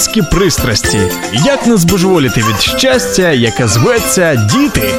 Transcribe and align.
Мамські 0.00 0.22
пристрасті. 0.22 0.98
Як 1.32 1.66
не 1.66 1.76
збожеволіти 1.76 2.40
від 2.40 2.60
щастя, 2.60 3.30
яке 3.30 3.68
зветься 3.68 4.48
діти. 4.52 4.94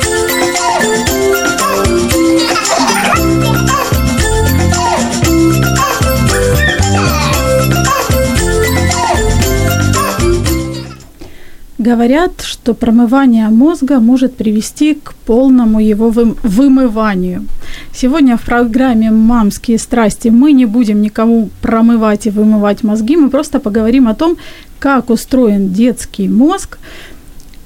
Говорят, 11.79 12.41
что 12.41 12.73
промывание 12.73 13.49
мозга 13.49 13.99
может 13.99 14.35
привести 14.35 14.95
к 14.95 15.13
полному 15.25 15.79
его 15.79 16.09
вы- 16.09 16.35
вымыванию. 16.43 17.45
Сегодня 17.93 18.35
в 18.35 18.41
программе 18.41 19.11
«Мамские 19.11 19.77
страсти» 19.77 20.29
мы 20.29 20.53
не 20.53 20.65
будем 20.65 21.01
никому 21.01 21.49
промывать 21.61 22.27
и 22.27 22.31
вымывать 22.31 22.83
мозги, 22.83 23.15
мы 23.15 23.29
просто 23.29 23.59
поговорим 23.59 24.07
о 24.07 24.13
том, 24.15 24.37
как 24.82 25.10
устроен 25.10 25.72
детский 25.72 26.28
мозг 26.28 26.78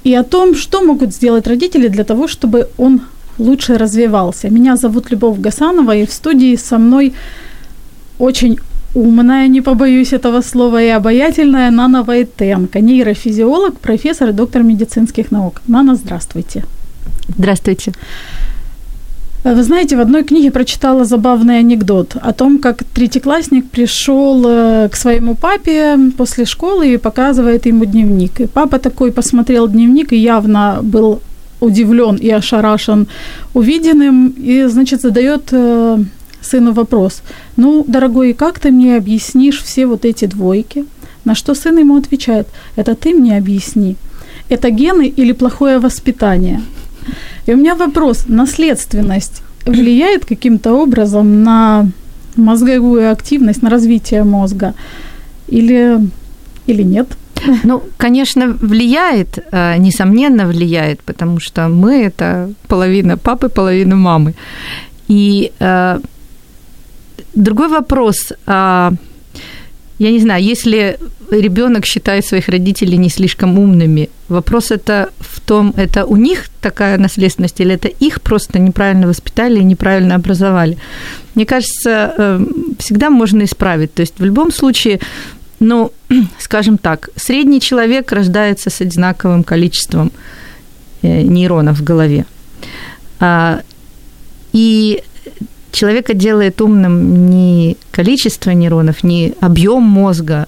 и 0.05 0.15
о 0.15 0.23
том, 0.23 0.54
что 0.54 0.82
могут 0.82 1.15
сделать 1.15 1.46
родители 1.46 1.88
для 1.88 2.04
того, 2.04 2.29
чтобы 2.29 2.68
он 2.77 3.01
лучше 3.38 3.79
развивался. 3.79 4.51
Меня 4.51 4.77
зовут 4.77 5.10
Любовь 5.10 5.38
Гасанова, 5.38 5.96
и 5.96 6.04
в 6.04 6.13
студии 6.13 6.57
со 6.57 6.79
мной 6.79 7.15
очень 8.18 8.59
умная, 8.95 9.49
не 9.49 9.63
побоюсь 9.63 10.13
этого 10.13 10.43
слова, 10.43 10.82
и 10.82 10.88
обаятельная 10.88 11.71
Нана 11.71 12.02
Войтенко, 12.02 12.80
нейрофизиолог, 12.80 13.79
профессор 13.80 14.29
и 14.29 14.32
доктор 14.32 14.63
медицинских 14.63 15.32
наук. 15.32 15.63
Нана, 15.69 15.95
здравствуйте. 15.95 16.65
Здравствуйте. 17.38 17.93
Вы 19.55 19.63
знаете, 19.63 19.97
в 19.97 20.01
одной 20.01 20.25
книге 20.25 20.51
прочитала 20.51 21.05
забавный 21.05 21.61
анекдот 21.61 22.16
о 22.21 22.33
том, 22.33 22.59
как 22.59 22.83
третьеклассник 22.83 23.71
пришел 23.71 24.45
э, 24.45 24.88
к 24.88 24.97
своему 24.97 25.37
папе 25.37 25.97
после 26.19 26.45
школы 26.45 26.95
и 26.95 26.97
показывает 26.97 27.66
ему 27.66 27.85
дневник. 27.85 28.41
И 28.41 28.47
папа 28.49 28.80
такой 28.80 29.13
посмотрел 29.13 29.69
дневник 29.69 30.13
и 30.13 30.16
явно 30.16 30.80
был 30.83 31.21
удивлен 31.61 32.16
и 32.16 32.29
ошарашен 32.29 33.07
увиденным, 33.55 34.35
и, 34.37 34.65
значит, 34.65 35.01
задает 35.01 35.53
э, 35.53 35.99
сыну 36.41 36.73
вопрос. 36.73 37.23
Ну, 37.57 37.85
дорогой, 37.87 38.33
как 38.33 38.59
ты 38.59 38.73
мне 38.73 38.97
объяснишь 38.97 39.63
все 39.63 39.87
вот 39.87 40.05
эти 40.05 40.25
двойки? 40.25 40.87
На 41.25 41.37
что 41.37 41.55
сын 41.55 41.79
ему 41.79 41.97
отвечает, 41.97 42.49
это 42.75 42.97
ты 42.97 43.15
мне 43.15 43.38
объясни. 43.38 43.95
Это 44.49 44.71
гены 44.71 45.07
или 45.07 45.31
плохое 45.31 45.79
воспитание? 45.79 46.63
И 47.46 47.54
у 47.54 47.57
меня 47.57 47.74
вопрос, 47.74 48.24
наследственность 48.29 49.43
влияет 49.66 50.24
каким-то 50.24 50.74
образом 50.74 51.43
на 51.43 51.88
мозговую 52.37 53.10
активность, 53.10 53.63
на 53.63 53.71
развитие 53.71 54.24
мозга 54.24 54.74
или, 55.48 55.98
или 56.66 56.82
нет? 56.82 57.09
Ну, 57.65 57.82
конечно, 57.96 58.48
влияет, 58.48 59.38
э, 59.52 59.76
несомненно 59.79 60.46
влияет, 60.46 61.01
потому 61.02 61.40
что 61.40 61.68
мы 61.68 62.02
это 62.02 62.51
половина 62.66 63.16
папы, 63.16 63.48
половина 63.48 63.96
мамы. 63.96 64.34
И 65.08 65.52
э, 65.60 66.00
другой 67.34 67.69
вопрос. 67.69 68.32
Э, 68.47 68.92
я 69.98 70.10
не 70.10 70.20
знаю, 70.20 70.44
если 70.44 70.98
ребенок 71.30 71.86
считает 71.86 72.26
своих 72.26 72.48
родителей 72.48 72.98
не 72.98 73.08
слишком 73.08 73.58
умными, 73.58 74.10
вопрос 74.28 74.70
это 74.70 75.10
в 75.20 75.40
том, 75.40 75.72
это 75.76 76.04
у 76.04 76.16
них 76.16 76.48
такая 76.60 76.98
наследственность 76.98 77.60
или 77.60 77.74
это 77.74 77.88
их 77.88 78.20
просто 78.20 78.58
неправильно 78.58 79.06
воспитали 79.06 79.60
и 79.60 79.64
неправильно 79.64 80.14
образовали. 80.14 80.76
Мне 81.34 81.46
кажется, 81.46 82.14
э, 82.16 82.46
всегда 82.78 83.10
можно 83.10 83.44
исправить. 83.44 83.94
То 83.94 84.02
есть 84.02 84.14
в 84.18 84.24
любом 84.24 84.52
случае, 84.52 85.00
ну, 85.60 85.92
скажем 86.38 86.78
так, 86.78 87.08
средний 87.16 87.60
человек 87.60 88.12
рождается 88.12 88.70
с 88.70 88.80
одинаковым 88.80 89.44
количеством 89.44 90.12
э, 91.02 91.22
нейронов 91.22 91.78
в 91.78 91.84
голове. 91.84 92.26
А, 93.18 93.60
И 94.52 95.02
человека 95.76 96.14
делает 96.14 96.60
умным 96.60 97.28
не 97.31 97.76
количество 97.91 98.50
нейронов, 98.50 99.04
не 99.04 99.34
объем 99.41 99.82
мозга, 99.82 100.47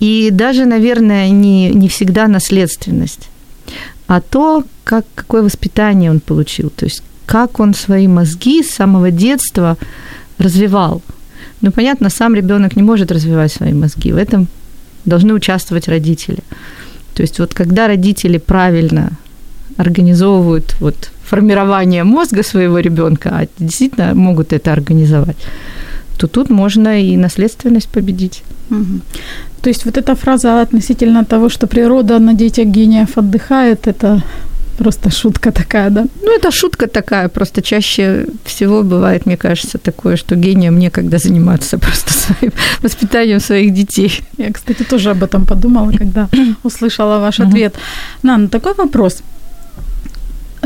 и 0.00 0.30
даже, 0.30 0.64
наверное, 0.64 1.30
не, 1.30 1.70
не 1.70 1.88
всегда 1.88 2.28
наследственность, 2.28 3.28
а 4.06 4.20
то, 4.20 4.64
как, 4.84 5.06
какое 5.14 5.42
воспитание 5.42 6.10
он 6.10 6.20
получил, 6.20 6.70
то 6.70 6.84
есть 6.86 7.02
как 7.26 7.60
он 7.60 7.74
свои 7.74 8.08
мозги 8.08 8.62
с 8.62 8.70
самого 8.70 9.10
детства 9.10 9.76
развивал. 10.38 11.02
Ну, 11.60 11.72
понятно, 11.72 12.10
сам 12.10 12.34
ребенок 12.34 12.76
не 12.76 12.82
может 12.82 13.12
развивать 13.12 13.52
свои 13.52 13.72
мозги, 13.72 14.12
в 14.12 14.16
этом 14.16 14.48
должны 15.04 15.34
участвовать 15.34 15.88
родители. 15.88 16.38
То 17.14 17.22
есть 17.22 17.38
вот 17.38 17.54
когда 17.54 17.86
родители 17.86 18.38
правильно 18.38 19.12
организовывают 19.78 20.74
вот 20.80 21.10
формирование 21.24 22.04
мозга 22.04 22.42
своего 22.42 22.80
ребенка, 22.80 23.30
а 23.32 23.46
действительно 23.58 24.14
могут 24.14 24.52
это 24.52 24.72
организовать, 24.72 25.36
то 26.18 26.26
тут 26.26 26.50
можно 26.50 27.00
и 27.00 27.16
наследственность 27.16 27.88
победить. 27.88 28.42
Угу. 28.70 29.00
То 29.62 29.70
есть 29.70 29.84
вот 29.86 29.96
эта 29.96 30.14
фраза 30.14 30.62
относительно 30.62 31.24
того, 31.24 31.48
что 31.48 31.66
природа 31.66 32.18
на 32.18 32.34
детях 32.34 32.66
гениев 32.66 33.18
отдыхает, 33.18 33.86
это 33.86 34.22
просто 34.78 35.10
шутка 35.10 35.50
такая, 35.50 35.90
да? 35.90 36.06
Ну, 36.22 36.36
это 36.36 36.50
шутка 36.50 36.86
такая, 36.86 37.28
просто 37.28 37.62
чаще 37.62 38.26
всего 38.44 38.82
бывает, 38.82 39.26
мне 39.26 39.36
кажется, 39.36 39.78
такое, 39.78 40.16
что 40.16 40.36
гением 40.36 40.78
некогда 40.78 41.18
заниматься 41.18 41.78
просто 41.86 42.12
своим 42.12 42.52
воспитанием 42.82 43.40
своих 43.40 43.74
детей. 43.74 44.20
Я, 44.38 44.52
кстати, 44.52 44.84
тоже 44.84 45.10
об 45.10 45.22
этом 45.22 45.46
подумала, 45.46 45.92
когда 45.98 46.28
услышала 46.62 47.18
ваш 47.18 47.40
ответ. 47.40 47.74
Нан, 48.22 48.48
такой 48.48 48.74
вопрос. 48.74 49.22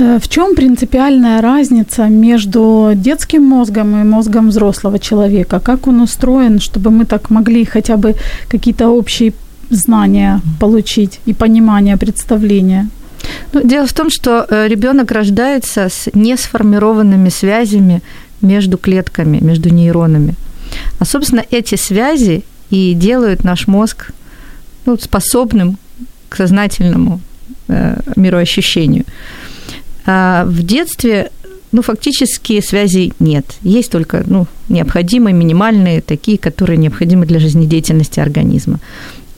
Э, 0.03 0.19
В 0.19 0.29
чем 0.29 0.55
принципиальная 0.55 1.41
разница 1.41 2.09
между 2.09 2.93
детским 2.95 3.43
мозгом 3.43 4.01
и 4.01 4.05
мозгом 4.05 4.49
взрослого 4.49 4.99
человека? 4.99 5.61
Как 5.61 5.87
он 5.87 6.01
устроен, 6.01 6.59
чтобы 6.59 6.91
мы 6.91 7.05
так 7.05 7.31
могли 7.31 7.65
хотя 7.65 7.97
бы 7.97 8.15
какие-то 8.49 8.89
общие 8.89 9.33
знания 9.71 10.41
получить 10.61 11.21
и 11.29 11.33
понимание, 11.35 11.97
представление? 11.97 12.89
Ну, 13.53 13.61
дело 13.65 13.87
в 13.87 13.93
том, 13.93 14.11
что 14.11 14.47
ребенок 14.69 15.13
рождается 15.13 15.89
с 15.89 16.11
несформированными 16.15 17.31
связями 17.31 18.01
между 18.41 18.79
клетками, 18.79 19.39
между 19.41 19.69
нейронами. 19.69 20.35
А, 20.99 21.05
собственно, 21.05 21.45
эти 21.53 21.77
связи 21.77 22.43
и 22.71 22.95
делают 22.95 23.45
наш 23.45 23.69
мозг 23.69 24.11
ну, 24.87 24.97
способным 24.99 25.77
к 26.29 26.37
сознательному 26.37 27.21
э, 27.69 28.01
мироощущению. 28.17 29.05
А 30.07 30.45
в 30.45 30.63
детстве 30.63 31.31
ну, 31.73 31.83
фактически 31.83 32.61
связей 32.61 33.13
нет. 33.19 33.47
Есть 33.63 33.91
только 33.91 34.23
ну, 34.27 34.47
необходимые, 34.69 35.35
минимальные, 35.35 36.03
такие, 36.03 36.37
которые 36.37 36.77
необходимы 36.77 37.27
для 37.27 37.39
жизнедеятельности 37.39 38.21
организма. 38.21 38.79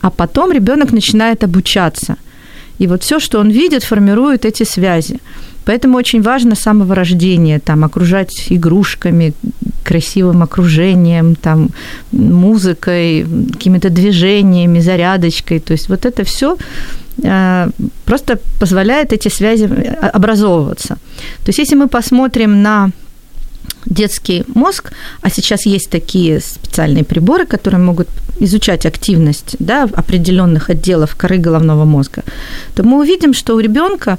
А 0.00 0.10
потом 0.10 0.52
ребенок 0.52 0.92
начинает 0.92 1.44
обучаться. 1.44 2.16
И 2.78 2.86
вот 2.86 3.02
все, 3.02 3.20
что 3.20 3.38
он 3.38 3.50
видит, 3.50 3.84
формирует 3.84 4.44
эти 4.44 4.64
связи. 4.64 5.20
Поэтому 5.64 5.96
очень 5.96 6.22
важно 6.22 6.54
с 6.54 6.60
самого 6.60 6.94
рождения 6.94 7.58
там, 7.58 7.84
окружать 7.84 8.46
игрушками, 8.50 9.32
красивым 9.84 10.42
окружением, 10.42 11.36
там, 11.36 11.70
музыкой, 12.12 13.24
какими-то 13.52 13.90
движениями, 13.90 14.80
зарядочкой. 14.80 15.60
То 15.60 15.72
есть 15.72 15.88
вот 15.88 16.04
это 16.04 16.24
все 16.24 16.56
просто 18.04 18.38
позволяет 18.58 19.12
эти 19.12 19.28
связи 19.28 19.64
образовываться. 20.12 20.96
То 21.44 21.48
есть 21.48 21.58
если 21.58 21.76
мы 21.76 21.88
посмотрим 21.88 22.62
на 22.62 22.90
детский 23.86 24.44
мозг, 24.54 24.92
а 25.22 25.30
сейчас 25.30 25.66
есть 25.66 25.90
такие 25.90 26.40
специальные 26.40 27.04
приборы, 27.04 27.46
которые 27.46 27.80
могут 27.80 28.08
изучать 28.40 28.86
активность 28.86 29.56
да, 29.58 29.84
определенных 29.84 30.70
отделов 30.70 31.14
коры 31.16 31.38
головного 31.38 31.84
мозга, 31.84 32.22
то 32.74 32.82
мы 32.82 32.98
увидим, 32.98 33.34
что 33.34 33.54
у 33.54 33.60
ребенка 33.60 34.18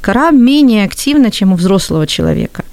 кора 0.00 0.30
менее 0.30 0.84
активна, 0.84 1.30
чем 1.30 1.52
у 1.52 1.56
взрослого 1.56 2.06
человека. 2.06 2.64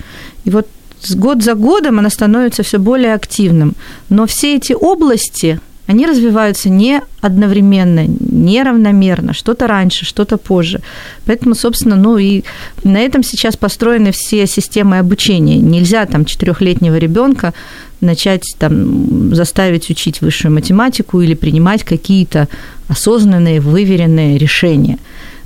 И 0.46 0.50
вот 0.50 0.68
год 1.16 1.44
за 1.44 1.54
годом 1.54 2.00
она 2.00 2.10
становится 2.10 2.64
все 2.64 2.78
более 2.78 3.14
активным. 3.14 3.74
Но 4.10 4.26
все 4.26 4.56
эти 4.56 4.74
области 4.74 5.60
они 5.88 6.08
развиваются 6.08 6.70
не 6.70 7.02
одновременно, 7.22 8.06
не 8.08 8.64
равномерно, 8.64 9.34
что-то 9.34 9.68
раньше, 9.68 10.06
что-то 10.06 10.38
позже. 10.38 10.82
Поэтому, 11.26 11.56
собственно, 11.56 11.96
ну 11.96 12.18
и 12.18 12.44
на 12.84 12.98
этом 12.98 13.24
сейчас 13.24 13.56
построены 13.56 14.12
все 14.12 14.48
системы 14.48 15.00
обучения. 15.00 15.58
Нельзя 15.58 16.06
там 16.06 16.26
четырехлетнего 16.26 16.98
ребенка 16.98 17.54
начать 18.02 18.44
там 18.58 19.34
заставить 19.34 19.90
учить 19.90 20.22
высшую 20.22 20.54
математику 20.54 21.22
или 21.22 21.34
принимать 21.34 21.84
какие-то 21.84 22.48
осознанные, 22.88 23.62
выверенные 23.62 24.38
решения 24.38 24.98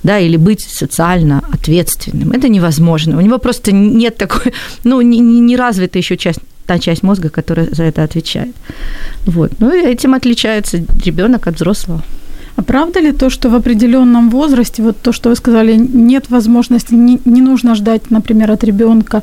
да, 0.04 0.20
или 0.20 0.38
быть 0.38 0.62
социально 0.62 1.44
ответственным. 1.52 2.32
Это 2.32 2.48
невозможно. 2.48 3.18
У 3.18 3.22
него 3.22 3.38
просто 3.38 3.72
нет 3.72 4.16
такой, 4.16 4.54
ну, 4.84 5.02
не, 5.02 5.20
не 5.20 5.58
развита 5.58 5.98
еще 5.98 6.18
часть 6.18 6.40
та 6.70 6.80
часть 6.80 7.04
мозга, 7.04 7.30
которая 7.30 7.68
за 7.72 7.84
это 7.84 8.04
отвечает. 8.04 8.56
Вот. 9.26 9.52
Ну 9.60 9.74
и 9.74 9.94
этим 9.94 10.14
отличается 10.14 10.78
ребенок 11.06 11.48
от 11.48 11.56
взрослого. 11.56 12.02
А 12.58 12.62
правда 12.62 13.02
ли 13.02 13.12
то, 13.12 13.30
что 13.30 13.50
в 13.50 13.56
определенном 13.56 14.30
возрасте, 14.30 14.84
вот 14.84 14.98
то, 15.02 15.12
что 15.14 15.30
вы 15.30 15.36
сказали, 15.36 15.76
нет 15.94 16.30
возможности, 16.30 16.96
не, 16.96 17.20
не 17.26 17.42
нужно 17.42 17.76
ждать, 17.76 18.12
например, 18.12 18.52
от 18.52 18.64
ребенка 18.64 19.22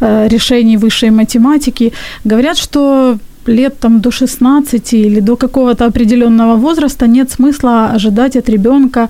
э, 0.00 0.28
решений 0.28 0.76
высшей 0.76 1.10
математики? 1.10 1.92
Говорят, 2.24 2.58
что 2.58 3.18
лет 3.46 3.78
там 3.80 4.00
до 4.00 4.10
16 4.10 4.94
или 4.94 5.20
до 5.20 5.36
какого-то 5.36 5.86
определенного 5.86 6.56
возраста 6.56 7.06
нет 7.06 7.30
смысла 7.30 7.94
ожидать 7.94 8.36
от 8.36 8.48
ребенка 8.48 9.08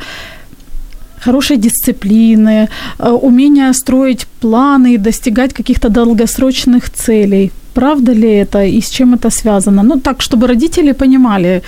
хорошей 1.25 1.57
дисциплины, 1.57 2.69
э, 2.99 3.11
умения 3.11 3.73
строить 3.73 4.27
планы, 4.41 4.99
достигать 4.99 5.53
каких-то 5.53 5.89
долгосрочных 5.89 6.91
целей. 6.91 7.51
Правда 7.75 8.13
ли 8.13 8.29
это 8.29 8.65
и 8.65 8.81
с 8.81 8.91
чем 8.91 9.15
это 9.15 9.31
связано? 9.31 9.83
Ну, 9.83 10.01
так, 10.01 10.23
чтобы 10.23 10.47
родители 10.47 10.93
понимали, 10.93 11.63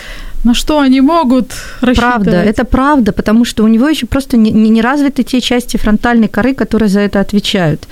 на 0.44 0.54
что 0.54 0.78
они 0.78 1.00
могут 1.00 1.52
рассчитывать. 1.80 1.96
Правда, 1.96 2.30
это 2.30 2.64
правда, 2.64 3.12
потому 3.12 3.44
что 3.44 3.64
у 3.64 3.68
него 3.68 3.88
еще 3.88 4.06
просто 4.06 4.36
не, 4.36 4.50
не 4.50 4.82
развиты 4.82 5.24
те 5.24 5.40
части 5.40 5.76
фронтальной 5.76 6.28
коры, 6.28 6.54
которые 6.54 6.88
за 6.88 7.00
это 7.00 7.20
отвечают. 7.20 7.88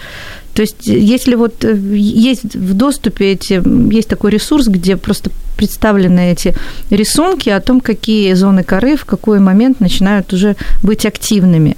То 0.55 0.62
есть, 0.62 0.87
если 0.87 1.37
вот 1.37 1.64
э, 1.64 1.76
есть 1.96 2.56
в 2.56 2.75
доступе 2.75 3.32
эти, 3.32 3.62
есть 3.94 4.08
такой 4.08 4.31
ресурс, 4.31 4.69
где 4.69 4.96
просто 4.96 5.31
представлены 5.56 6.32
эти 6.32 6.55
рисунки 6.90 7.50
о 7.50 7.61
том, 7.61 7.81
какие 7.81 8.34
зоны 8.34 8.62
коры 8.62 8.96
в 8.96 9.05
какой 9.05 9.40
момент 9.40 9.81
начинают 9.81 10.32
уже 10.32 10.55
быть 10.82 11.06
активными. 11.06 11.76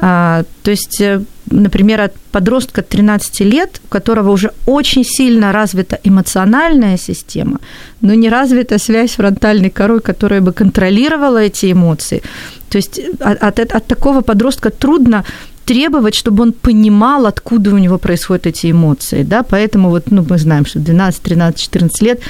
А, 0.00 0.42
то 0.62 0.70
есть, 0.72 1.00
э, 1.00 1.22
например, 1.50 2.00
от 2.00 2.14
подростка 2.32 2.82
13 2.82 3.40
лет, 3.40 3.80
у 3.84 3.88
которого 3.88 4.30
уже 4.30 4.50
очень 4.66 5.04
сильно 5.04 5.52
развита 5.52 5.98
эмоциональная 6.04 6.96
система, 6.96 7.58
но 8.00 8.14
не 8.14 8.28
развита 8.28 8.78
связь 8.78 9.12
фронтальной 9.12 9.70
корой, 9.70 10.00
которая 10.00 10.40
бы 10.40 10.52
контролировала 10.52 11.38
эти 11.38 11.72
эмоции. 11.72 12.22
То 12.68 12.78
есть 12.78 13.00
от, 13.20 13.42
от, 13.42 13.58
от 13.72 13.86
такого 13.86 14.22
подростка 14.22 14.70
трудно 14.70 15.24
требовать, 15.66 16.14
чтобы 16.14 16.42
он 16.42 16.52
понимал, 16.52 17.26
откуда 17.26 17.74
у 17.74 17.78
него 17.78 17.98
происходят 17.98 18.46
эти 18.46 18.70
эмоции, 18.70 19.24
да, 19.24 19.42
поэтому 19.42 19.90
вот, 19.90 20.10
ну, 20.10 20.24
мы 20.28 20.38
знаем, 20.38 20.64
что 20.64 20.78
12, 20.78 21.22
13, 21.22 21.60
14 21.60 22.02
лет, 22.02 22.20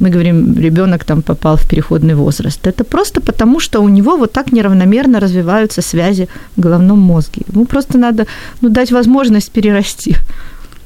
мы 0.00 0.08
говорим, 0.08 0.58
ребенок 0.58 1.04
там 1.04 1.22
попал 1.22 1.56
в 1.56 1.68
переходный 1.68 2.14
возраст. 2.14 2.66
Это 2.66 2.84
просто 2.84 3.20
потому, 3.20 3.60
что 3.60 3.80
у 3.80 3.88
него 3.88 4.16
вот 4.16 4.32
так 4.32 4.52
неравномерно 4.52 5.20
развиваются 5.20 5.82
связи 5.82 6.28
в 6.56 6.60
головном 6.60 6.98
мозге. 6.98 7.42
Ему 7.52 7.66
просто 7.66 7.98
надо, 7.98 8.26
ну, 8.62 8.70
дать 8.70 8.92
возможность 8.92 9.50
перерасти. 9.50 10.16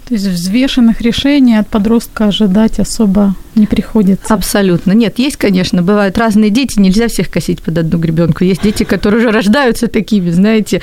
То 0.08 0.14
есть 0.14 0.26
взвешенных 0.26 1.00
решений 1.02 1.60
от 1.60 1.68
подростка 1.68 2.24
ожидать 2.24 2.80
особо 2.80 3.36
не 3.54 3.66
приходится. 3.66 4.34
Абсолютно. 4.34 4.90
Нет, 4.92 5.20
есть, 5.20 5.36
конечно, 5.36 5.82
бывают 5.82 6.18
разные 6.18 6.50
дети, 6.50 6.80
нельзя 6.80 7.06
всех 7.06 7.30
косить 7.30 7.62
под 7.62 7.78
одну 7.78 7.98
гребенку. 7.98 8.42
Есть 8.42 8.62
дети, 8.62 8.82
которые 8.82 9.20
уже 9.20 9.30
рождаются 9.30 9.86
такими, 9.86 10.30
знаете, 10.30 10.82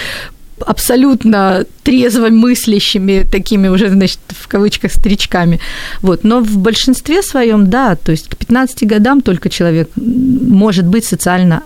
абсолютно 0.65 1.65
трезво 1.83 2.29
мыслящими, 2.29 3.25
такими 3.31 3.67
уже, 3.67 3.89
значит, 3.89 4.19
в 4.29 4.47
кавычках, 4.47 4.91
старичками. 4.91 5.59
Вот. 6.01 6.23
Но 6.23 6.41
в 6.41 6.57
большинстве 6.57 7.21
своем, 7.21 7.69
да, 7.69 7.95
то 7.95 8.11
есть 8.11 8.29
к 8.29 8.37
15 8.37 8.87
годам 8.87 9.21
только 9.21 9.49
человек 9.49 9.89
может 9.95 10.85
быть 10.85 11.05
социально 11.05 11.61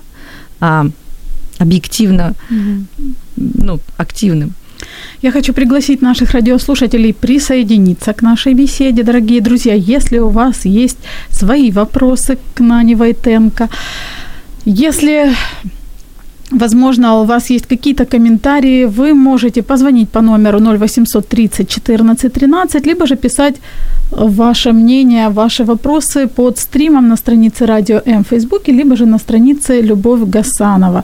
а, 0.60 0.88
объективно 1.60 2.34
mm 2.50 2.86
ну, 3.38 3.80
активным. 3.98 4.54
Я 5.22 5.32
хочу 5.32 5.54
пригласить 5.54 6.02
наших 6.02 6.32
радиослушателей 6.32 7.14
присоединиться 7.14 8.14
к 8.14 8.22
нашей 8.22 8.54
беседе, 8.54 9.04
дорогие 9.04 9.42
друзья. 9.42 9.74
Если 9.74 10.20
у 10.20 10.30
вас 10.30 10.66
есть 10.66 10.98
свои 11.30 11.72
вопросы 11.72 12.38
к 12.54 12.60
Нане 12.60 12.96
Войтенко, 12.96 13.70
если 14.66 15.34
Возможно, 16.52 17.22
у 17.22 17.26
вас 17.26 17.50
есть 17.50 17.66
какие-то 17.66 18.06
комментарии, 18.06 18.86
вы 18.86 19.14
можете 19.14 19.62
позвонить 19.62 20.10
по 20.10 20.22
номеру 20.22 20.60
0800 20.60 21.28
30 21.28 21.70
14 21.70 22.34
13, 22.34 22.88
либо 22.88 23.08
же 23.08 23.16
писать 23.16 23.56
ваше 24.12 24.74
мнение, 24.74 25.30
ваши 25.30 25.64
вопросы 25.64 26.28
под 26.28 26.58
стримом 26.58 27.08
на 27.08 27.16
странице 27.16 27.66
Радио 27.66 28.02
М 28.06 28.24
в 28.24 28.28
Фейсбуке, 28.28 28.74
либо 28.74 28.96
же 28.96 29.06
на 29.06 29.20
странице 29.20 29.82
Любовь 29.82 30.30
Гасанова. 30.30 31.04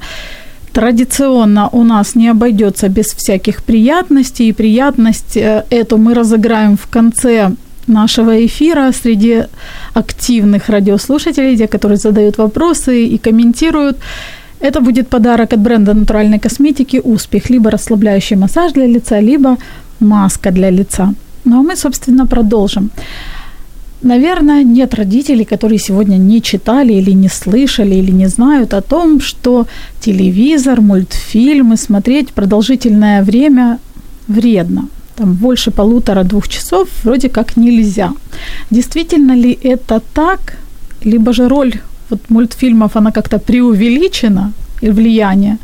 Традиционно 0.73 1.69
у 1.71 1.83
нас 1.83 2.15
не 2.15 2.31
обойдется 2.31 2.89
без 2.89 3.05
всяких 3.05 3.63
приятностей, 3.63 4.49
и 4.49 4.53
приятность 4.53 5.37
э, 5.37 5.63
эту 5.69 5.97
мы 5.97 6.13
разыграем 6.13 6.75
в 6.75 6.87
конце 6.87 7.51
нашего 7.87 8.45
эфира 8.45 8.91
среди 8.91 9.43
активных 9.93 10.69
радиослушателей, 10.69 11.57
те, 11.57 11.67
которые 11.67 11.97
задают 11.97 12.37
вопросы 12.37 13.05
и 13.05 13.17
комментируют. 13.17 13.97
Это 14.59 14.81
будет 14.81 15.07
подарок 15.07 15.53
от 15.53 15.59
бренда 15.59 15.93
натуральной 15.93 16.39
косметики 16.39 17.01
«Успех», 17.03 17.49
либо 17.49 17.69
расслабляющий 17.69 18.37
массаж 18.37 18.73
для 18.73 18.87
лица, 18.87 19.19
либо 19.19 19.57
маска 19.99 20.51
для 20.51 20.71
лица. 20.71 21.13
Ну 21.45 21.59
а 21.59 21.63
мы, 21.63 21.75
собственно, 21.75 22.25
продолжим. 22.25 22.89
Наверное, 24.03 24.63
нет 24.63 24.93
родителей, 24.93 25.45
которые 25.45 25.79
сегодня 25.79 26.17
не 26.17 26.41
читали 26.41 26.93
или 26.93 27.13
не 27.13 27.29
слышали 27.29 27.95
или 27.95 28.11
не 28.11 28.27
знают 28.29 28.73
о 28.73 28.81
том, 28.81 29.19
что 29.19 29.65
телевизор, 29.99 30.81
мультфильмы 30.81 31.77
смотреть 31.77 32.29
продолжительное 32.29 33.23
время 33.23 33.79
вредно. 34.27 34.87
Там 35.15 35.33
больше 35.33 35.71
полутора-двух 35.71 36.47
часов 36.47 36.87
вроде 37.03 37.29
как 37.29 37.57
нельзя. 37.57 38.11
Действительно 38.69 39.35
ли 39.35 39.57
это 39.63 40.01
так? 40.13 40.57
Либо 41.03 41.33
же 41.33 41.47
роль 41.47 41.73
вот 42.09 42.29
мультфильмов, 42.29 42.95
она 42.95 43.11
как-то 43.11 43.39
преувеличена, 43.39 44.53
влияние. 44.81 45.57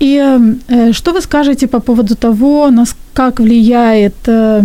И 0.00 0.20
э, 0.68 0.92
что 0.92 1.12
вы 1.12 1.20
скажете 1.20 1.66
по 1.66 1.80
поводу 1.80 2.14
того, 2.14 2.70
нас, 2.70 2.94
как 3.14 3.40
влияет 3.40 4.14
э, 4.28 4.62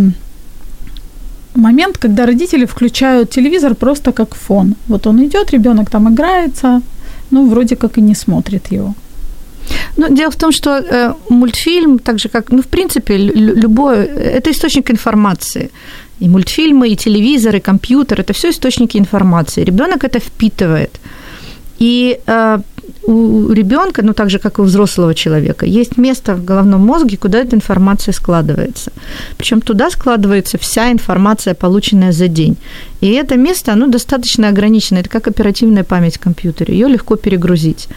момент, 1.56 1.98
когда 1.98 2.26
родители 2.26 2.66
включают 2.66 3.30
телевизор 3.30 3.76
просто 3.76 4.12
как 4.12 4.36
фон? 4.36 4.76
Вот 4.88 5.08
он 5.08 5.24
идет, 5.24 5.52
ребенок 5.52 5.90
там 5.90 6.08
играется, 6.14 6.82
ну, 7.32 7.50
вроде 7.50 7.76
как 7.76 7.98
и 7.98 8.02
не 8.02 8.16
смотрит 8.16 8.72
его. 8.72 8.94
Ну, 9.98 10.08
дело 10.10 10.32
в 10.32 10.36
том, 10.36 10.52
что 10.52 10.70
э, 10.70 11.14
мультфильм, 11.30 12.00
так 12.00 12.20
же 12.20 12.30
как, 12.30 12.52
ну, 12.52 12.62
в 12.62 12.68
принципе, 12.68 13.18
любой, 13.18 14.06
это 14.06 14.52
источник 14.52 14.92
информации. 14.92 15.70
И 16.22 16.30
мультфильмы, 16.30 16.88
и 16.90 16.96
телевизор, 16.96 17.56
и 17.56 17.60
компьютер– 17.60 18.22
это 18.22 18.34
все 18.34 18.50
источники 18.50 18.98
информации. 18.98 19.66
Ребенок 19.66 20.04
это 20.04 20.20
впитывает. 20.20 21.00
И 21.80 22.20
э, 22.28 22.60
у 23.04 23.52
ребенка, 23.52 24.04
ну 24.04 24.14
так 24.14 24.30
же 24.30 24.40
как 24.40 24.60
и 24.60 24.62
у 24.62 24.66
взрослого 24.66 25.14
человека, 25.16 25.66
есть 25.66 25.98
место 25.98 26.36
в 26.36 26.46
головном 26.46 26.86
мозге, 26.86 27.18
куда 27.18 27.40
эта 27.40 27.56
информация 27.56 28.14
складывается. 28.14 28.92
Причем 29.38 29.62
туда 29.62 29.90
складывается 29.90 30.58
вся 30.58 30.92
информация, 30.92 31.56
полученная 31.56 32.12
за 32.12 32.28
день. 32.28 32.56
И 33.02 33.08
это 33.08 33.36
место, 33.36 33.74
оно 33.74 33.88
достаточно 33.88 34.50
ограничено. 34.50 35.00
Это 35.00 35.10
как 35.10 35.28
оперативная 35.28 35.84
память 35.84 36.18
в 36.18 36.20
компьютере. 36.20 36.76
Ее 36.76 36.88
легко 36.88 37.16
перегрузить. 37.16 37.88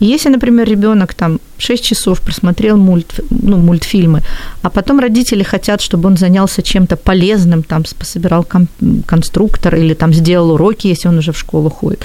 Если, 0.00 0.30
например, 0.30 0.68
ребенок 0.68 1.14
там 1.14 1.40
6 1.62 1.84
часов 1.84 2.20
просмотрел 2.20 2.76
мульт, 2.76 3.20
ну, 3.30 3.56
мультфильмы, 3.56 4.22
а 4.62 4.70
потом 4.70 5.00
родители 5.00 5.42
хотят, 5.42 5.80
чтобы 5.80 6.08
он 6.08 6.16
занялся 6.16 6.62
чем-то 6.62 6.96
полезным, 6.96 7.62
там 7.62 7.84
пособирал 7.98 8.44
кон- 8.44 8.68
конструктор 9.06 9.74
или 9.76 9.94
там 9.94 10.12
сделал 10.12 10.50
уроки, 10.50 10.88
если 10.88 11.08
он 11.08 11.18
уже 11.18 11.32
в 11.32 11.38
школу 11.38 11.70
ходит, 11.70 12.00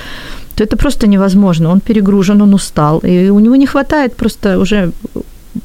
то 0.56 0.64
это 0.64 0.78
просто 0.78 1.08
невозможно. 1.08 1.70
Он 1.70 1.80
перегружен, 1.80 2.42
он 2.42 2.54
устал, 2.54 3.00
и 3.00 3.30
у 3.30 3.40
него 3.40 3.56
не 3.56 3.66
хватает 3.66 4.16
просто 4.16 4.60
уже 4.60 4.92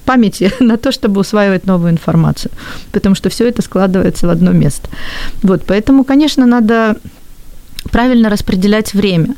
памяти 0.04 0.52
на 0.60 0.76
то, 0.76 0.92
чтобы 0.92 1.20
усваивать 1.20 1.66
новую 1.66 1.90
информацию, 1.90 2.50
потому 2.92 3.14
что 3.14 3.28
все 3.28 3.48
это 3.48 3.62
складывается 3.62 4.26
в 4.26 4.30
одно 4.30 4.52
место. 4.52 4.88
Вот, 5.42 5.62
поэтому, 5.66 6.04
конечно, 6.04 6.46
надо 6.46 6.96
правильно 7.90 8.30
распределять 8.30 8.94
время. 8.94 9.34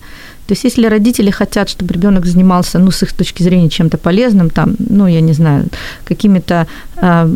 То 0.46 0.52
есть 0.52 0.64
если 0.64 0.88
родители 0.88 1.30
хотят, 1.30 1.68
чтобы 1.68 1.94
ребенок 1.94 2.26
занимался, 2.26 2.78
ну, 2.78 2.90
с 2.90 3.02
их 3.02 3.12
точки 3.12 3.42
зрения, 3.42 3.68
чем-то 3.68 3.96
полезным, 3.96 4.50
там, 4.50 4.76
ну, 4.78 5.06
я 5.06 5.20
не 5.20 5.32
знаю, 5.32 5.64
какими-то 6.04 6.66
э, 6.96 7.26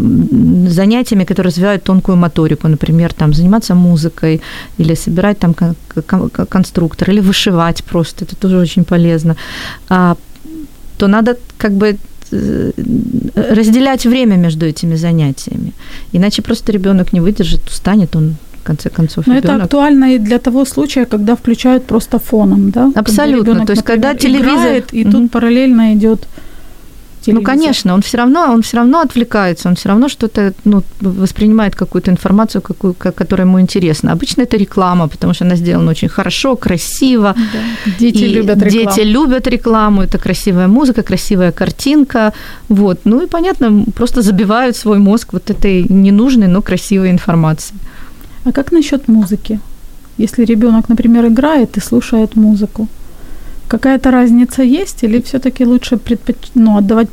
занятиями, 0.68 1.24
которые 1.24 1.50
развивают 1.50 1.84
тонкую 1.84 2.16
моторику, 2.16 2.68
например, 2.68 3.12
там, 3.12 3.32
заниматься 3.32 3.74
музыкой 3.74 4.40
или 4.78 4.94
собирать 4.94 5.38
там 5.38 5.54
конструктор, 6.50 7.10
или 7.10 7.20
вышивать 7.20 7.82
просто, 7.84 8.24
это 8.24 8.36
тоже 8.36 8.58
очень 8.58 8.84
полезно, 8.84 9.36
а, 9.88 10.16
то 10.98 11.08
надо 11.08 11.36
как 11.56 11.72
бы 11.72 11.96
э, 12.32 12.70
разделять 13.34 14.06
время 14.06 14.36
между 14.36 14.66
этими 14.66 14.96
занятиями. 14.96 15.72
Иначе 16.12 16.42
просто 16.42 16.72
ребенок 16.72 17.12
не 17.12 17.20
выдержит, 17.20 17.66
устанет, 17.68 18.16
он 18.16 18.36
конце 18.68 18.90
концов. 18.90 19.26
Но 19.26 19.34
ребенок. 19.34 19.56
это 19.56 19.64
актуально 19.64 20.14
и 20.14 20.18
для 20.18 20.38
того 20.38 20.64
случая, 20.64 21.06
когда 21.06 21.34
включают 21.34 21.86
просто 21.86 22.18
фоном, 22.18 22.70
да? 22.70 22.90
Абсолютно. 22.94 23.66
То 23.66 23.72
есть, 23.72 23.84
когда 23.84 24.14
телевизор 24.14 24.54
играет, 24.54 24.94
и 24.94 25.04
угу. 25.04 25.10
тут 25.12 25.30
параллельно 25.30 25.94
идет 25.94 26.28
телевизор. 27.28 27.54
Ну, 27.54 27.60
конечно, 27.60 27.94
он 27.94 28.00
все 28.00 28.18
равно, 28.18 28.52
он 28.52 28.62
все 28.62 28.76
равно 28.76 29.00
отвлекается, 29.00 29.68
он 29.68 29.74
все 29.74 29.88
равно 29.88 30.08
что-то 30.08 30.52
ну, 30.64 30.82
воспринимает 31.00 31.74
какую-то 31.74 32.10
информацию, 32.10 32.62
какую, 32.62 32.94
которая 32.94 33.46
ему 33.46 33.58
интересна. 33.58 34.12
Обычно 34.12 34.42
это 34.42 34.58
реклама, 34.58 35.08
потому 35.08 35.34
что 35.34 35.44
она 35.44 35.56
сделана 35.56 35.90
очень 35.90 36.08
хорошо, 36.08 36.56
красиво. 36.56 37.34
Да. 37.52 37.92
Дети 37.98 38.24
и 38.24 38.34
любят 38.34 38.62
рекламу. 38.62 38.90
Дети 38.90 39.06
любят 39.06 39.46
рекламу, 39.46 40.02
это 40.02 40.18
красивая 40.18 40.66
музыка, 40.66 41.02
красивая 41.02 41.52
картинка. 41.52 42.32
Вот. 42.68 43.00
Ну 43.04 43.22
и 43.22 43.26
понятно, 43.26 43.84
просто 43.94 44.22
забивают 44.22 44.76
свой 44.76 44.98
мозг 44.98 45.32
вот 45.32 45.50
этой 45.50 45.86
ненужной, 45.88 46.48
но 46.48 46.62
красивой 46.62 47.10
информацией. 47.10 47.78
А 48.44 48.52
как 48.52 48.72
насчет 48.72 49.08
музыки? 49.08 49.60
Если 50.18 50.44
ребенок, 50.44 50.88
например, 50.88 51.26
играет 51.26 51.76
и 51.76 51.80
слушает 51.80 52.36
музыку, 52.36 52.88
какая-то 53.68 54.10
разница 54.10 54.62
есть 54.62 55.04
или 55.04 55.20
все-таки 55.20 55.64
лучше 55.64 55.96
предпоч... 55.96 56.36
ну, 56.54 56.76
отдавать 56.76 57.08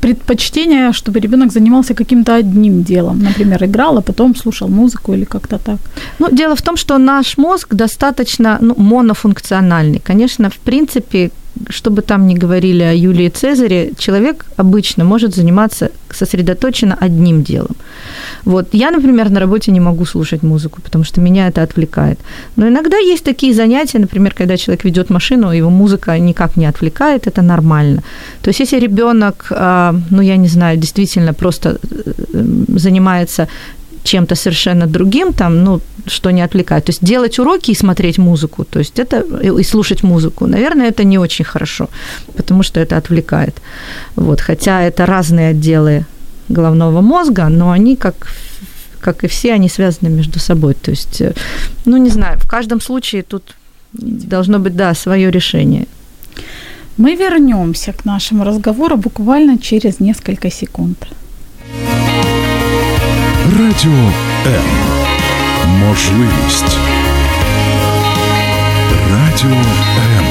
предпочтение, 0.00 0.92
чтобы 0.92 1.20
ребенок 1.20 1.52
занимался 1.52 1.94
каким-то 1.94 2.34
одним 2.34 2.82
делом, 2.82 3.22
например, 3.22 3.64
играл, 3.64 3.96
а 3.96 4.02
потом 4.02 4.36
слушал 4.36 4.68
музыку 4.68 5.14
или 5.14 5.24
как-то 5.24 5.58
так? 5.58 5.78
Ну, 6.18 6.28
дело 6.30 6.54
в 6.54 6.62
том, 6.62 6.76
что 6.76 6.98
наш 6.98 7.38
мозг 7.38 7.74
достаточно 7.74 8.58
ну, 8.60 8.74
монофункциональный. 8.76 10.00
Конечно, 10.06 10.48
в 10.48 10.56
принципе, 10.56 11.30
что 11.68 11.90
бы 11.90 12.02
там 12.02 12.26
ни 12.26 12.34
говорили 12.34 12.82
о 12.82 12.92
Юлии 12.92 13.28
Цезаре, 13.28 13.92
человек 13.98 14.46
обычно 14.56 15.04
может 15.04 15.34
заниматься 15.34 15.90
сосредоточенно 16.10 16.96
одним 17.00 17.42
делом. 17.42 17.76
Вот. 18.44 18.68
Я, 18.72 18.90
например, 18.90 19.30
на 19.30 19.40
работе 19.40 19.72
не 19.72 19.80
могу 19.80 20.04
слушать 20.04 20.42
музыку, 20.42 20.80
потому 20.82 21.04
что 21.04 21.20
меня 21.20 21.48
это 21.48 21.62
отвлекает. 21.62 22.18
Но 22.56 22.68
иногда 22.68 22.96
есть 22.96 23.24
такие 23.24 23.54
занятия, 23.54 23.98
например, 23.98 24.34
когда 24.34 24.56
человек 24.56 24.84
ведет 24.84 25.10
машину, 25.10 25.52
его 25.52 25.70
музыка 25.70 26.18
никак 26.18 26.56
не 26.56 26.66
отвлекает, 26.66 27.26
это 27.26 27.42
нормально. 27.42 28.02
То 28.42 28.50
есть 28.50 28.60
если 28.60 28.80
ребенок, 28.80 29.46
а, 29.50 29.94
ну 30.10 30.22
я 30.22 30.36
не 30.36 30.48
знаю, 30.48 30.76
действительно 30.76 31.32
просто 31.32 31.78
э, 31.90 32.12
занимается 32.78 33.48
чем-то 34.04 34.34
совершенно 34.34 34.86
другим, 34.86 35.32
там, 35.32 35.64
ну, 35.64 35.80
что 36.06 36.30
не 36.30 36.44
отвлекает. 36.44 36.84
То 36.84 36.92
есть 36.92 37.04
делать 37.04 37.38
уроки 37.38 37.72
и 37.72 37.74
смотреть 37.74 38.18
музыку, 38.18 38.64
то 38.64 38.78
есть 38.78 38.98
это 38.98 39.24
и 39.60 39.64
слушать 39.64 40.04
музыку, 40.04 40.46
наверное, 40.46 40.88
это 40.88 41.04
не 41.04 41.18
очень 41.18 41.44
хорошо, 41.44 41.88
потому 42.36 42.62
что 42.62 42.80
это 42.80 42.96
отвлекает. 42.96 43.54
Вот, 44.16 44.40
хотя 44.40 44.82
это 44.82 45.06
разные 45.06 45.50
отделы 45.50 46.04
головного 46.48 47.00
мозга, 47.00 47.48
но 47.48 47.70
они 47.70 47.96
как 47.96 48.14
как 49.00 49.24
и 49.24 49.26
все, 49.26 49.52
они 49.52 49.68
связаны 49.68 50.08
между 50.08 50.38
собой. 50.38 50.74
То 50.74 50.90
есть, 50.90 51.20
э, 51.20 51.34
ну, 51.84 51.98
не 51.98 52.10
знаю, 52.10 52.38
в 52.38 52.48
каждом 52.48 52.80
случае 52.80 53.22
тут 53.22 53.42
должно 53.92 54.58
быть, 54.58 54.76
да, 54.76 54.94
свое 54.94 55.30
решение. 55.30 55.86
Мы 56.96 57.16
вернемся 57.16 57.92
к 57.92 58.06
нашему 58.06 58.44
разговору 58.44 58.96
буквально 58.96 59.58
через 59.58 60.00
несколько 60.00 60.50
секунд. 60.50 60.96
Радіо 63.63 64.11
М. 64.47 64.63
Можливість. 65.67 66.77
Радіо 69.11 69.57
М. 70.17 70.25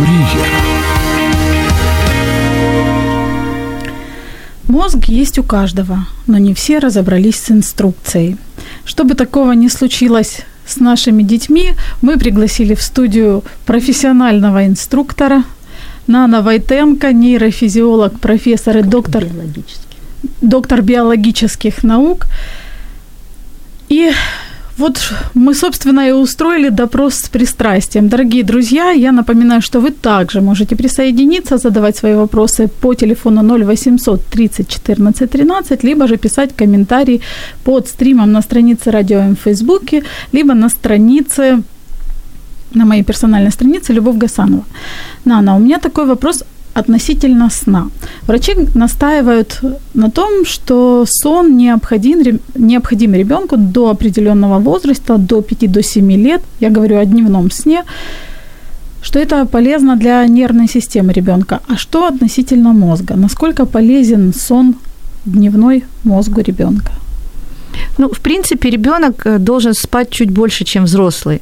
Мрія. 0.00 0.46
Мозг 4.68 4.98
есть 5.08 5.38
у 5.38 5.44
каждого, 5.44 6.06
но 6.26 6.38
не 6.38 6.52
все 6.52 6.78
разобрались 6.78 7.36
с 7.36 7.50
инструкцией. 7.50 8.36
Чтобы 8.86 9.14
такого 9.14 9.52
не 9.52 9.70
случилось 9.70 10.42
с 10.66 10.80
нашими 10.80 11.22
детьми, 11.22 11.72
мы 12.02 12.18
пригласили 12.18 12.74
в 12.74 12.80
студию 12.80 13.42
профессионального 13.64 14.66
инструктора 14.66 15.44
Нана 16.06 16.40
Войтенко, 16.40 17.12
нейрофизиолог, 17.12 18.10
профессор 18.20 18.78
и 18.78 18.82
доктор 18.82 19.24
доктор 20.41 20.81
биологических 20.81 21.83
наук. 21.83 22.27
И 23.89 24.11
вот 24.77 25.13
мы, 25.33 25.55
собственно, 25.55 26.07
и 26.07 26.11
устроили 26.11 26.69
допрос 26.69 27.13
с 27.15 27.29
пристрастием. 27.29 28.09
Дорогие 28.09 28.43
друзья, 28.43 28.91
я 28.91 29.11
напоминаю, 29.11 29.61
что 29.61 29.79
вы 29.79 29.91
также 29.91 30.41
можете 30.41 30.75
присоединиться, 30.75 31.57
задавать 31.57 31.97
свои 31.97 32.13
вопросы 32.13 32.67
по 32.67 32.93
телефону 32.93 33.41
0800 33.43 34.25
30 34.25 34.67
14 34.67 35.31
13, 35.31 35.83
либо 35.83 36.07
же 36.07 36.17
писать 36.17 36.55
комментарии 36.55 37.21
под 37.63 37.87
стримом 37.87 38.31
на 38.31 38.41
странице 38.41 38.91
Радио 38.91 39.19
М 39.19 39.35
в 39.35 39.39
Фейсбуке, 39.39 40.03
либо 40.33 40.53
на 40.53 40.69
странице 40.69 41.63
на 42.73 42.85
моей 42.85 43.03
персональной 43.03 43.51
странице 43.51 43.93
Любовь 43.93 44.17
Гасанова. 44.17 44.63
Нана, 45.25 45.55
у 45.55 45.59
меня 45.59 45.79
такой 45.79 46.05
вопрос 46.05 46.43
относительно 46.79 47.49
сна. 47.49 47.89
Врачи 48.27 48.55
настаивают 48.75 49.61
на 49.93 50.09
том, 50.09 50.45
что 50.45 51.05
сон 51.07 51.57
необходим, 51.57 52.39
необходим 52.55 53.15
ребенку 53.15 53.57
до 53.57 53.89
определенного 53.89 54.59
возраста, 54.59 55.17
до 55.17 55.39
5-7 55.39 56.17
лет, 56.17 56.41
я 56.59 56.69
говорю 56.69 56.97
о 56.97 57.05
дневном 57.05 57.51
сне, 57.51 57.83
что 59.01 59.19
это 59.19 59.45
полезно 59.45 59.95
для 59.95 60.27
нервной 60.27 60.67
системы 60.67 61.13
ребенка. 61.13 61.59
А 61.67 61.77
что 61.77 62.05
относительно 62.07 62.73
мозга? 62.73 63.15
Насколько 63.15 63.65
полезен 63.65 64.33
сон 64.33 64.75
дневной 65.25 65.83
мозгу 66.03 66.41
ребенка? 66.41 66.91
Ну, 67.97 68.09
в 68.09 68.19
принципе, 68.19 68.69
ребенок 68.69 69.25
э, 69.25 69.39
должен 69.39 69.73
спать 69.73 70.09
чуть 70.09 70.29
больше, 70.29 70.63
чем 70.65 70.83
взрослый. 70.83 71.41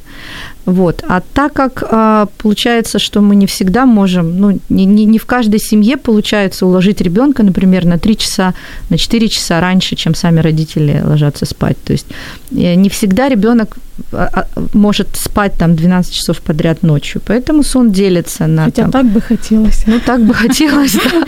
Вот. 0.66 1.04
А 1.08 1.22
так 1.32 1.52
как 1.52 1.84
а, 1.90 2.26
получается, 2.38 2.98
что 2.98 3.20
мы 3.20 3.36
не 3.36 3.46
всегда 3.46 3.86
можем, 3.86 4.40
ну, 4.40 4.60
не, 4.68 4.84
не, 4.84 5.04
не 5.04 5.18
в 5.18 5.24
каждой 5.24 5.60
семье 5.60 5.96
получается 5.96 6.66
уложить 6.66 7.00
ребенка, 7.00 7.44
например, 7.44 7.84
на 7.84 7.98
3 7.98 8.16
часа, 8.16 8.54
на 8.90 8.98
4 8.98 9.28
часа 9.28 9.60
раньше, 9.60 9.94
чем 9.94 10.14
сами 10.16 10.40
родители 10.40 11.00
ложатся 11.04 11.46
спать. 11.46 11.76
То 11.84 11.92
есть 11.92 12.06
э, 12.50 12.74
не 12.74 12.88
всегда 12.88 13.28
ребенок 13.28 13.76
а, 14.12 14.28
а, 14.32 14.46
может 14.72 15.16
спать 15.16 15.54
там 15.56 15.76
12 15.76 16.12
часов 16.12 16.40
подряд 16.40 16.82
ночью. 16.82 17.22
Поэтому 17.24 17.62
сон 17.62 17.92
делится 17.92 18.48
на... 18.48 18.64
Хотя 18.64 18.82
там, 18.82 18.90
так 18.90 19.06
бы 19.06 19.20
хотелось. 19.20 19.84
Ну, 19.86 20.00
так 20.04 20.20
бы 20.20 20.34
хотелось, 20.34 20.94
да. 20.94 21.26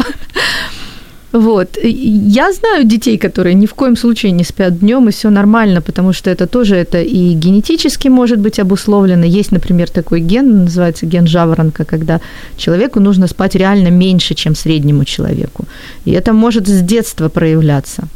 Вот. 1.32 1.78
Я 1.82 2.52
знаю 2.52 2.84
детей, 2.84 3.18
которые 3.18 3.54
ни 3.54 3.66
в 3.66 3.74
коем 3.74 3.96
случае 3.96 4.32
не 4.32 4.44
спят 4.44 4.78
днем, 4.78 5.08
и 5.08 5.12
все 5.12 5.30
нормально, 5.30 5.82
потому 5.82 6.12
что 6.12 6.30
это 6.30 6.46
тоже 6.46 6.76
это 6.76 7.02
и 7.02 7.34
генетически 7.34 8.08
может 8.08 8.38
быть 8.38 8.58
обусловлено. 8.58 9.26
Есть, 9.26 9.52
например, 9.52 9.90
такой 9.90 10.20
ген, 10.20 10.64
называется 10.64 11.06
ген 11.06 11.26
жаворонка, 11.26 11.84
когда 11.84 12.20
человеку 12.56 13.00
нужно 13.00 13.28
спать 13.28 13.54
реально 13.54 13.90
меньше, 13.90 14.34
чем 14.34 14.54
среднему 14.54 15.04
человеку. 15.04 15.66
И 16.06 16.12
это 16.12 16.32
может 16.32 16.66
с 16.66 16.80
детства 16.80 17.28
проявляться. 17.28 18.08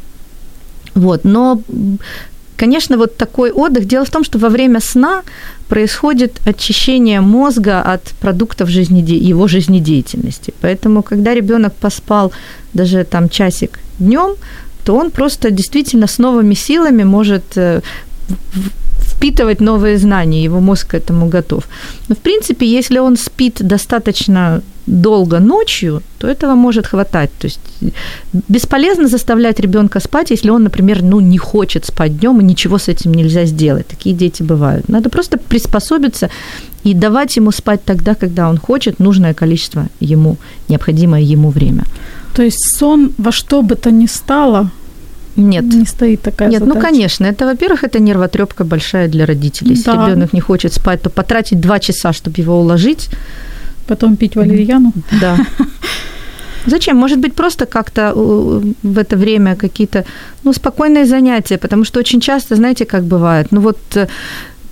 Вот. 0.95 1.23
Но 1.23 1.61
Конечно, 2.57 2.97
вот 2.97 3.17
такой 3.17 3.51
отдых. 3.51 3.85
Дело 3.85 4.05
в 4.05 4.09
том, 4.09 4.23
что 4.23 4.37
во 4.39 4.49
время 4.49 4.79
сна 4.79 5.23
происходит 5.67 6.39
очищение 6.45 7.21
мозга 7.21 7.81
от 7.81 8.13
продуктов 8.19 8.69
жизнеде... 8.69 9.15
его 9.15 9.47
жизнедеятельности. 9.47 10.53
Поэтому, 10.61 11.03
когда 11.03 11.33
ребенок 11.33 11.73
поспал 11.73 12.31
даже 12.73 13.03
там 13.03 13.29
часик 13.29 13.79
днем, 13.99 14.35
то 14.85 14.95
он 14.95 15.11
просто 15.11 15.51
действительно 15.51 16.07
с 16.07 16.19
новыми 16.19 16.55
силами 16.55 17.03
может 17.03 17.43
э, 17.57 17.81
впитывать 19.23 19.61
новые 19.61 19.97
знания, 19.97 20.43
его 20.43 20.59
мозг 20.59 20.87
к 20.87 20.97
этому 20.97 21.29
готов. 21.29 21.63
Но, 22.09 22.15
в 22.15 22.17
принципе, 22.17 22.65
если 22.65 22.99
он 22.99 23.15
спит 23.17 23.67
достаточно 23.67 24.61
долго 24.87 25.39
ночью, 25.39 26.01
то 26.17 26.27
этого 26.27 26.55
может 26.55 26.87
хватать. 26.87 27.29
То 27.39 27.47
есть 27.47 27.59
бесполезно 28.49 29.07
заставлять 29.07 29.61
ребенка 29.61 30.01
спать, 30.01 30.31
если 30.31 30.51
он, 30.51 30.63
например, 30.63 31.01
ну, 31.03 31.21
не 31.21 31.37
хочет 31.37 31.85
спать 31.85 32.19
днем, 32.19 32.41
и 32.41 32.43
ничего 32.43 32.77
с 32.77 32.89
этим 32.89 33.13
нельзя 33.13 33.45
сделать. 33.45 33.87
Такие 33.87 34.15
дети 34.15 34.43
бывают. 34.43 34.89
Надо 34.89 35.09
просто 35.09 35.37
приспособиться 35.37 36.29
и 36.85 36.93
давать 36.93 37.37
ему 37.37 37.51
спать 37.51 37.85
тогда, 37.85 38.15
когда 38.15 38.49
он 38.49 38.57
хочет, 38.57 38.99
нужное 38.99 39.33
количество 39.33 39.87
ему, 40.01 40.35
необходимое 40.69 41.21
ему 41.21 41.49
время. 41.49 41.83
То 42.35 42.43
есть 42.43 42.77
сон 42.77 43.11
во 43.17 43.31
что 43.31 43.61
бы 43.61 43.75
то 43.75 43.89
ни 43.89 44.07
стало 44.07 44.69
Нет. 45.35 45.63
Не 45.63 45.85
стоит 45.85 46.21
такая 46.21 46.49
Нет, 46.49 46.59
задача. 46.59 46.75
ну 46.75 46.81
конечно, 46.81 47.25
это, 47.25 47.45
во-первых, 47.45 47.83
это 47.83 47.99
нервотрепка 47.99 48.63
большая 48.63 49.07
для 49.07 49.25
родителей. 49.25 49.71
Если 49.75 49.91
Да. 49.91 50.07
ребенок 50.07 50.33
не 50.33 50.41
хочет 50.41 50.73
спать, 50.73 51.01
то 51.01 51.09
потратить 51.09 51.59
два 51.59 51.79
часа, 51.79 52.13
чтобы 52.13 52.35
его 52.41 52.59
уложить, 52.59 53.09
Потом 53.87 54.15
пить 54.15 54.35
валерьяну. 54.35 54.91
да. 55.21 55.37
Зачем? 56.65 56.95
Может 56.97 57.19
быть, 57.19 57.33
просто 57.33 57.65
как-то 57.65 58.01
э, 58.15 58.61
в 58.83 58.97
это 58.97 59.17
время 59.17 59.55
какие-то, 59.55 60.05
ну, 60.43 60.53
спокойные 60.53 61.05
занятия, 61.05 61.57
потому 61.57 61.83
что 61.85 61.99
очень 61.99 62.21
часто, 62.21 62.55
знаете, 62.55 62.85
как 62.85 63.03
бывает, 63.03 63.47
ну 63.51 63.59
вот 63.61 63.77
э, 63.95 64.07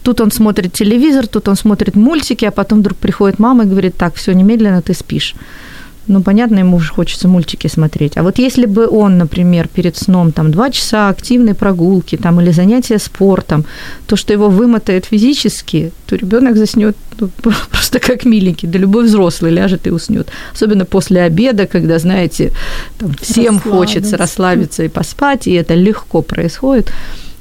тут 0.04 0.22
он 0.22 0.32
смотрит 0.32 0.72
телевизор, 0.72 1.28
тут 1.28 1.48
он 1.48 1.56
смотрит 1.56 1.96
мультики, 1.96 2.46
а 2.46 2.52
потом 2.52 2.80
вдруг 2.80 2.98
приходит 2.98 3.40
мама 3.40 3.64
и 3.64 3.68
говорит, 3.68 3.96
так, 3.98 4.16
все, 4.16 4.34
немедленно 4.34 4.82
ты 4.82 4.94
спишь. 4.94 5.36
Ну, 6.08 6.22
понятно, 6.24 6.60
ему 6.60 6.78
уже 6.78 6.92
хочется 6.92 7.28
мультики 7.28 7.68
смотреть. 7.68 8.18
А 8.18 8.24
вот 8.24 8.40
если 8.40 8.66
бы 8.66 8.88
он, 8.88 9.18
например, 9.18 9.68
перед 9.68 9.96
сном 9.96 10.32
там 10.32 10.52
два 10.52 10.72
часа 10.72 11.10
активной 11.10 11.54
прогулки 11.54 12.18
там, 12.18 12.42
или 12.42 12.52
занятия 12.52 12.98
спортом, 13.00 13.66
то, 14.08 14.16
что 14.16 14.34
его 14.34 14.50
вымотает 14.50 15.06
физически, 15.06 15.92
то 16.08 16.16
ребенок 16.16 16.58
заснет 16.58 16.98
ну, 17.20 17.30
просто 17.72 18.00
как 18.00 18.26
миленький, 18.26 18.68
да 18.68 18.80
любой 18.80 19.06
взрослый 19.06 19.52
ляжет 19.52 19.88
и 19.88 19.92
уснет. 19.92 20.28
Особенно 20.54 20.86
после 20.86 21.22
обеда, 21.22 21.68
когда, 21.68 22.00
знаете, 22.00 22.52
там 22.98 23.14
всем 23.22 23.60
хочется 23.60 24.18
Расслабиться. 24.18 24.18
расслабиться 24.18 24.84
и 24.84 24.88
поспать, 24.90 25.48
и 25.48 25.54
это 25.54 25.76
легко 25.76 26.22
происходит. 26.22 26.92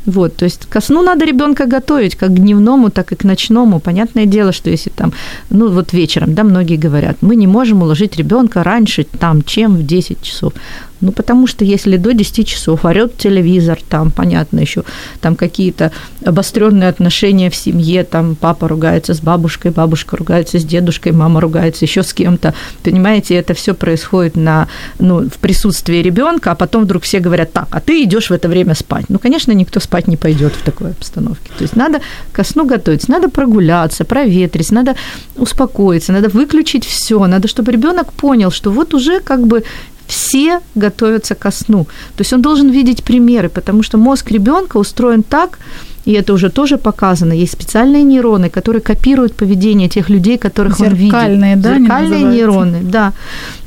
Вот, 0.07 0.37
то 0.37 0.45
есть 0.45 0.67
ко 0.67 0.81
сну 0.81 1.03
надо 1.03 1.25
ребенка 1.25 1.67
готовить, 1.67 2.17
как 2.17 2.31
к 2.31 2.39
дневному, 2.39 2.91
так 2.91 3.13
и 3.13 3.17
к 3.17 3.25
ночному. 3.25 3.81
Понятное 3.81 4.27
дело, 4.27 4.53
что 4.53 4.71
если 4.71 4.91
там, 4.91 5.13
ну 5.51 5.69
вот 5.69 5.93
вечером, 5.93 6.35
да, 6.35 6.45
многие 6.45 6.77
говорят, 6.77 7.17
мы 7.21 7.37
не 7.37 7.47
можем 7.47 7.83
уложить 7.83 8.17
ребенка 8.17 8.63
раньше, 8.63 9.05
там, 9.05 9.43
чем 9.43 9.77
в 9.77 9.87
10 9.87 10.23
часов. 10.23 10.53
Ну, 11.01 11.13
потому 11.13 11.47
что 11.47 11.65
если 11.65 11.97
до 11.97 12.13
10 12.13 12.47
часов 12.47 12.85
орет 12.85 13.17
телевизор, 13.17 13.79
там, 13.89 14.11
понятно, 14.11 14.61
еще 14.61 14.85
там 15.21 15.37
какие-то 15.37 15.93
обостренные 16.25 16.89
отношения 16.89 17.51
в 17.51 17.57
семье, 17.57 18.05
там 18.05 18.35
папа 18.35 18.69
ругается 18.69 19.15
с 19.15 19.21
бабушкой, 19.21 19.71
бабушка 19.71 20.17
ругается 20.17 20.59
с 20.59 20.65
дедушкой, 20.65 21.13
мама 21.13 21.41
ругается 21.41 21.85
еще 21.85 22.03
с 22.03 22.13
кем-то. 22.13 22.55
Понимаете, 22.83 23.35
это 23.35 23.55
все 23.55 23.75
происходит 23.75 24.37
на, 24.37 24.69
ну, 24.99 25.29
в 25.29 25.39
присутствии 25.39 25.99
ребенка, 25.99 26.53
а 26.53 26.55
потом 26.55 26.85
вдруг 26.85 27.03
все 27.05 27.21
говорят, 27.21 27.53
так, 27.53 27.69
а 27.71 27.81
ты 27.81 28.03
идешь 28.03 28.31
в 28.31 28.33
это 28.33 28.49
время 28.49 28.75
спать. 28.75 29.07
Ну, 29.09 29.19
конечно, 29.19 29.53
никто 29.53 29.81
спать 29.81 30.09
не 30.09 30.17
пойдет 30.17 30.53
в 30.53 30.63
такой 30.63 30.91
обстановке. 30.91 31.51
То 31.57 31.63
есть 31.63 31.77
надо 31.77 32.01
ко 32.33 32.45
сну 32.45 32.67
готовиться, 32.67 33.11
надо 33.11 33.29
прогуляться, 33.29 34.05
проветрить, 34.05 34.71
надо 34.71 34.97
успокоиться, 35.37 36.13
надо 36.13 36.29
выключить 36.29 36.85
все, 36.85 37.27
надо, 37.27 37.49
чтобы 37.49 37.73
ребенок 37.73 38.13
понял, 38.13 38.51
что 38.51 38.71
вот 38.71 38.95
уже 38.95 39.21
как 39.21 39.47
бы 39.47 39.65
все 40.11 40.61
готовятся 40.75 41.35
ко 41.35 41.51
сну. 41.51 41.85
То 42.17 42.23
есть 42.23 42.33
он 42.33 42.43
должен 42.43 42.71
видеть 42.71 43.03
примеры, 43.03 43.49
потому 43.49 43.83
что 43.83 43.99
мозг 43.99 44.31
ребенка 44.31 44.79
устроен 44.79 45.23
так, 45.23 45.59
и 46.05 46.13
это 46.13 46.33
уже 46.33 46.51
тоже 46.51 46.77
показано. 46.77 47.33
Есть 47.33 47.53
специальные 47.53 48.03
нейроны, 48.03 48.51
которые 48.51 48.81
копируют 48.81 49.35
поведение 49.35 49.89
тех 49.89 50.11
людей, 50.11 50.39
которых 50.39 50.81
он 50.81 50.89
видит. 50.89 51.13
Зеркальные, 51.13 51.57
да, 51.57 51.79
Зеркальные 51.79 52.25
нейроны, 52.25 52.81
да. 52.83 53.13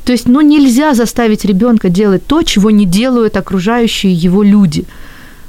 То 0.04 0.12
есть, 0.12 0.28
ну, 0.28 0.40
нельзя 0.40 0.94
заставить 0.94 1.44
ребенка 1.44 1.88
делать 1.88 2.26
то, 2.26 2.42
чего 2.42 2.70
не 2.70 2.86
делают 2.86 3.36
окружающие 3.36 4.12
его 4.12 4.42
люди. 4.42 4.84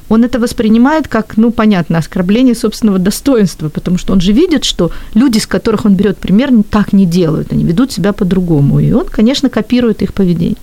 Он 0.08 0.24
это 0.24 0.40
воспринимает 0.40 1.08
как, 1.08 1.38
ну, 1.38 1.52
понятно, 1.52 1.98
оскорбление 1.98 2.56
собственного 2.56 3.00
достоинства, 3.00 3.70
потому 3.70 3.98
что 3.98 4.14
он 4.14 4.22
же 4.22 4.32
видит, 4.34 4.64
что 4.64 4.92
люди, 5.16 5.40
с 5.40 5.48
которых 5.48 5.86
он 5.86 5.96
берет 5.96 6.18
пример, 6.18 6.52
так 6.70 6.94
не 6.94 7.06
делают, 7.06 7.52
они 7.52 7.64
ведут 7.64 7.92
себя 7.92 8.14
по-другому. 8.14 8.80
И 8.80 8.94
он, 8.94 9.06
конечно, 9.06 9.50
копирует 9.50 10.04
их 10.04 10.14
поведение. 10.14 10.58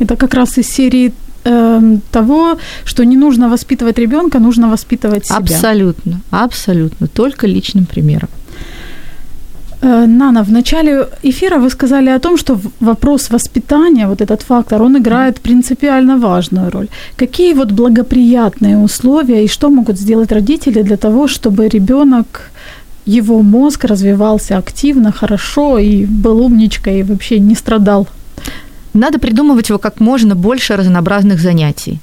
Это 0.00 0.16
как 0.16 0.34
раз 0.34 0.58
из 0.58 0.68
серии 0.68 1.12
эм, 1.44 2.00
того, 2.10 2.58
что 2.84 3.04
не 3.04 3.16
нужно 3.16 3.48
воспитывать 3.48 3.98
ребенка, 3.98 4.38
нужно 4.38 4.68
воспитывать 4.68 5.26
себя. 5.26 5.38
Абсолютно, 5.38 6.20
абсолютно, 6.30 7.06
только 7.06 7.46
личным 7.46 7.86
примером. 7.86 8.28
Э, 9.82 10.06
Нана, 10.06 10.42
в 10.42 10.50
начале 10.50 11.06
эфира 11.22 11.58
вы 11.58 11.70
сказали 11.70 12.10
о 12.10 12.18
том, 12.18 12.36
что 12.36 12.60
вопрос 12.80 13.30
воспитания, 13.30 14.08
вот 14.08 14.20
этот 14.20 14.42
фактор, 14.42 14.82
он 14.82 14.96
играет 14.96 15.40
принципиально 15.40 16.18
важную 16.18 16.70
роль. 16.70 16.88
Какие 17.16 17.54
вот 17.54 17.72
благоприятные 17.72 18.76
условия 18.76 19.44
и 19.44 19.48
что 19.48 19.70
могут 19.70 19.98
сделать 19.98 20.32
родители 20.32 20.82
для 20.82 20.96
того, 20.96 21.28
чтобы 21.28 21.68
ребенок, 21.68 22.50
его 23.06 23.42
мозг 23.42 23.84
развивался 23.84 24.58
активно, 24.58 25.12
хорошо 25.12 25.78
и 25.78 26.06
был 26.06 26.40
умничкой 26.40 27.00
и 27.00 27.02
вообще 27.02 27.38
не 27.38 27.54
страдал? 27.54 28.06
Надо 28.94 29.18
придумывать 29.18 29.68
его 29.68 29.78
как 29.78 30.00
можно 30.00 30.34
больше 30.34 30.76
разнообразных 30.76 31.40
занятий. 31.40 32.00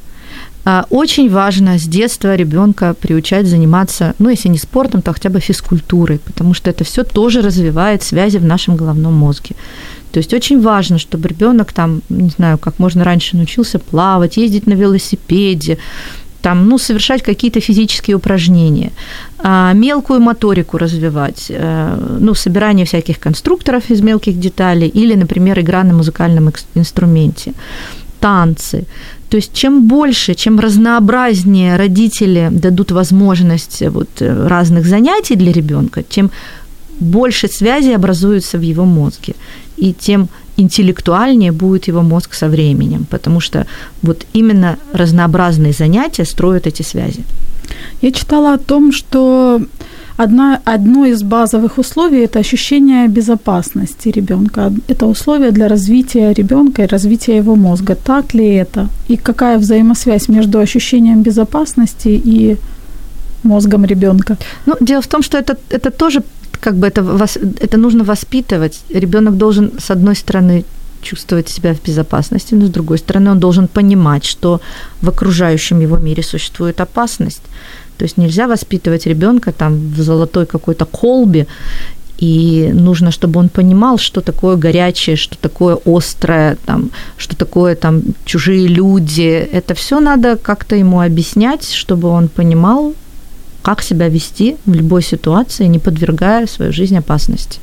А, 0.68 0.86
Очень 0.90 1.30
важно 1.30 1.78
с 1.78 1.84
детства 1.84 2.36
ребенка 2.36 2.96
приучать 3.00 3.48
заниматься, 3.48 4.16
ну, 4.18 4.30
если 4.30 4.50
не 4.50 4.58
спортом, 4.58 5.02
то 5.02 5.14
хотя 5.14 5.30
бы 5.30 5.40
физкультурой, 5.40 6.20
потому 6.20 6.56
что 6.56 6.72
это 6.72 6.84
все 6.84 7.04
тоже 7.04 7.42
развивает 7.42 8.02
связи 8.02 8.38
в 8.38 8.46
нашем 8.46 8.76
головном 8.76 9.14
мозге. 9.14 9.56
То 10.12 10.20
есть 10.20 10.34
очень 10.34 10.62
важно, 10.62 10.98
чтобы 10.98 11.28
ребенок 11.28 11.74
там, 11.74 12.02
не 12.10 12.30
знаю, 12.30 12.58
как 12.58 12.80
можно 12.80 13.04
раньше 13.04 13.36
научился 13.38 13.80
плавать, 13.80 14.38
ездить 14.38 14.66
на 14.66 14.74
велосипеде, 14.74 15.78
там, 16.46 16.70
ну, 16.70 16.78
совершать 16.78 17.24
какие-то 17.24 17.60
физические 17.60 18.16
упражнения, 18.16 18.92
а, 19.40 19.74
мелкую 19.74 20.20
моторику 20.20 20.78
развивать, 20.78 21.48
э, 21.50 22.18
ну, 22.20 22.36
собирание 22.36 22.86
всяких 22.86 23.20
конструкторов 23.20 23.90
из 23.92 24.02
мелких 24.02 24.40
деталей 24.40 24.88
или, 24.88 25.16
например, 25.16 25.60
игра 25.60 25.84
на 25.84 25.94
музыкальном 25.94 26.52
инструменте, 26.76 27.54
танцы. 28.20 28.84
То 29.30 29.38
есть 29.38 29.54
чем 29.54 29.88
больше, 29.88 30.36
чем 30.36 30.60
разнообразнее 30.60 31.78
родители 31.78 32.50
дадут 32.52 32.92
возможность 32.92 33.82
э, 33.82 33.90
вот, 33.90 34.10
э, 34.22 34.48
разных 34.48 34.86
занятий 34.86 35.36
для 35.36 35.52
ребенка, 35.52 36.04
тем 36.04 36.30
больше 37.00 37.48
связей 37.48 37.96
образуется 37.96 38.60
в 38.60 38.62
его 38.62 38.86
мозге, 38.86 39.34
и 39.78 39.94
тем 39.94 40.28
интеллектуальнее 40.58 41.52
будет 41.52 41.88
его 41.88 42.02
мозг 42.02 42.34
со 42.34 42.48
временем, 42.48 43.06
потому 43.10 43.40
что 43.40 43.66
вот 44.02 44.26
именно 44.34 44.78
разнообразные 44.94 45.74
занятия 45.74 46.26
строят 46.26 46.68
эти 46.68 46.84
связи. 46.84 47.24
Я 48.02 48.12
читала 48.12 48.54
о 48.54 48.58
том, 48.58 48.92
что 48.92 49.62
одна, 50.18 50.62
одно 50.66 51.06
из 51.06 51.24
базовых 51.24 51.78
условий– 51.78 52.24
это 52.26 52.40
ощущение 52.40 53.08
безопасности 53.08 54.10
ребенка. 54.10 54.72
Это 54.88 55.06
условие 55.08 55.52
для 55.52 55.68
развития 55.68 56.34
ребенка 56.34 56.84
и 56.84 56.88
развития 56.88 57.38
его 57.38 57.56
мозга. 57.56 57.96
Так 57.96 58.34
ли 58.34 58.46
это? 58.46 58.88
И 59.10 59.18
какая 59.18 59.58
взаимосвязь 59.58 60.30
между 60.30 60.60
ощущением 60.60 61.22
безопасности 61.22 62.22
и 62.26 62.58
мозгом 63.44 63.86
ребенка? 63.86 64.38
Ну, 64.66 64.76
дело 64.80 65.02
в 65.02 65.08
том, 65.08 65.24
что 65.24 65.38
это, 65.38 65.58
это 65.70 65.92
тоже 65.92 66.24
как 66.66 66.76
бы 66.76 66.88
это, 66.88 67.02
это 67.62 67.78
нужно 67.78 68.04
воспитывать. 68.04 68.82
Ребенок 68.90 69.38
должен, 69.38 69.72
с 69.78 69.92
одной 69.92 70.16
стороны, 70.16 70.64
чувствовать 71.02 71.50
себя 71.50 71.74
в 71.74 71.88
безопасности, 71.88 72.56
но 72.56 72.66
с 72.66 72.70
другой 72.70 72.98
стороны, 72.98 73.32
он 73.32 73.40
должен 73.40 73.68
понимать, 73.68 74.26
что 74.26 74.60
в 75.02 75.10
окружающем 75.10 75.82
его 75.82 75.98
мире 75.98 76.24
существует 76.24 76.82
опасность. 76.82 77.44
То 77.98 78.06
есть 78.06 78.18
нельзя 78.18 78.48
воспитывать 78.48 79.08
ребенка 79.08 79.52
там 79.52 79.94
в 79.94 80.02
золотой 80.02 80.46
какой-то 80.46 80.86
колбе, 80.86 81.46
и 82.22 82.72
нужно, 82.74 83.12
чтобы 83.12 83.40
он 83.40 83.50
понимал, 83.50 83.98
что 83.98 84.22
такое 84.22 84.56
горячее, 84.56 85.16
что 85.16 85.38
такое 85.38 85.78
острое, 85.86 86.58
там, 86.66 86.90
что 87.18 87.36
такое 87.36 87.76
там 87.76 88.02
чужие 88.26 88.68
люди. 88.68 89.50
Это 89.52 89.74
все 89.74 90.00
надо 90.00 90.38
как-то 90.38 90.76
ему 90.76 91.02
объяснять, 91.02 91.74
чтобы 91.74 92.08
он 92.08 92.28
понимал, 92.28 92.94
как 93.66 93.82
себя 93.82 94.10
вести 94.10 94.58
в 94.68 94.76
любой 94.76 95.02
ситуации, 95.02 95.66
не 95.66 95.80
подвергая 95.80 96.46
свою 96.46 96.72
жизнь 96.72 96.96
опасности. 96.96 97.60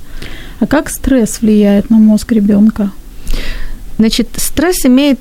А 0.59 0.67
как 0.67 0.91
стресс 0.91 1.41
влияет 1.41 1.91
на 1.91 1.97
мозг 1.97 2.33
ребенка? 2.33 2.91
Значит, 3.99 4.29
стресс 4.37 4.85
имеет, 4.85 5.21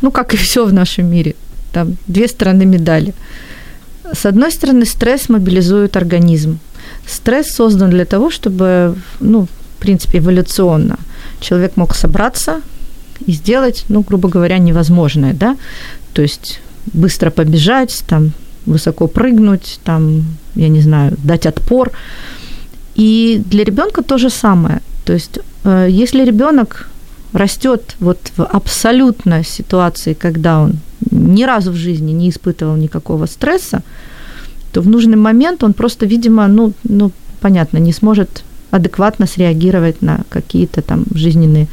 ну, 0.00 0.12
как 0.12 0.32
и 0.32 0.36
все 0.36 0.64
в 0.64 0.72
нашем 0.72 1.10
мире, 1.10 1.34
там 1.72 1.96
две 2.06 2.28
стороны 2.28 2.64
медали. 2.64 3.14
С 4.12 4.24
одной 4.24 4.52
стороны, 4.52 4.86
стресс 4.86 5.28
мобилизует 5.28 5.96
организм. 5.96 6.60
Стресс 7.04 7.48
создан 7.52 7.90
для 7.90 8.04
того, 8.04 8.30
чтобы, 8.30 8.94
ну, 9.18 9.46
в 9.46 9.80
принципе, 9.80 10.18
эволюционно 10.18 10.98
человек 11.40 11.76
мог 11.76 11.96
собраться 11.96 12.60
и 13.26 13.32
сделать, 13.32 13.86
ну, 13.88 14.02
грубо 14.02 14.28
говоря, 14.28 14.58
невозможное, 14.58 15.34
да, 15.34 15.56
то 16.12 16.22
есть 16.22 16.60
быстро 16.92 17.30
побежать, 17.30 18.04
там, 18.06 18.32
высоко 18.66 19.06
прыгнуть, 19.06 19.80
там, 19.84 20.24
я 20.54 20.68
не 20.68 20.80
знаю, 20.80 21.16
дать 21.24 21.46
отпор. 21.46 21.90
И 22.94 23.42
для 23.46 23.64
ребенка 23.64 24.02
то 24.02 24.18
же 24.18 24.30
самое. 24.30 24.80
То 25.04 25.12
есть, 25.12 25.38
э, 25.64 25.88
если 25.90 26.24
ребенок 26.24 26.88
растет 27.32 27.96
вот 28.00 28.18
в 28.36 28.44
абсолютно 28.44 29.42
ситуации, 29.44 30.14
когда 30.14 30.60
он 30.60 30.78
ни 31.10 31.44
разу 31.44 31.72
в 31.72 31.76
жизни 31.76 32.12
не 32.12 32.28
испытывал 32.28 32.76
никакого 32.76 33.26
стресса, 33.26 33.82
то 34.72 34.80
в 34.80 34.88
нужный 34.88 35.16
момент 35.16 35.64
он 35.64 35.72
просто, 35.72 36.06
видимо, 36.06 36.46
ну, 36.48 36.72
ну 36.84 37.10
понятно, 37.40 37.78
не 37.78 37.92
сможет 37.92 38.44
адекватно 38.70 39.26
среагировать 39.26 40.02
на 40.02 40.20
какие-то 40.30 40.80
там 40.80 41.04
жизненные 41.14 41.68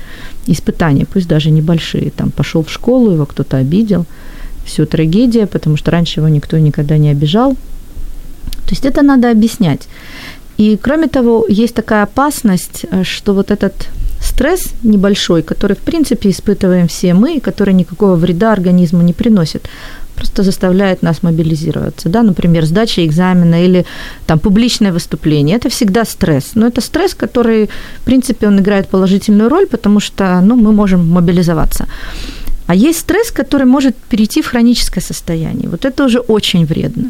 испытания, 0.47 1.05
пусть 1.05 1.27
даже 1.27 1.49
небольшие. 1.51 2.11
Там 2.11 2.31
пошел 2.31 2.63
в 2.63 2.69
школу, 2.69 3.11
его 3.11 3.25
кто-то 3.25 3.57
обидел, 3.57 4.05
все 4.69 4.85
трагедия, 4.85 5.45
потому 5.45 5.77
что 5.77 5.91
раньше 5.91 6.19
его 6.19 6.29
никто 6.29 6.57
никогда 6.57 6.97
не 6.97 7.09
обижал. 7.11 7.55
То 8.65 8.71
есть 8.71 8.85
это 8.85 9.01
надо 9.01 9.31
объяснять. 9.31 9.87
И 10.57 10.77
кроме 10.77 11.07
того, 11.07 11.45
есть 11.49 11.75
такая 11.75 12.03
опасность, 12.03 12.85
э, 12.91 13.03
что 13.03 13.33
вот 13.33 13.51
этот 13.51 13.73
стресс 14.21 14.73
небольшой, 14.83 15.41
который, 15.41 15.75
в 15.75 15.79
принципе, 15.79 16.29
испытываем 16.29 16.87
все 16.87 17.13
мы, 17.13 17.39
который 17.39 17.73
никакого 17.73 18.15
вреда 18.15 18.53
организму 18.53 19.01
не 19.01 19.13
приносит, 19.13 19.69
просто 20.15 20.43
заставляет 20.43 21.03
нас 21.03 21.23
мобилизироваться. 21.23 22.09
Да? 22.09 22.23
Например, 22.23 22.65
сдача 22.65 23.05
экзамена 23.05 23.63
или 23.63 23.85
там, 24.25 24.39
публичное 24.39 24.91
выступление. 24.91 25.57
Это 25.57 25.69
всегда 25.69 26.05
стресс. 26.05 26.51
Но 26.55 26.67
это 26.67 26.81
стресс, 26.81 27.13
который, 27.13 27.69
в 28.01 28.03
принципе, 28.03 28.47
он 28.47 28.59
играет 28.59 28.89
положительную 28.89 29.49
роль, 29.49 29.65
потому 29.65 30.01
что 30.01 30.41
ну, 30.41 30.55
мы 30.55 30.73
можем 30.73 31.07
мобилизоваться. 31.09 31.87
А 32.69 32.75
есть 32.75 32.99
стресс, 32.99 33.31
который 33.31 33.65
может 33.65 33.95
перейти 33.95 34.43
в 34.43 34.47
хроническое 34.47 35.03
состояние. 35.03 35.69
Вот 35.69 35.85
это 35.85 36.05
уже 36.05 36.19
очень 36.19 36.67
вредно. 36.67 37.09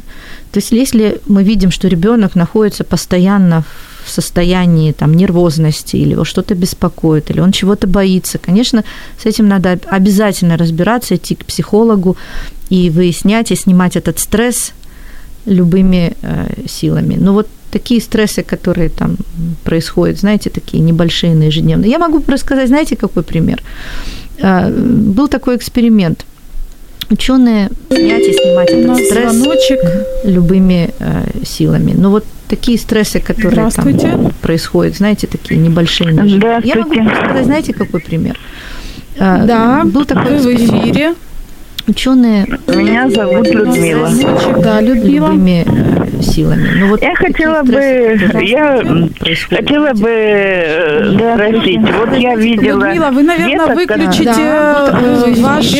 То 0.54 0.60
есть 0.60 0.72
если 0.72 1.20
мы 1.28 1.44
видим, 1.44 1.70
что 1.70 1.90
ребенок 1.90 2.36
находится 2.36 2.86
постоянно 2.86 3.66
в 4.06 4.10
состоянии 4.10 4.94
там, 4.94 5.14
нервозности 5.14 5.98
или 5.98 6.12
его 6.12 6.24
что-то 6.24 6.56
беспокоит, 6.56 7.30
или 7.30 7.42
он 7.42 7.52
чего-то 7.52 7.88
боится, 7.88 8.38
конечно, 8.38 8.86
с 9.22 9.26
этим 9.26 9.50
надо 9.50 9.78
обязательно 9.88 10.56
разбираться, 10.56 11.16
идти 11.16 11.36
к 11.36 11.44
психологу 11.44 12.16
и 12.70 12.90
выяснять, 12.90 13.52
и 13.52 13.56
снимать 13.58 13.98
этот 13.98 14.20
стресс 14.20 14.72
любыми 15.46 16.14
э, 16.22 16.68
силами. 16.70 17.18
Но 17.20 17.34
вот 17.34 17.48
такие 17.70 18.00
стрессы, 18.00 18.44
которые 18.44 18.90
там 18.90 19.18
происходят, 19.66 20.20
знаете, 20.20 20.50
такие 20.50 20.82
небольшие 20.82 21.36
на 21.36 21.44
ежедневные. 21.44 21.92
Я 21.92 22.00
могу 22.00 22.24
рассказать, 22.28 22.70
знаете, 22.70 22.96
какой 22.96 23.24
пример? 23.24 23.62
Э, 24.42 24.70
был 24.70 25.28
такой 25.28 25.56
эксперимент. 25.56 26.26
Ученые 27.10 27.70
снять 27.90 28.22
и 28.22 28.34
снимать 28.34 28.70
этот 28.70 29.06
стресс 29.06 29.34
звоночек. 29.34 29.80
любыми 30.24 30.92
э, 31.00 31.44
силами. 31.44 31.94
Но 31.98 32.12
вот 32.12 32.26
такие 32.48 32.78
стрессы, 32.78 33.20
которые 33.20 33.70
там 33.72 34.32
происходят, 34.42 34.96
знаете, 34.96 35.28
такие 35.28 35.60
небольшие. 35.60 36.12
Я 36.64 36.76
могу 36.76 37.10
рассказать, 37.10 37.46
знаете, 37.46 37.74
какой 37.74 38.00
пример? 38.00 38.38
Э, 39.18 39.44
да, 39.46 39.84
был 39.86 40.06
такой 40.06 40.38
в 40.38 40.46
эфире. 40.46 41.16
Ученые. 41.88 42.46
Меня 42.68 43.10
зовут 43.10 43.48
Людмила. 43.48 44.12
Да, 44.62 44.80
Людмила. 44.80 45.32
Любыми 45.32 45.66
силами. 46.22 46.70
Ну, 46.80 46.88
вот 46.88 47.02
я 47.02 47.16
хотела 47.16 47.64
бы, 47.64 48.20
я 48.42 48.84
хотела 49.50 49.94
бы 49.94 50.10
э, 50.10 51.16
да. 51.18 51.36
спросить. 51.36 51.82
Вот 51.82 52.18
я 52.18 52.36
видела. 52.36 52.86
Людмила, 52.86 53.10
вы, 53.12 53.24
наверное, 53.24 53.76
выключите 53.76 54.26
да. 54.26 55.00
Э, 55.02 55.34
ваш 55.38 55.76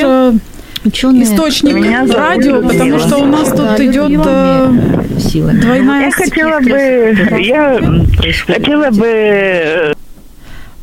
Ученые 0.86 1.24
источник 1.24 1.74
меня 1.74 2.06
радио, 2.08 2.62
потому 2.62 3.00
что 3.00 3.18
у 3.18 3.26
нас 3.26 3.50
тут 3.50 3.58
да, 3.58 3.86
идет 3.86 5.22
силами. 5.22 5.60
двойная. 5.60 6.06
Я 6.06 6.12
хотела 6.12 6.60
бы, 6.62 7.40
я 7.42 7.80
хотела 8.48 8.90
бы 8.92 9.94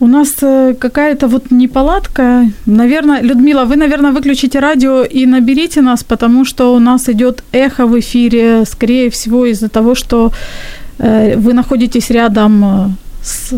у 0.00 0.06
нас 0.06 0.42
э, 0.42 0.74
какая-то 0.78 1.28
вот 1.28 1.50
неполадка. 1.50 2.44
Наверное, 2.66 3.22
Людмила, 3.22 3.64
вы, 3.64 3.76
наверное, 3.76 4.12
выключите 4.12 4.60
радио 4.60 5.02
и 5.02 5.26
наберите 5.26 5.80
нас, 5.80 6.04
потому 6.04 6.44
что 6.44 6.74
у 6.74 6.78
нас 6.78 7.08
идет 7.08 7.42
эхо 7.52 7.86
в 7.86 7.98
эфире, 7.98 8.64
скорее 8.64 9.08
всего, 9.10 9.46
из-за 9.46 9.68
того, 9.68 9.94
что 9.94 10.32
э, 10.98 11.36
вы 11.38 11.54
находитесь 11.54 12.10
рядом 12.10 12.64
э, 12.64 12.88
с, 13.22 13.54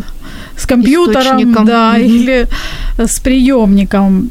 с 0.56 0.66
компьютером, 0.66 1.64
да, 1.64 1.98
или 1.98 2.46
с 2.98 3.20
приемником. 3.20 4.30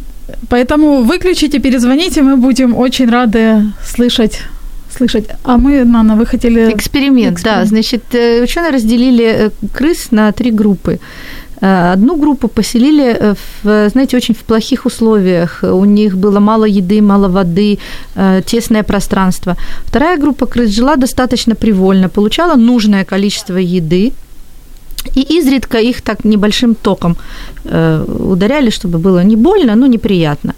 Поэтому 0.49 1.03
выключите, 1.03 1.59
перезвоните, 1.59 2.21
мы 2.21 2.37
будем 2.37 2.75
очень 2.75 3.09
рады 3.09 3.63
слышать 3.85 4.41
слышать. 4.97 5.25
А 5.43 5.57
мы, 5.57 5.85
Нана, 5.85 6.15
вы 6.15 6.25
хотели... 6.25 6.71
Эксперимент, 6.71 7.33
Эксперимент. 7.33 7.43
да. 7.43 7.65
Значит, 7.65 8.03
ученые 8.43 8.71
разделили 8.71 9.51
крыс 9.73 10.11
на 10.11 10.31
три 10.31 10.51
группы. 10.51 10.99
Э, 11.61 11.93
одну 11.93 12.15
группу 12.17 12.47
поселили, 12.47 13.03
э, 13.19 13.33
в, 13.63 13.89
знаете, 13.89 14.17
очень 14.17 14.35
в 14.35 14.37
плохих 14.37 14.85
условиях. 14.85 15.63
У 15.63 15.85
них 15.85 16.15
было 16.15 16.39
мало 16.39 16.65
еды, 16.65 17.01
мало 17.01 17.27
воды, 17.27 17.79
э, 18.15 18.41
тесное 18.45 18.83
пространство. 18.83 19.55
Вторая 19.85 20.17
группа 20.17 20.45
крыс 20.45 20.71
жила 20.71 20.95
достаточно 20.95 21.55
привольно, 21.55 22.09
получала 22.09 22.55
нужное 22.55 23.05
количество 23.05 23.57
еды, 23.57 24.11
и 25.17 25.39
изредка 25.39 25.77
их 25.77 26.01
так 26.01 26.25
небольшим 26.25 26.75
током 26.75 27.15
э, 27.65 28.05
ударяли, 28.31 28.69
чтобы 28.69 28.99
было 28.99 29.23
не 29.23 29.35
больно, 29.35 29.75
но 29.75 29.87
неприятно. 29.87 30.53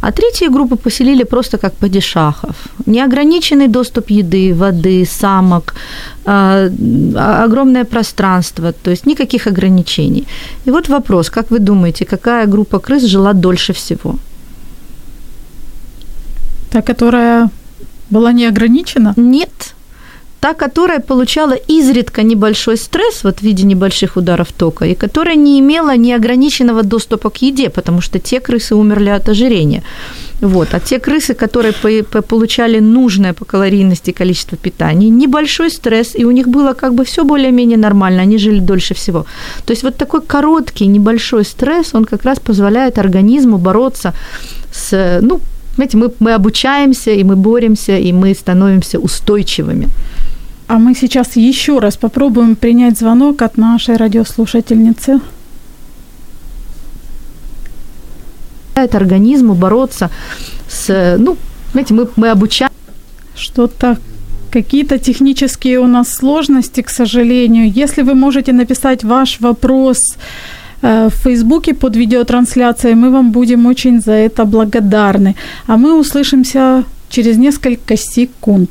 А 0.00 0.12
третью 0.12 0.50
группу 0.50 0.76
поселили 0.76 1.24
просто 1.24 1.58
как 1.58 1.72
падишахов. 1.74 2.54
Неограниченный 2.86 3.68
доступ 3.68 4.10
еды, 4.10 4.54
воды, 4.54 5.04
самок, 5.06 5.74
э, 6.26 6.70
огромное 7.44 7.84
пространство, 7.84 8.72
то 8.72 8.90
есть 8.90 9.06
никаких 9.06 9.46
ограничений. 9.46 10.26
И 10.66 10.70
вот 10.70 10.88
вопрос, 10.88 11.30
как 11.30 11.50
вы 11.50 11.58
думаете, 11.58 12.04
какая 12.04 12.46
группа 12.46 12.78
крыс 12.78 13.02
жила 13.02 13.32
дольше 13.32 13.72
всего? 13.72 14.14
Та, 16.70 16.82
которая 16.82 17.48
была 18.10 18.32
не 18.32 18.48
ограничена? 18.48 19.14
Нет, 19.16 19.74
та, 20.44 20.52
которая 20.52 21.00
получала 21.00 21.54
изредка 21.70 22.22
небольшой 22.22 22.76
стресс 22.76 23.24
вот 23.24 23.38
в 23.38 23.42
виде 23.42 23.64
небольших 23.64 24.16
ударов 24.16 24.52
тока, 24.52 24.84
и 24.84 24.94
которая 24.94 25.36
не 25.36 25.58
имела 25.58 25.96
неограниченного 25.96 26.82
доступа 26.82 27.30
к 27.30 27.42
еде, 27.42 27.70
потому 27.70 28.02
что 28.02 28.18
те 28.18 28.40
крысы 28.40 28.74
умерли 28.74 29.08
от 29.08 29.28
ожирения. 29.28 29.82
Вот. 30.42 30.68
А 30.74 30.80
те 30.80 30.98
крысы, 30.98 31.32
которые 31.32 31.72
по- 31.72 32.22
получали 32.22 32.80
нужное 32.80 33.32
по 33.32 33.46
калорийности 33.46 34.12
количество 34.12 34.58
питания, 34.58 35.08
небольшой 35.10 35.70
стресс, 35.70 36.14
и 36.14 36.26
у 36.26 36.30
них 36.30 36.46
было 36.46 36.74
как 36.74 36.92
бы 36.92 37.04
все 37.04 37.24
более-менее 37.24 37.78
нормально, 37.78 38.22
они 38.22 38.38
жили 38.38 38.60
дольше 38.60 38.92
всего. 38.92 39.24
То 39.64 39.72
есть 39.72 39.82
вот 39.82 39.96
такой 39.96 40.20
короткий 40.20 40.88
небольшой 40.88 41.44
стресс, 41.44 41.94
он 41.94 42.04
как 42.04 42.24
раз 42.24 42.38
позволяет 42.38 42.98
организму 42.98 43.56
бороться 43.56 44.12
с, 44.72 45.20
ну, 45.22 45.40
Знаете, 45.76 45.96
мы, 45.96 46.10
мы 46.20 46.34
обучаемся, 46.34 47.10
и 47.10 47.24
мы 47.24 47.34
боремся, 47.34 47.96
и 47.96 48.12
мы 48.12 48.34
становимся 48.34 48.98
устойчивыми. 48.98 49.88
А 50.74 50.78
мы 50.78 50.92
сейчас 50.96 51.36
еще 51.36 51.78
раз 51.78 51.96
попробуем 51.96 52.56
принять 52.56 52.98
звонок 52.98 53.42
от 53.42 53.56
нашей 53.58 53.96
радиослушательницы. 53.96 55.20
организму 58.74 59.54
бороться 59.54 60.10
с, 60.68 61.16
ну, 61.18 61.36
знаете, 61.70 61.94
мы, 61.94 62.08
мы 62.16 62.30
обучаем. 62.30 62.72
Что-то 63.36 63.98
какие-то 64.50 64.98
технические 64.98 65.78
у 65.78 65.86
нас 65.86 66.08
сложности, 66.08 66.82
к 66.82 66.90
сожалению. 66.90 67.70
Если 67.70 68.02
вы 68.02 68.14
можете 68.14 68.52
написать 68.52 69.04
ваш 69.04 69.40
вопрос 69.40 70.16
э, 70.82 71.08
в 71.08 71.14
Фейсбуке 71.22 71.74
под 71.74 71.94
видеотрансляцией, 71.94 72.96
мы 72.96 73.10
вам 73.10 73.30
будем 73.30 73.66
очень 73.66 74.00
за 74.00 74.12
это 74.12 74.44
благодарны. 74.44 75.36
А 75.68 75.76
мы 75.76 75.96
услышимся 75.96 76.82
через 77.10 77.36
несколько 77.36 77.96
секунд. 77.96 78.70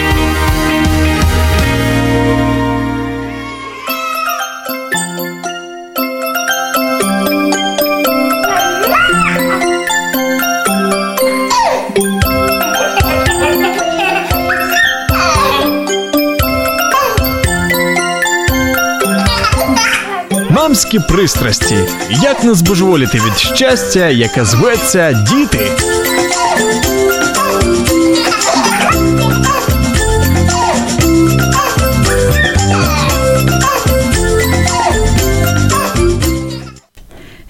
Мамські 20.90 20.98
пристрасті. 20.98 21.76
Як 22.10 22.44
не 22.44 22.54
збожеволіти 22.54 23.18
від 23.18 23.38
щастя, 23.38 24.08
яке 24.08 24.44
зветься 24.44 25.12
діти. 25.12 25.70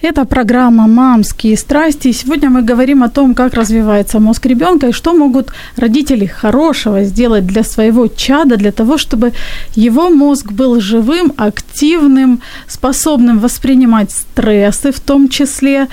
Это 0.01 0.25
программа 0.25 0.87
«Мамские 0.87 1.55
страсти». 1.55 2.11
Сегодня 2.11 2.49
мы 2.49 2.63
говорим 2.63 3.03
о 3.03 3.09
том, 3.09 3.35
как 3.35 3.53
развивается 3.53 4.19
мозг 4.19 4.47
ребенка 4.47 4.87
и 4.87 4.91
что 4.93 5.13
могут 5.13 5.53
родители 5.77 6.25
хорошего 6.25 7.03
сделать 7.03 7.45
для 7.45 7.63
своего 7.63 8.07
чада, 8.07 8.57
для 8.57 8.71
того, 8.71 8.97
чтобы 8.97 9.33
его 9.75 10.09
мозг 10.09 10.51
был 10.53 10.81
живым, 10.81 11.33
активным, 11.37 12.41
способным 12.67 13.37
воспринимать 13.37 14.09
стрессы 14.11 14.91
в 14.91 14.99
том 14.99 15.29
числе, 15.29 15.87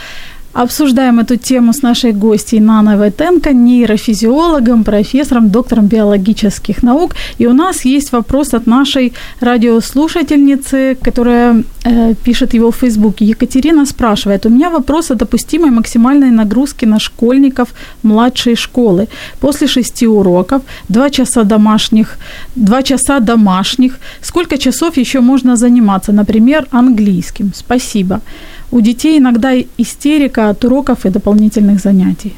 Обсуждаем 0.58 1.20
эту 1.20 1.36
тему 1.36 1.72
с 1.72 1.82
нашей 1.82 2.12
гостьей 2.12 2.60
Наной 2.60 2.96
Войтенко, 2.96 3.52
нейрофизиологом, 3.52 4.82
профессором, 4.82 5.50
доктором 5.50 5.86
биологических 5.86 6.82
наук. 6.82 7.14
И 7.38 7.46
у 7.46 7.52
нас 7.52 7.84
есть 7.84 8.12
вопрос 8.12 8.54
от 8.54 8.66
нашей 8.66 9.12
радиослушательницы, 9.40 10.96
которая 11.00 11.62
э, 11.84 12.14
пишет 12.24 12.54
его 12.54 12.70
в 12.70 12.76
Фейсбуке. 12.76 13.24
Екатерина 13.24 13.86
спрашивает, 13.86 14.46
у 14.46 14.48
меня 14.48 14.70
вопрос 14.70 15.12
о 15.12 15.14
допустимой 15.14 15.70
максимальной 15.70 16.32
нагрузке 16.32 16.86
на 16.86 16.98
школьников 16.98 17.68
младшей 18.02 18.56
школы. 18.56 19.06
После 19.40 19.68
шести 19.68 20.08
уроков, 20.08 20.62
два 20.88 21.10
часа 21.10 21.44
домашних, 21.44 22.18
два 22.56 22.82
часа 22.82 23.20
домашних, 23.20 24.00
сколько 24.22 24.58
часов 24.58 24.98
еще 24.98 25.20
можно 25.20 25.56
заниматься, 25.56 26.12
например, 26.12 26.66
английским? 26.72 27.52
Спасибо. 27.54 28.20
У 28.70 28.80
детей 28.80 29.18
иногда 29.18 29.52
истерика 29.78 30.50
от 30.50 30.64
уроков 30.64 31.06
и 31.06 31.10
дополнительных 31.10 31.80
занятий. 31.80 32.34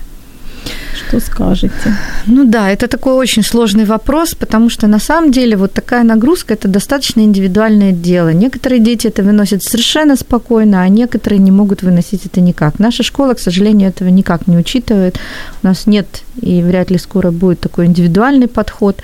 Что 0.94 1.20
скажете? 1.20 1.96
Ну 2.26 2.44
да, 2.44 2.70
это 2.70 2.86
такой 2.86 3.14
очень 3.14 3.42
сложный 3.42 3.84
вопрос, 3.84 4.34
потому 4.34 4.70
что 4.70 4.86
на 4.86 4.98
самом 4.98 5.30
деле 5.32 5.56
вот 5.56 5.72
такая 5.72 6.04
нагрузка– 6.04 6.54
это 6.54 6.68
достаточно 6.68 7.20
индивидуальное 7.22 7.92
дело. 7.92 8.32
Некоторые 8.32 8.80
дети 8.80 9.08
это 9.08 9.22
выносят 9.22 9.62
совершенно 9.62 10.16
спокойно, 10.16 10.82
а 10.82 10.88
некоторые 10.88 11.38
не 11.38 11.50
могут 11.50 11.82
выносить 11.82 12.26
это 12.26 12.40
никак. 12.40 12.78
Наша 12.78 13.02
школа, 13.02 13.34
к 13.34 13.40
сожалению, 13.40 13.88
этого 13.88 14.08
никак 14.08 14.46
не 14.46 14.56
учитывает. 14.56 15.18
У 15.62 15.66
нас 15.66 15.86
нет 15.86 16.22
и 16.42 16.62
вряд 16.62 16.90
ли 16.90 16.98
скоро 16.98 17.30
будет 17.30 17.60
такой 17.60 17.86
индивидуальный 17.86 18.48
подход. 18.48 19.02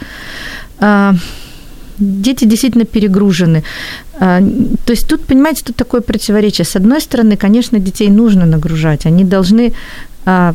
А, 0.78 1.14
дети 1.98 2.44
действительно 2.44 2.84
перегружены. 2.84 3.62
А, 4.18 4.40
то 4.84 4.92
есть 4.92 5.08
тут, 5.08 5.24
понимаете, 5.26 5.62
тут 5.64 5.76
такое 5.76 6.00
противоречие. 6.00 6.64
С 6.64 6.76
одной 6.76 7.00
стороны, 7.00 7.36
конечно, 7.36 7.78
детей 7.78 8.08
нужно 8.08 8.46
нагружать, 8.46 9.06
они 9.06 9.24
должны 9.24 9.72
а, 10.24 10.54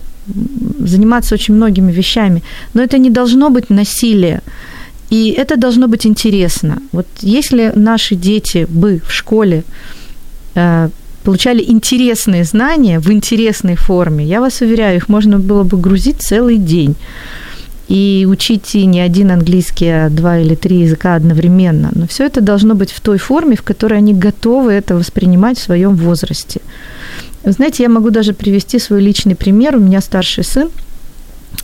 заниматься 0.79 1.35
очень 1.35 1.55
многими 1.55 1.91
вещами, 1.91 2.41
но 2.73 2.81
это 2.81 2.97
не 2.97 3.09
должно 3.09 3.49
быть 3.49 3.69
насилие. 3.69 4.41
И 5.09 5.29
это 5.37 5.57
должно 5.57 5.87
быть 5.87 6.05
интересно. 6.05 6.81
Вот 6.91 7.05
если 7.21 7.73
наши 7.75 8.15
дети 8.15 8.65
бы 8.69 9.01
в 9.05 9.11
школе 9.11 9.63
а, 10.55 10.89
получали 11.23 11.63
интересные 11.67 12.43
знания 12.43 12.99
в 12.99 13.11
интересной 13.11 13.75
форме, 13.75 14.25
я 14.25 14.39
вас 14.39 14.61
уверяю, 14.61 14.97
их 14.97 15.09
можно 15.09 15.37
было 15.37 15.63
бы 15.63 15.77
грузить 15.77 16.21
целый 16.21 16.57
день 16.57 16.95
и 17.91 18.25
учить 18.25 18.73
не 18.73 19.01
один 19.01 19.31
английский, 19.31 19.89
а 19.89 20.09
два 20.09 20.39
или 20.39 20.55
три 20.55 20.79
языка 20.79 21.15
одновременно. 21.15 21.91
Но 21.93 22.07
все 22.07 22.25
это 22.25 22.39
должно 22.39 22.73
быть 22.73 22.91
в 22.91 23.01
той 23.01 23.17
форме, 23.17 23.57
в 23.57 23.63
которой 23.63 23.97
они 23.97 24.13
готовы 24.13 24.71
это 24.71 24.95
воспринимать 24.95 25.59
в 25.59 25.63
своем 25.63 25.95
возрасте. 25.95 26.61
Вы 27.43 27.51
знаете, 27.51 27.83
я 27.83 27.89
могу 27.89 28.09
даже 28.09 28.33
привести 28.33 28.79
свой 28.79 29.01
личный 29.01 29.35
пример. 29.35 29.75
У 29.75 29.79
меня 29.79 29.99
старший 29.99 30.45
сын 30.45 30.69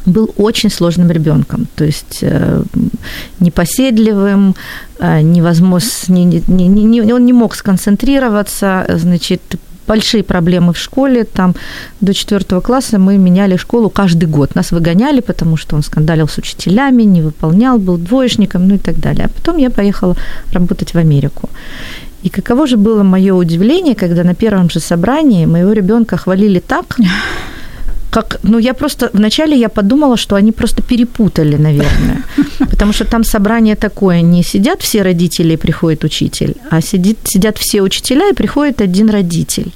был 0.05 0.33
очень 0.35 0.69
сложным 0.69 1.11
ребенком, 1.11 1.65
то 1.75 1.85
есть 1.85 2.19
э, 2.21 2.63
непоседливым, 3.39 4.53
э, 4.99 5.21
невозможно, 5.21 5.89
не, 6.09 6.43
не, 6.47 6.67
не, 6.67 7.13
он 7.13 7.25
не 7.25 7.33
мог 7.33 7.55
сконцентрироваться, 7.55 8.85
значит, 8.97 9.41
большие 9.87 10.23
проблемы 10.23 10.73
в 10.73 10.77
школе. 10.77 11.23
Там 11.23 11.55
до 12.01 12.13
четвертого 12.13 12.61
класса 12.61 12.99
мы 12.99 13.17
меняли 13.17 13.57
школу 13.57 13.89
каждый 13.89 14.27
год. 14.27 14.55
Нас 14.55 14.71
выгоняли, 14.71 15.21
потому 15.21 15.57
что 15.57 15.75
он 15.75 15.83
скандалил 15.83 16.27
с 16.27 16.37
учителями, 16.37 17.03
не 17.03 17.21
выполнял, 17.21 17.79
был 17.79 17.97
двоечником, 17.97 18.67
ну 18.67 18.75
и 18.75 18.77
так 18.77 18.99
далее. 18.99 19.25
А 19.25 19.29
потом 19.29 19.57
я 19.57 19.69
поехала 19.69 20.15
работать 20.53 20.93
в 20.93 20.97
Америку. 20.97 21.49
И 22.23 22.29
каково 22.29 22.67
же 22.67 22.77
было 22.77 23.03
мое 23.03 23.33
удивление, 23.33 23.95
когда 23.95 24.23
на 24.23 24.33
первом 24.33 24.69
же 24.69 24.79
собрании 24.79 25.45
моего 25.45 25.73
ребенка 25.73 26.17
хвалили 26.17 26.59
так, 26.59 26.97
как, 28.09 28.39
ну, 28.43 28.59
я 28.59 28.73
просто, 28.73 29.09
вначале 29.13 29.55
я 29.59 29.69
подумала, 29.69 30.17
что 30.17 30.35
они 30.35 30.51
просто 30.51 30.81
перепутали, 30.81 31.57
наверное. 31.57 32.23
Потому 32.69 32.93
что 32.93 33.05
там 33.05 33.23
собрание 33.23 33.75
такое, 33.75 34.21
не 34.21 34.43
сидят 34.43 34.81
все 34.81 35.03
родители 35.03 35.53
и 35.53 35.57
приходит 35.57 36.03
учитель, 36.03 36.55
а 36.71 36.81
сидит, 36.81 37.17
сидят 37.23 37.57
все 37.57 37.81
учителя 37.81 38.29
и 38.29 38.33
приходит 38.33 38.81
один 38.81 39.09
родитель. 39.09 39.71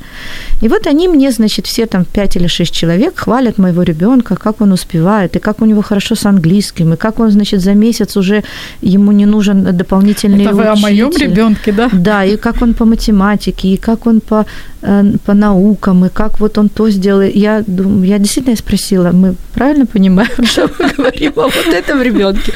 И 0.61 0.67
вот 0.67 0.87
они 0.87 1.07
мне, 1.07 1.31
значит, 1.31 1.67
все 1.67 1.85
там 1.85 2.05
пять 2.05 2.35
или 2.35 2.47
шесть 2.47 2.73
человек 2.73 3.19
хвалят 3.19 3.57
моего 3.57 3.83
ребенка, 3.83 4.35
как 4.35 4.61
он 4.61 4.71
успевает, 4.71 5.35
и 5.35 5.39
как 5.39 5.61
у 5.61 5.65
него 5.65 5.81
хорошо 5.81 6.15
с 6.15 6.25
английским, 6.25 6.93
и 6.93 6.97
как 6.97 7.19
он, 7.19 7.31
значит, 7.31 7.61
за 7.61 7.73
месяц 7.73 8.17
уже 8.17 8.43
ему 8.81 9.11
не 9.11 9.25
нужен 9.25 9.77
дополнительный 9.77 10.45
Это 10.45 10.55
вы 10.55 10.63
учитель. 10.63 10.77
о 10.77 10.81
моем 10.81 11.11
ребенке, 11.11 11.71
да? 11.71 11.89
Да, 11.91 12.25
и 12.25 12.37
как 12.37 12.61
он 12.61 12.73
по 12.73 12.85
математике, 12.85 13.67
и 13.67 13.77
как 13.77 14.07
он 14.07 14.21
по, 14.21 14.45
э, 14.81 15.03
по 15.25 15.33
наукам, 15.33 16.05
и 16.05 16.09
как 16.09 16.39
вот 16.39 16.57
он 16.57 16.69
то 16.69 16.89
сделал. 16.89 17.21
Я, 17.21 17.63
думаю, 17.65 18.05
я 18.05 18.19
действительно 18.19 18.55
спросила, 18.55 19.11
мы 19.11 19.35
правильно 19.53 19.85
понимаем, 19.85 20.29
что 20.45 20.69
мы 20.79 20.89
говорим 20.97 21.33
о 21.35 21.43
вот 21.43 21.73
этом 21.73 22.01
ребенке? 22.01 22.53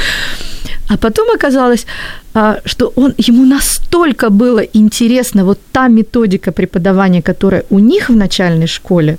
А 0.88 0.98
потом 0.98 1.30
оказалось, 1.36 1.88
а, 2.34 2.60
что 2.66 2.94
он, 2.96 3.14
ему 3.18 3.46
настолько 3.46 4.30
было 4.30 4.62
интересно 4.74 5.44
вот 5.44 5.60
та 5.72 5.88
методика 5.88 6.52
преподавания, 6.52 7.22
которая 7.22 7.64
у 7.70 7.80
них 7.80 8.10
в 8.10 8.16
начальной 8.16 8.68
школе. 8.68 9.18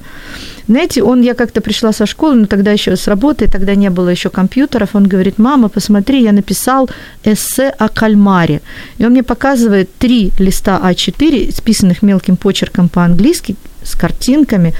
Знаете, 0.69 1.03
он, 1.03 1.23
я 1.23 1.35
как-то 1.35 1.61
пришла 1.61 1.93
со 1.93 2.07
школы, 2.07 2.35
но 2.35 2.47
тогда 2.47 2.73
еще 2.73 2.97
с 2.97 3.09
работы, 3.09 3.49
тогда 3.49 3.75
не 3.75 3.91
было 3.91 4.11
еще 4.11 4.31
компьютеров, 4.31 4.95
он 4.95 5.09
говорит, 5.09 5.39
мама, 5.39 5.69
посмотри, 5.69 6.23
я 6.23 6.33
написал 6.33 6.89
эссе 7.25 7.69
о 7.79 7.89
кальмаре. 7.89 8.61
И 8.99 9.05
он 9.05 9.11
мне 9.11 9.23
показывает 9.23 9.89
три 9.99 10.33
листа 10.39 10.81
А4, 10.85 11.53
списанных 11.53 12.03
мелким 12.03 12.37
почерком 12.37 12.89
по-английски, 12.89 13.57
с 13.83 13.95
картинками. 13.95 14.73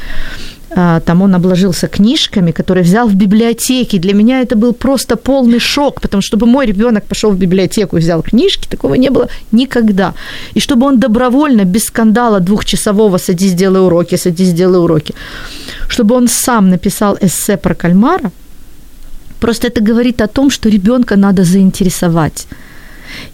А, 0.71 1.01
там 1.01 1.23
он 1.23 1.35
обложился 1.35 1.87
книжками, 1.87 2.51
которые 2.51 2.83
взял 2.83 3.09
в 3.09 3.15
библиотеке. 3.15 3.99
Для 3.99 4.15
меня 4.15 4.41
это 4.41 4.57
был 4.57 4.73
просто 4.73 5.17
полный 5.17 5.61
шок, 5.61 6.01
потому 6.01 6.23
что 6.23 6.37
чтобы 6.37 6.47
мой 6.47 6.67
ребенок 6.67 7.05
пошел 7.05 7.31
в 7.31 7.39
библиотеку 7.39 7.97
и 7.97 8.01
взял 8.01 8.23
книжки, 8.23 8.67
такого 8.69 8.95
не 8.95 9.11
было 9.11 9.29
никогда. 9.53 10.15
И 10.55 10.61
чтобы 10.61 10.87
он 10.87 10.99
добровольно, 10.99 11.65
без 11.65 11.85
скандала 11.85 12.41
двухчасового 12.41 13.19
«садись, 13.19 13.53
сделай 13.53 13.81
уроки, 13.81 14.17
садись, 14.17 14.49
сделай 14.49 14.81
уроки», 14.81 15.15
чтобы 15.89 16.17
он 16.17 16.29
сам 16.29 16.69
написал 16.71 17.17
эссе 17.21 17.57
про 17.57 17.75
кальмара, 17.75 18.33
просто 19.39 19.69
это 19.69 19.81
говорит 19.81 20.21
о 20.21 20.27
том, 20.27 20.51
что 20.51 20.69
ребенка 20.69 21.17
надо 21.17 21.45
заинтересовать. 21.45 22.49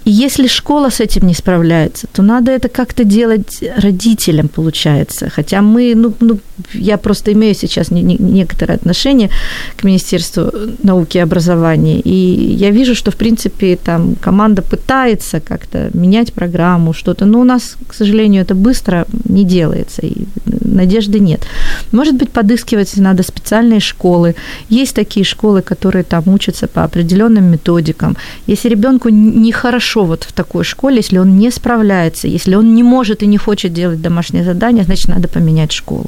И 0.04 0.10
если 0.10 0.46
школа 0.46 0.90
с 0.90 1.00
этим 1.00 1.26
не 1.26 1.34
справляется, 1.34 2.06
то 2.12 2.22
надо 2.22 2.50
это 2.50 2.68
как-то 2.68 3.04
делать 3.04 3.62
родителям, 3.76 4.48
получается. 4.48 5.30
Хотя 5.30 5.62
мы, 5.62 5.94
ну, 5.94 6.14
ну 6.20 6.38
я 6.72 6.96
просто 6.96 7.32
имею 7.32 7.54
сейчас 7.54 7.90
не, 7.90 8.02
не, 8.02 8.16
некоторое 8.18 8.74
отношение 8.74 9.30
к 9.76 9.84
Министерству 9.84 10.50
науки 10.82 11.18
и 11.18 11.20
образования, 11.20 12.00
и 12.00 12.10
я 12.10 12.70
вижу, 12.70 12.94
что, 12.94 13.10
в 13.10 13.16
принципе, 13.16 13.76
там 13.76 14.14
команда 14.14 14.62
пытается 14.62 15.40
как-то 15.40 15.90
менять 15.94 16.32
программу, 16.32 16.92
что-то, 16.92 17.26
но 17.26 17.40
у 17.40 17.44
нас, 17.44 17.76
к 17.86 17.94
сожалению, 17.94 18.42
это 18.42 18.54
быстро 18.54 19.06
не 19.24 19.44
делается, 19.44 20.02
и 20.02 20.26
надежды 20.44 21.20
нет. 21.20 21.46
Может 21.92 22.14
быть, 22.14 22.30
подыскивать 22.30 22.96
надо 22.96 23.22
специальные 23.22 23.80
школы. 23.80 24.34
Есть 24.68 24.94
такие 24.94 25.24
школы, 25.24 25.62
которые 25.62 26.02
там 26.04 26.22
учатся 26.26 26.66
по 26.66 26.84
определенным 26.84 27.44
методикам. 27.44 28.16
Если 28.46 28.68
ребенку 28.68 29.08
не 29.08 29.52
хорошо 29.52 29.71
вот 30.04 30.24
в 30.24 30.32
такой 30.32 30.64
школе, 30.64 30.96
если 30.96 31.18
он 31.18 31.38
не 31.38 31.50
справляется, 31.50 32.28
если 32.28 32.56
он 32.56 32.74
не 32.74 32.82
может 32.82 33.22
и 33.22 33.26
не 33.26 33.38
хочет 33.38 33.72
делать 33.72 34.00
домашнее 34.02 34.44
задание, 34.44 34.84
значит, 34.84 35.08
надо 35.08 35.28
поменять 35.28 35.72
школу. 35.72 36.06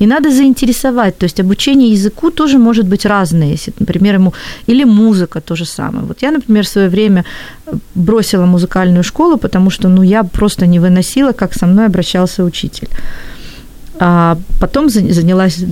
И 0.00 0.06
надо 0.06 0.30
заинтересовать, 0.30 1.18
то 1.18 1.24
есть 1.24 1.40
обучение 1.40 1.90
языку 1.90 2.30
тоже 2.30 2.58
может 2.58 2.86
быть 2.86 3.06
разное, 3.06 3.52
если, 3.52 3.72
например, 3.78 4.14
ему 4.14 4.32
или 4.68 4.84
музыка 4.84 5.40
то 5.40 5.56
же 5.56 5.64
самое. 5.64 6.04
Вот 6.06 6.22
я, 6.22 6.30
например, 6.30 6.64
в 6.64 6.68
свое 6.68 6.88
время 6.88 7.24
бросила 7.94 8.46
музыкальную 8.46 9.04
школу, 9.04 9.36
потому 9.36 9.70
что, 9.70 9.88
ну, 9.88 10.02
я 10.02 10.22
просто 10.22 10.66
не 10.66 10.80
выносила, 10.80 11.32
как 11.32 11.54
со 11.54 11.66
мной 11.66 11.86
обращался 11.86 12.44
учитель 12.44 12.88
а 13.98 14.36
потом 14.60 14.90
занялась 14.90 15.64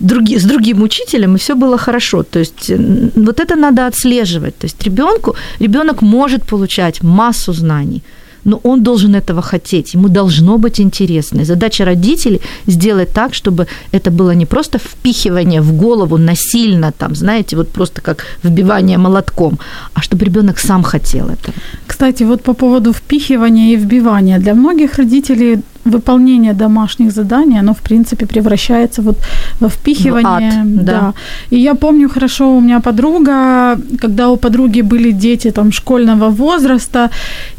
други, 0.00 0.38
с 0.38 0.44
другим 0.44 0.82
учителем, 0.82 1.34
и 1.34 1.38
все 1.38 1.54
было 1.54 1.78
хорошо. 1.78 2.22
То 2.22 2.38
есть 2.38 2.72
вот 3.16 3.40
это 3.40 3.56
надо 3.56 3.86
отслеживать. 3.86 4.58
То 4.58 4.66
есть 4.66 4.84
ребенку, 4.84 5.34
ребенок 5.60 6.02
может 6.02 6.44
получать 6.44 7.02
массу 7.02 7.52
знаний, 7.52 8.02
но 8.44 8.60
он 8.64 8.82
должен 8.82 9.14
этого 9.14 9.42
хотеть, 9.42 9.94
ему 9.94 10.08
должно 10.08 10.58
быть 10.58 10.80
интересно. 10.80 11.40
И 11.40 11.44
задача 11.44 11.84
родителей 11.84 12.40
сделать 12.66 13.12
так, 13.12 13.34
чтобы 13.34 13.66
это 13.92 14.10
было 14.10 14.34
не 14.34 14.46
просто 14.46 14.78
впихивание 14.78 15.60
в 15.60 15.72
голову 15.72 16.18
насильно, 16.18 16.92
там, 16.92 17.14
знаете, 17.14 17.56
вот 17.56 17.68
просто 17.68 18.00
как 18.00 18.24
вбивание 18.42 18.98
молотком, 18.98 19.58
а 19.94 20.00
чтобы 20.00 20.24
ребенок 20.24 20.58
сам 20.58 20.82
хотел 20.82 21.26
этого. 21.26 21.54
кстати, 21.86 22.24
вот 22.24 22.42
по 22.42 22.54
поводу 22.54 22.92
впихивания 22.92 23.72
и 23.72 23.76
вбивания. 23.76 24.38
Для 24.38 24.54
многих 24.54 24.98
родителей 24.98 25.58
выполнение 25.84 26.52
домашних 26.52 27.10
заданий, 27.10 27.60
оно, 27.60 27.72
в 27.72 27.78
принципе, 27.78 28.26
превращается 28.26 29.02
вот 29.02 29.16
во 29.60 29.68
впихивание. 29.68 30.50
В 30.50 30.58
ад, 30.58 30.84
да. 30.84 30.92
да. 30.92 31.14
И 31.50 31.56
я 31.60 31.74
помню 31.74 32.08
хорошо, 32.08 32.56
у 32.56 32.60
меня 32.60 32.80
подруга, 32.80 33.78
когда 34.00 34.28
у 34.28 34.36
подруги 34.36 34.82
были 34.82 35.12
дети 35.12 35.50
там 35.50 35.72
школьного 35.72 36.30
возраста, 36.30 37.10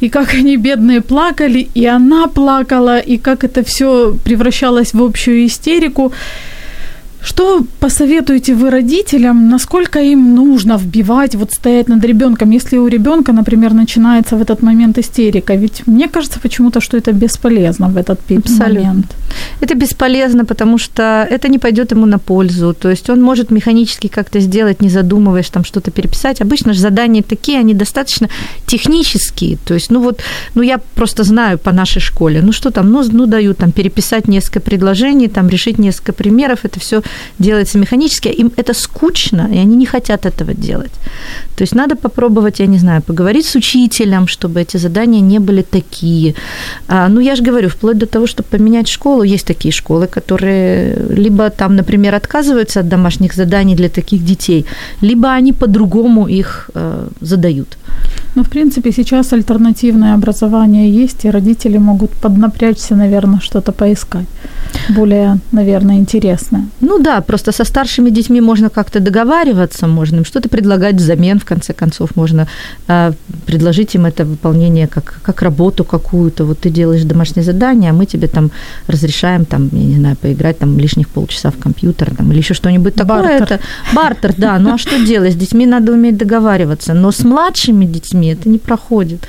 и 0.02 0.10
как 0.10 0.34
они 0.34 0.58
бедные 0.58 1.02
плакали, 1.02 1.68
и 1.76 1.86
она 1.86 2.28
плакала, 2.28 3.00
и 3.00 3.18
как 3.18 3.44
это 3.44 3.64
все 3.64 4.16
превращалось 4.24 4.94
в 4.94 5.02
общую 5.02 5.46
истерику. 5.46 6.12
Что 7.22 7.66
посоветуете 7.80 8.56
вы 8.56 8.70
родителям, 8.70 9.50
насколько 9.50 10.00
им 10.00 10.36
нужно 10.36 10.78
вбивать, 10.78 11.36
вот 11.36 11.52
стоять 11.52 11.90
над 11.90 12.06
ребенком, 12.06 12.52
если 12.52 12.78
у 12.78 12.88
ребенка, 12.88 13.34
например, 13.34 13.74
начинается 13.74 14.38
в 14.38 14.42
этот 14.42 14.64
момент 14.64 14.98
истерика? 14.98 15.56
Ведь 15.56 15.88
мне 15.88 16.08
кажется 16.08 16.40
почему-то, 16.40 16.80
что 16.80 16.98
это 16.98 17.12
бесполезно 17.12 17.90
в 17.90 17.98
этот 17.98 18.20
Абсолютно. 18.32 18.84
момент. 18.84 19.06
Это 19.60 19.76
бесполезно, 19.76 20.46
потому 20.46 20.78
что 20.78 21.28
это 21.30 21.50
не 21.50 21.60
пойдет 21.60 21.92
ему 21.92 22.06
на 22.06 22.20
пользу. 22.20 22.74
То 22.74 22.90
есть 22.90 23.10
он 23.10 23.22
может 23.22 23.52
механически 23.52 24.08
как-то 24.08 24.40
сделать, 24.40 24.82
не 24.82 24.90
задумываясь, 24.90 25.50
там 25.50 25.66
что-то 25.66 25.92
переписать. 25.92 26.42
Обычно 26.42 26.74
же 26.74 26.80
задания 26.80 27.22
такие, 27.22 27.60
они 27.60 27.74
достаточно 27.74 28.30
технические. 28.66 29.58
То 29.66 29.74
есть, 29.74 29.92
ну 29.92 30.02
вот, 30.02 30.22
ну 30.56 30.64
я 30.64 30.78
просто 30.96 31.24
знаю 31.24 31.58
по 31.58 31.72
нашей 31.72 32.02
школе, 32.02 32.42
ну 32.42 32.54
что 32.54 32.72
там, 32.72 32.92
ну, 32.92 33.04
ну 33.12 33.26
дают 33.26 33.58
там 33.58 33.72
переписать 33.72 34.28
несколько 34.30 34.62
предложений, 34.62 35.28
там 35.28 35.50
решить 35.50 35.80
несколько 35.80 36.14
примеров, 36.14 36.60
это 36.64 36.80
все 36.80 37.02
делается 37.40 37.78
механически, 37.78 38.28
им 38.28 38.52
это 38.58 38.74
скучно, 38.74 39.50
и 39.54 39.58
они 39.58 39.76
не 39.76 39.86
хотят 39.86 40.26
этого 40.26 40.54
делать. 40.54 40.92
То 41.56 41.64
есть 41.64 41.76
надо 41.76 41.96
попробовать, 41.96 42.60
я 42.60 42.68
не 42.68 42.80
знаю, 42.80 43.02
поговорить 43.02 43.46
с 43.46 43.56
учителем, 43.56 44.28
чтобы 44.28 44.62
эти 44.62 44.78
задания 44.78 45.22
не 45.22 45.40
были 45.40 45.62
такие. 45.62 46.36
А, 46.88 47.08
ну, 47.10 47.22
я 47.22 47.36
же 47.36 47.44
говорю, 47.44 47.70
вплоть 47.70 47.98
до 47.98 48.06
того, 48.06 48.28
чтобы 48.28 48.58
поменять 48.58 48.88
школу, 48.88 49.24
есть 49.24 49.46
такие 49.46 49.72
школы, 49.72 50.08
которые 50.08 50.96
либо 51.10 51.50
там, 51.50 51.76
например, 51.76 52.16
отказываются 52.16 52.80
от 52.80 52.88
домашних 52.88 53.34
заданий 53.34 53.76
для 53.76 53.90
таких 53.90 54.24
детей, 54.26 54.66
либо 55.02 55.28
они 55.28 55.54
по-другому 55.54 56.28
их 56.28 56.70
э, 56.76 57.08
задают. 57.22 57.78
Ну, 58.36 58.44
в 58.44 58.50
принципе, 58.50 58.92
сейчас 58.92 59.34
альтернативное 59.34 60.14
образование 60.14 61.04
есть, 61.04 61.26
и 61.26 61.32
родители 61.32 61.80
могут 61.80 62.12
поднапрячься, 62.12 62.96
наверное, 62.96 63.40
что-то 63.40 63.72
поискать 63.72 64.28
более, 64.90 65.40
наверное, 65.52 65.98
интересное. 65.98 66.66
Ну 66.82 66.99
да, 67.00 67.22
просто 67.22 67.52
со 67.52 67.66
старшими 67.66 68.10
детьми 68.10 68.42
можно 68.42 68.70
как-то 68.70 69.00
договариваться, 69.00 69.88
можно 69.88 70.18
им 70.18 70.26
что-то 70.26 70.50
предлагать 70.50 70.96
взамен, 70.96 71.40
в 71.40 71.46
конце 71.46 71.74
концов, 71.74 72.16
можно 72.16 72.48
э, 72.88 73.14
предложить 73.46 73.96
им 73.96 74.06
это 74.06 74.26
выполнение 74.26 74.88
как, 74.88 75.20
как 75.24 75.42
работу 75.42 75.84
какую-то. 75.84 76.46
Вот 76.46 76.60
ты 76.60 76.70
делаешь 76.70 77.04
домашнее 77.04 77.44
задание, 77.44 77.90
а 77.90 77.94
мы 77.94 78.06
тебе 78.06 78.28
там 78.28 78.52
разрешаем, 78.88 79.46
там, 79.46 79.70
я 79.72 79.84
не 79.84 79.96
знаю, 79.96 80.16
поиграть 80.16 80.60
там 80.60 80.80
лишних 80.80 81.08
полчаса 81.08 81.50
в 81.50 81.58
компьютер 81.58 82.16
там, 82.16 82.32
или 82.32 82.40
еще 82.40 82.54
что-нибудь 82.54 82.96
такое. 82.96 83.22
Бартер. 83.22 83.44
Это, 83.44 83.60
бартер, 83.94 84.34
да. 84.38 84.60
Ну 84.60 84.74
а 84.74 84.78
что 84.78 85.06
делать? 85.06 85.34
С 85.34 85.36
детьми 85.36 85.66
надо 85.66 85.92
уметь 85.92 86.18
договариваться. 86.18 86.94
Но 86.94 87.12
с 87.12 87.24
младшими 87.24 87.86
детьми 87.86 88.34
это 88.34 88.50
не 88.50 88.58
проходит. 88.58 89.28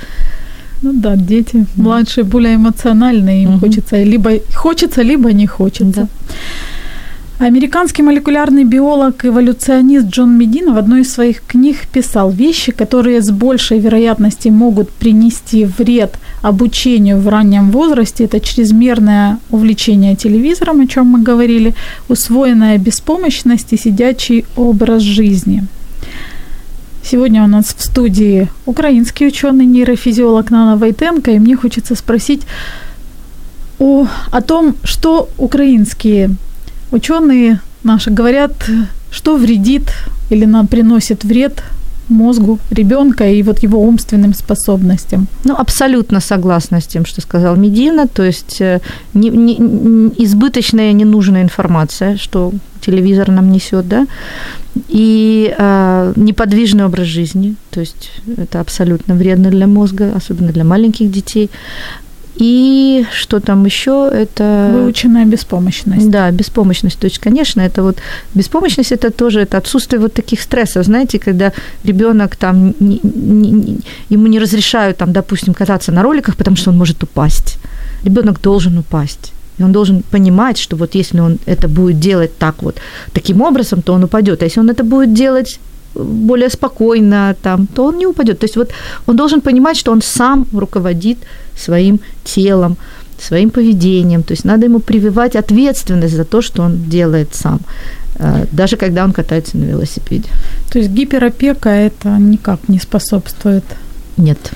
Ну 0.83 0.93
да, 0.93 1.15
дети 1.15 1.65
младшие 1.75 2.23
более 2.23 2.55
эмоциональные, 2.55 3.43
им 3.43 3.59
хочется 3.59 4.03
либо 4.03 4.31
хочется, 4.55 5.03
либо 5.03 5.31
не 5.31 5.47
хочется. 5.47 6.01
Да. 6.01 6.07
Американский 7.41 8.03
молекулярный 8.03 8.65
биолог-эволюционист 8.65 10.05
Джон 10.05 10.37
Медина 10.37 10.73
в 10.73 10.77
одной 10.77 11.01
из 11.01 11.11
своих 11.11 11.41
книг 11.41 11.87
писал 11.91 12.29
вещи, 12.29 12.71
которые 12.71 13.19
с 13.19 13.31
большей 13.31 13.79
вероятностью 13.79 14.53
могут 14.53 14.91
принести 14.91 15.65
вред 15.65 16.19
обучению 16.43 17.19
в 17.19 17.27
раннем 17.27 17.71
возрасте. 17.71 18.25
Это 18.25 18.39
чрезмерное 18.39 19.39
увлечение 19.49 20.15
телевизором, 20.15 20.81
о 20.81 20.85
чем 20.85 21.07
мы 21.07 21.23
говорили, 21.23 21.73
усвоенная 22.09 22.77
беспомощность 22.77 23.73
и 23.73 23.77
сидячий 23.77 24.45
образ 24.55 25.01
жизни– 25.01 25.63
Сегодня 27.03 27.43
у 27.43 27.47
нас 27.47 27.75
в 27.75 27.83
студии 27.83 28.47
украинский 28.67 29.27
ученый, 29.27 29.65
нейрофизиолог 29.65 30.51
Нана 30.51 30.77
Войтенко, 30.77 31.31
и 31.31 31.39
мне 31.39 31.55
хочется 31.55 31.95
спросить 31.95 32.43
о, 33.79 34.05
о 34.29 34.41
том, 34.41 34.75
что 34.83 35.27
украинские 35.39 36.29
ученые 36.91 37.59
наши 37.83 38.11
говорят, 38.11 38.51
что 39.11 39.37
вредит 39.37 39.91
или 40.29 40.45
нам 40.45 40.67
приносит 40.67 41.23
вред 41.23 41.63
мозгу 42.11 42.59
ребенка 42.69 43.29
и 43.29 43.41
вот 43.43 43.63
его 43.63 43.81
умственным 43.81 44.33
способностям. 44.33 45.27
Ну, 45.43 45.55
абсолютно 45.55 46.19
согласна 46.19 46.81
с 46.81 46.85
тем, 46.85 47.05
что 47.05 47.21
сказал 47.21 47.55
Медина. 47.55 48.07
То 48.07 48.23
есть 48.23 48.61
э, 48.61 48.81
не, 49.13 49.29
не, 49.29 49.55
избыточная 50.17 50.93
ненужная 50.93 51.41
информация, 51.41 52.17
что 52.17 52.51
телевизор 52.81 53.29
нам 53.31 53.51
несет, 53.51 53.87
да, 53.87 54.07
и 54.89 55.53
э, 55.57 56.13
неподвижный 56.15 56.85
образ 56.85 57.07
жизни, 57.07 57.55
то 57.69 57.79
есть 57.79 58.11
это 58.37 58.59
абсолютно 58.59 59.15
вредно 59.15 59.49
для 59.49 59.67
мозга, 59.67 60.11
особенно 60.15 60.51
для 60.51 60.63
маленьких 60.63 61.11
детей. 61.11 61.49
И 62.35 63.05
что 63.11 63.39
там 63.39 63.65
еще? 63.65 64.09
Это... 64.11 64.69
Выученная 64.73 65.25
беспомощность. 65.25 66.09
Да, 66.09 66.31
беспомощность. 66.31 66.99
То 66.99 67.05
есть, 67.05 67.19
конечно, 67.19 67.61
это 67.61 67.83
вот 67.83 67.97
беспомощность 68.33 68.91
это 68.91 69.11
тоже 69.11 69.41
это 69.41 69.57
отсутствие 69.57 69.99
вот 69.99 70.13
таких 70.13 70.41
стрессов. 70.41 70.85
Знаете, 70.85 71.19
когда 71.19 71.51
ребенок 71.83 72.35
там 72.35 72.73
не, 72.79 72.99
не, 73.03 73.79
ему 74.09 74.27
не 74.27 74.39
разрешают 74.39 74.97
там, 74.97 75.11
допустим, 75.11 75.53
кататься 75.53 75.91
на 75.91 76.03
роликах, 76.03 76.35
потому 76.35 76.57
что 76.57 76.71
он 76.71 76.77
может 76.77 77.03
упасть. 77.03 77.57
Ребенок 78.03 78.41
должен 78.41 78.77
упасть. 78.77 79.33
И 79.57 79.63
он 79.63 79.71
должен 79.71 80.01
понимать, 80.01 80.57
что 80.57 80.75
вот 80.77 80.95
если 80.95 81.19
он 81.19 81.37
это 81.45 81.67
будет 81.67 81.99
делать 81.99 82.37
так 82.37 82.63
вот, 82.63 82.77
таким 83.13 83.41
образом, 83.41 83.81
то 83.81 83.93
он 83.93 84.03
упадет. 84.03 84.41
А 84.41 84.45
если 84.45 84.61
он 84.61 84.69
это 84.69 84.83
будет 84.83 85.13
делать 85.13 85.59
более 85.95 86.49
спокойно, 86.49 87.35
там, 87.41 87.67
то 87.67 87.85
он 87.85 87.97
не 87.97 88.05
упадет. 88.05 88.39
То 88.39 88.45
есть 88.45 88.57
вот 88.57 88.71
он 89.07 89.15
должен 89.15 89.41
понимать, 89.41 89.77
что 89.77 89.91
он 89.91 90.01
сам 90.01 90.45
руководит 90.53 91.17
своим 91.57 91.99
телом, 92.23 92.77
своим 93.19 93.49
поведением. 93.49 94.23
То 94.23 94.33
есть 94.33 94.45
надо 94.45 94.65
ему 94.65 94.79
прививать 94.79 95.35
ответственность 95.35 96.15
за 96.15 96.25
то, 96.25 96.41
что 96.41 96.63
он 96.63 96.89
делает 96.89 97.35
сам, 97.35 97.59
э, 98.19 98.45
даже 98.51 98.77
когда 98.77 99.03
он 99.03 99.11
катается 99.11 99.57
на 99.57 99.65
велосипеде. 99.65 100.29
То 100.71 100.79
есть 100.79 100.91
гиперопека 100.91 101.69
это 101.69 102.09
никак 102.19 102.69
не 102.69 102.79
способствует? 102.79 103.63
Нет. 104.17 104.51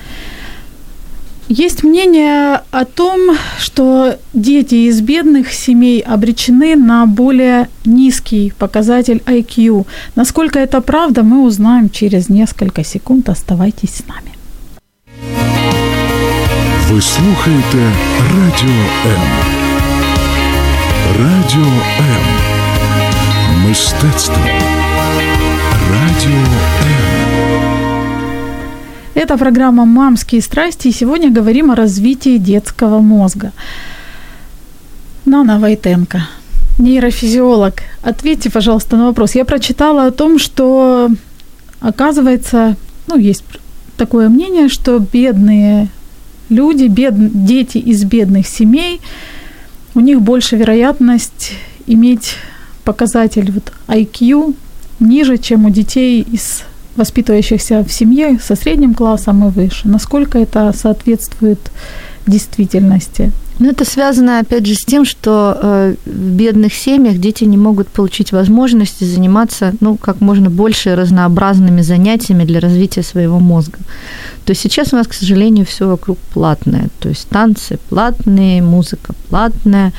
Есть 1.48 1.82
мнение 1.82 2.60
о 2.70 2.84
том, 2.84 3.36
что 3.58 4.16
дети 4.32 4.74
из 4.88 5.00
бедных 5.00 5.52
семей 5.52 6.00
обречены 6.00 6.76
на 6.76 7.06
более 7.06 7.66
низкий 7.84 8.52
показатель 8.58 9.20
IQ. 9.26 9.84
Насколько 10.16 10.60
это 10.60 10.80
правда, 10.80 11.22
мы 11.22 11.42
узнаем 11.44 11.90
через 11.90 12.28
несколько 12.28 12.84
секунд. 12.84 13.28
Оставайтесь 13.28 13.90
с 13.90 14.02
нами. 14.06 14.30
Ви 16.90 17.00
слухаєте 17.00 17.92
Радіо 18.18 18.70
М. 19.06 19.22
Радіо 21.18 21.72
М. 22.00 23.68
Мистецтво. 23.68 24.36
Радіо 25.90 26.38
М. 26.86 27.23
Это 29.15 29.37
программа 29.37 29.85
«Мамские 29.85 30.41
страсти», 30.41 30.89
и 30.89 30.91
сегодня 30.91 31.31
говорим 31.31 31.71
о 31.71 31.75
развитии 31.75 32.37
детского 32.37 32.99
мозга. 32.99 33.53
Нана 35.23 35.57
Войтенко, 35.57 36.27
нейрофизиолог, 36.77 37.75
ответьте, 38.01 38.51
пожалуйста, 38.51 38.97
на 38.97 39.05
вопрос. 39.05 39.33
Я 39.35 39.45
прочитала 39.45 40.05
о 40.05 40.11
том, 40.11 40.37
что, 40.37 41.09
оказывается, 41.79 42.75
ну, 43.07 43.17
есть 43.17 43.45
такое 43.95 44.27
мнение, 44.27 44.67
что 44.67 44.99
бедные 44.99 45.87
люди, 46.49 46.87
бед... 46.87 47.13
дети 47.45 47.77
из 47.77 48.03
бедных 48.03 48.45
семей, 48.45 48.99
у 49.93 50.01
них 50.01 50.21
больше 50.21 50.57
вероятность 50.57 51.53
иметь 51.87 52.35
показатель 52.83 53.49
вот 53.49 53.71
IQ 53.87 54.55
ниже, 54.99 55.37
чем 55.37 55.63
у 55.63 55.69
детей 55.69 56.21
из 56.21 56.63
воспитывающихся 56.95 57.83
в 57.83 57.91
семье 57.91 58.39
со 58.41 58.55
средним 58.55 58.93
классом 58.93 59.47
и 59.47 59.51
выше. 59.51 59.87
Насколько 59.87 60.39
это 60.39 60.73
соответствует 60.75 61.59
действительности? 62.27 63.31
Ну, 63.57 63.69
это 63.69 63.85
связано, 63.85 64.39
опять 64.39 64.65
же, 64.65 64.73
с 64.73 64.83
тем, 64.83 65.05
что 65.05 65.57
э, 65.61 65.95
в 66.05 66.31
бедных 66.35 66.73
семьях 66.73 67.17
дети 67.19 67.45
не 67.45 67.57
могут 67.57 67.87
получить 67.87 68.33
возможности 68.33 69.05
заниматься, 69.05 69.73
ну, 69.79 69.95
как 69.95 70.19
можно 70.19 70.49
больше 70.49 70.95
разнообразными 70.95 71.81
занятиями 71.81 72.43
для 72.43 72.59
развития 72.59 73.01
своего 73.01 73.39
мозга. 73.39 73.77
То 74.43 74.51
есть 74.51 74.61
сейчас 74.61 74.91
у 74.91 74.97
нас, 74.97 75.07
к 75.07 75.13
сожалению, 75.13 75.65
все 75.65 75.87
вокруг 75.87 76.17
платное. 76.33 76.89
То 76.99 77.07
есть 77.07 77.29
танцы 77.29 77.79
платные, 77.89 78.61
музыка 78.61 79.13
платная, 79.29 79.93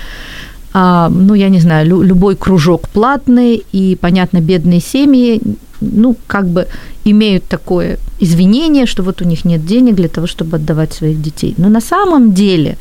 а, 0.74 1.08
ну, 1.08 1.32
я 1.32 1.48
не 1.48 1.60
знаю, 1.60 1.86
лю- 1.86 2.02
любой 2.02 2.36
кружок 2.36 2.90
платный, 2.90 3.64
и, 3.72 3.96
понятно, 3.98 4.42
бедные 4.42 4.80
семьи, 4.80 5.40
ну, 5.80 6.16
как 6.26 6.48
бы 6.48 6.66
имеют 7.04 7.44
такое 7.48 7.98
извинение, 8.20 8.86
что 8.86 9.02
вот 9.02 9.22
у 9.22 9.24
них 9.24 9.44
нет 9.44 9.64
денег 9.66 9.94
для 9.94 10.08
того, 10.08 10.26
чтобы 10.26 10.56
отдавать 10.56 10.92
своих 10.92 11.20
детей. 11.20 11.54
Но 11.58 11.68
на 11.68 11.80
самом 11.80 12.32
деле 12.32 12.76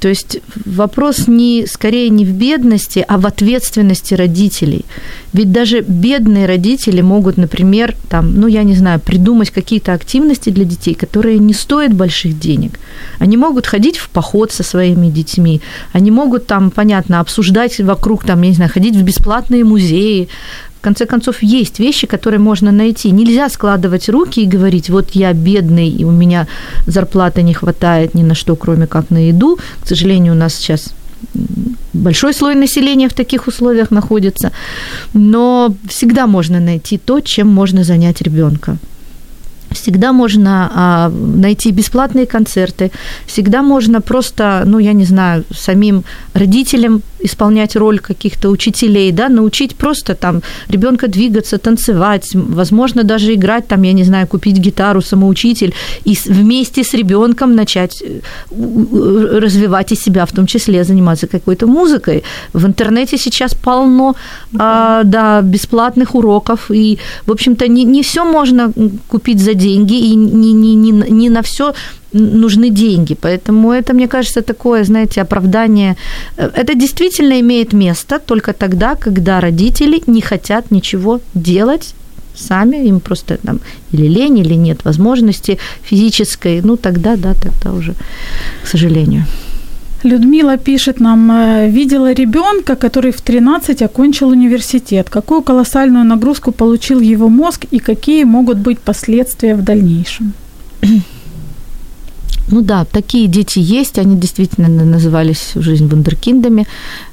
то 0.00 0.08
есть 0.08 0.38
вопрос 0.64 1.28
не 1.28 1.66
скорее 1.66 2.08
не 2.08 2.24
в 2.24 2.32
бедности, 2.32 3.04
а 3.06 3.18
в 3.18 3.26
ответственности 3.26 4.14
родителей. 4.14 4.86
Ведь 5.34 5.52
даже 5.52 5.80
бедные 5.80 6.46
родители 6.46 7.02
могут, 7.02 7.36
например, 7.36 7.94
там, 8.08 8.40
ну 8.40 8.46
я 8.46 8.62
не 8.62 8.74
знаю, 8.74 8.98
придумать 8.98 9.50
какие-то 9.50 9.92
активности 9.92 10.48
для 10.50 10.64
детей, 10.64 10.94
которые 10.94 11.38
не 11.38 11.52
стоят 11.52 11.92
больших 11.92 12.38
денег. 12.38 12.80
Они 13.18 13.36
могут 13.36 13.66
ходить 13.66 13.98
в 13.98 14.08
поход 14.08 14.52
со 14.52 14.62
своими 14.62 15.10
детьми, 15.10 15.60
они 15.92 16.10
могут 16.10 16.46
там, 16.46 16.70
понятно, 16.70 17.20
обсуждать 17.20 17.78
вокруг, 17.80 18.24
там, 18.24 18.40
я 18.42 18.48
не 18.48 18.56
знаю, 18.56 18.70
ходить 18.70 18.96
в 18.96 19.02
бесплатные 19.02 19.64
музеи, 19.64 20.28
в 20.80 20.82
конце 20.82 21.04
концов, 21.04 21.42
есть 21.42 21.78
вещи, 21.78 22.06
которые 22.06 22.40
можно 22.40 22.72
найти. 22.72 23.10
Нельзя 23.10 23.50
складывать 23.50 24.08
руки 24.08 24.40
и 24.40 24.46
говорить, 24.46 24.88
вот 24.88 25.10
я 25.10 25.34
бедный, 25.34 25.90
и 25.90 26.04
у 26.04 26.10
меня 26.10 26.46
зарплаты 26.86 27.42
не 27.42 27.52
хватает 27.52 28.14
ни 28.14 28.22
на 28.22 28.34
что, 28.34 28.56
кроме 28.56 28.86
как 28.86 29.10
на 29.10 29.28
еду. 29.28 29.58
К 29.84 29.88
сожалению, 29.88 30.32
у 30.32 30.36
нас 30.36 30.54
сейчас 30.54 30.94
большой 31.92 32.32
слой 32.32 32.54
населения 32.54 33.08
в 33.08 33.12
таких 33.12 33.46
условиях 33.46 33.90
находится, 33.90 34.52
но 35.12 35.74
всегда 35.86 36.26
можно 36.26 36.60
найти 36.60 36.96
то, 36.96 37.20
чем 37.20 37.48
можно 37.48 37.84
занять 37.84 38.22
ребенка. 38.22 38.78
Всегда 39.70 40.12
можно 40.12 40.70
а, 40.74 41.08
найти 41.10 41.70
бесплатные 41.70 42.26
концерты, 42.26 42.90
всегда 43.26 43.62
можно 43.62 44.00
просто, 44.00 44.64
ну, 44.66 44.78
я 44.78 44.92
не 44.92 45.04
знаю, 45.04 45.44
самим 45.50 46.04
родителям 46.34 47.02
исполнять 47.22 47.76
роль 47.76 47.98
каких-то 47.98 48.50
учителей, 48.50 49.12
да, 49.12 49.28
научить 49.28 49.76
просто 49.76 50.14
там 50.14 50.42
ребенка 50.68 51.08
двигаться, 51.08 51.58
танцевать, 51.58 52.30
возможно, 52.34 53.04
даже 53.04 53.34
играть, 53.34 53.68
там, 53.68 53.82
я 53.82 53.92
не 53.92 54.04
знаю, 54.04 54.26
купить 54.26 54.58
гитару, 54.58 55.02
самоучитель, 55.02 55.74
и 56.04 56.16
вместе 56.26 56.82
с 56.82 56.94
ребенком 56.94 57.54
начать 57.54 58.02
э, 58.02 59.38
развивать 59.40 59.92
и 59.92 59.96
себя, 59.96 60.24
в 60.24 60.32
том 60.32 60.46
числе 60.46 60.84
заниматься 60.84 61.26
какой-то 61.26 61.66
музыкой. 61.66 62.22
В 62.52 62.66
интернете 62.66 63.18
сейчас 63.18 63.54
полно, 63.54 64.14
а, 64.58 65.02
да, 65.04 65.42
бесплатных 65.42 66.14
уроков, 66.14 66.70
и, 66.70 66.98
в 67.26 67.32
общем-то, 67.32 67.68
не, 67.68 67.84
не 67.84 68.02
все 68.02 68.24
можно 68.24 68.72
купить 69.08 69.40
за 69.40 69.54
деньги, 69.60 69.94
и 69.94 70.14
не, 70.14 70.52
не, 70.52 70.74
не, 70.74 70.92
не 70.92 71.30
на 71.30 71.42
все 71.42 71.72
нужны 72.12 72.70
деньги. 72.70 73.14
Поэтому 73.14 73.70
это, 73.72 73.94
мне 73.94 74.08
кажется, 74.08 74.42
такое, 74.42 74.84
знаете, 74.84 75.22
оправдание. 75.22 75.96
Это 76.36 76.74
действительно 76.74 77.40
имеет 77.40 77.72
место 77.72 78.18
только 78.18 78.52
тогда, 78.52 78.94
когда 78.94 79.40
родители 79.40 80.02
не 80.06 80.20
хотят 80.20 80.70
ничего 80.70 81.20
делать 81.34 81.94
сами, 82.34 82.88
им 82.88 83.00
просто 83.00 83.36
там 83.36 83.60
или 83.92 84.08
лень, 84.08 84.38
или 84.38 84.54
нет 84.54 84.84
возможности 84.84 85.58
физической, 85.82 86.62
ну 86.62 86.76
тогда, 86.76 87.16
да, 87.16 87.34
тогда 87.34 87.72
уже, 87.72 87.94
к 88.64 88.68
сожалению. 88.68 89.24
Людмила 90.02 90.56
пишет 90.56 91.00
нам, 91.00 91.30
«Э, 91.30 91.68
видела 91.68 92.12
ребенка, 92.12 92.74
который 92.74 93.12
в 93.12 93.20
13 93.20 93.82
окончил 93.82 94.28
университет. 94.28 95.10
Какую 95.10 95.42
колоссальную 95.42 96.04
нагрузку 96.04 96.52
получил 96.52 97.00
его 97.00 97.28
мозг 97.28 97.66
и 97.72 97.78
какие 97.78 98.24
могут 98.24 98.58
быть 98.58 98.78
последствия 98.78 99.54
в 99.54 99.62
дальнейшем? 99.62 100.32
Ну 102.52 102.62
да, 102.62 102.84
такие 102.84 103.28
дети 103.28 103.60
есть, 103.60 103.98
они 103.98 104.16
действительно 104.16 104.68
назывались 104.68 105.52
в 105.54 105.62
жизнь 105.62 105.86
вундеркиндами. 105.86 106.66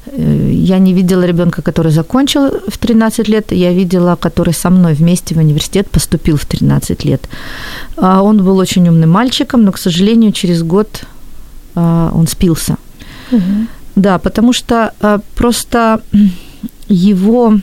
Э, 0.06 0.50
я 0.52 0.80
не 0.80 0.94
видела 0.94 1.26
ребенка, 1.26 1.62
который 1.62 1.92
закончил 1.92 2.50
в 2.68 2.78
13 2.78 3.28
лет, 3.28 3.52
я 3.52 3.74
видела, 3.74 4.16
который 4.16 4.54
со 4.54 4.70
мной 4.70 4.94
вместе 4.94 5.36
в 5.36 5.40
университет 5.40 5.90
поступил 5.92 6.38
в 6.38 6.46
13 6.46 7.06
лет. 7.06 7.30
А 7.98 8.22
он 8.22 8.38
был 8.38 8.58
очень 8.58 8.88
умным 8.88 9.10
мальчиком, 9.10 9.64
но, 9.64 9.72
к 9.72 9.78
сожалению, 9.78 10.32
через 10.32 10.64
год 10.64 11.06
он 12.14 12.28
спился. 12.28 12.78
Угу. 13.32 13.68
Да, 13.96 14.20
потому 14.20 14.54
что 14.54 14.94
а, 15.02 15.20
просто 15.36 16.02
его 16.88 17.60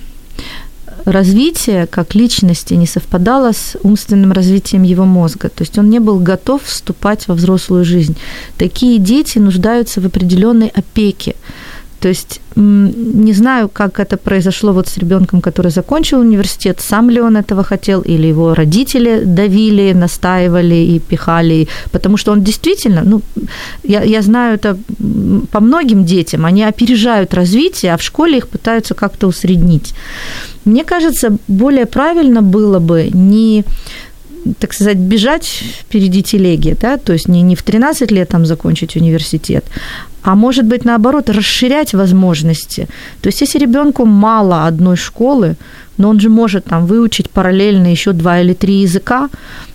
развитие 1.05 1.87
как 1.87 2.15
личности 2.15 2.75
не 2.75 2.87
совпадало 2.87 3.53
с 3.53 3.77
умственным 3.83 4.33
развитием 4.33 4.83
его 4.83 5.05
мозга. 5.05 5.49
То 5.49 5.63
есть 5.63 5.79
он 5.79 5.91
не 5.91 6.01
был 6.01 6.19
готов 6.19 6.63
вступать 6.65 7.29
во 7.29 7.35
взрослую 7.35 7.85
жизнь. 7.85 8.17
Такие 8.57 8.99
дети 8.99 9.39
нуждаются 9.39 10.01
в 10.01 10.07
определенной 10.07 10.69
опеке. 10.69 11.35
То 12.05 12.09
есть 12.09 12.41
не 12.57 13.33
знаю, 13.33 13.69
как 13.69 13.99
это 13.99 14.19
произошло 14.19 14.73
вот 14.73 14.89
с 14.89 14.99
ребенком, 14.99 15.41
который 15.41 15.71
закончил 15.71 16.21
университет, 16.21 16.81
сам 16.81 17.11
ли 17.11 17.21
он 17.21 17.37
этого 17.37 17.65
хотел, 17.65 18.03
или 18.03 18.27
его 18.27 18.55
родители 18.55 19.25
давили, 19.25 19.95
настаивали 19.95 20.75
и 20.75 20.99
пихали, 20.99 21.67
потому 21.93 22.19
что 22.19 22.33
он 22.33 22.43
действительно, 22.43 23.03
ну, 23.05 23.23
я, 23.85 24.03
я 24.03 24.23
знаю 24.23 24.57
это 24.57 24.77
по 25.51 25.61
многим 25.61 26.05
детям, 26.05 26.45
они 26.45 26.69
опережают 26.69 27.35
развитие, 27.35 27.95
а 27.95 27.97
в 27.97 28.03
школе 28.03 28.37
их 28.37 28.49
пытаются 28.49 28.95
как-то 28.95 29.27
усреднить. 29.27 29.95
Мне 30.67 30.85
кажется, 30.85 31.39
более 31.49 31.87
правильно 31.87 32.43
было 32.43 32.81
бы 32.81 33.09
не 33.15 33.65
так 34.59 34.73
сказать, 34.73 34.97
бежать 34.97 35.47
впереди 35.81 36.23
телеги, 36.23 36.77
да, 36.81 36.97
то 36.97 37.13
есть 37.13 37.29
не, 37.29 37.43
не 37.43 37.55
в 37.55 37.63
13 37.63 38.11
лет 38.11 38.29
там 38.29 38.47
закончить 38.47 38.97
университет, 38.97 39.65
а 40.23 40.35
может 40.35 40.65
быть, 40.65 40.85
наоборот, 40.85 41.31
расширять 41.31 41.95
возможности. 41.95 42.89
То 43.21 43.29
есть, 43.29 43.43
если 43.43 43.59
ребенку 43.59 44.07
мало 44.07 44.67
одной 44.67 44.97
школы, 44.97 45.57
но 45.99 46.09
он 46.09 46.21
же 46.21 46.29
может 46.29 46.65
там 46.65 46.87
выучить 46.87 47.31
параллельно 47.31 47.91
еще 47.91 48.13
два 48.13 48.41
или 48.41 48.55
три 48.55 48.83
языка, 48.83 49.29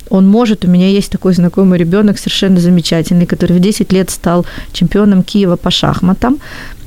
он 0.09 0.28
может, 0.28 0.65
у 0.65 0.67
меня 0.67 0.89
есть 0.89 1.11
такой 1.11 1.34
знакомый 1.34 1.78
ребенок 1.78 2.17
совершенно 2.17 2.59
замечательный, 2.59 3.28
который 3.28 3.57
в 3.57 3.59
10 3.59 3.93
лет 3.93 4.09
стал 4.09 4.45
чемпионом 4.72 5.24
Киева 5.24 5.55
по 5.55 5.70
шахматам, 5.70 6.39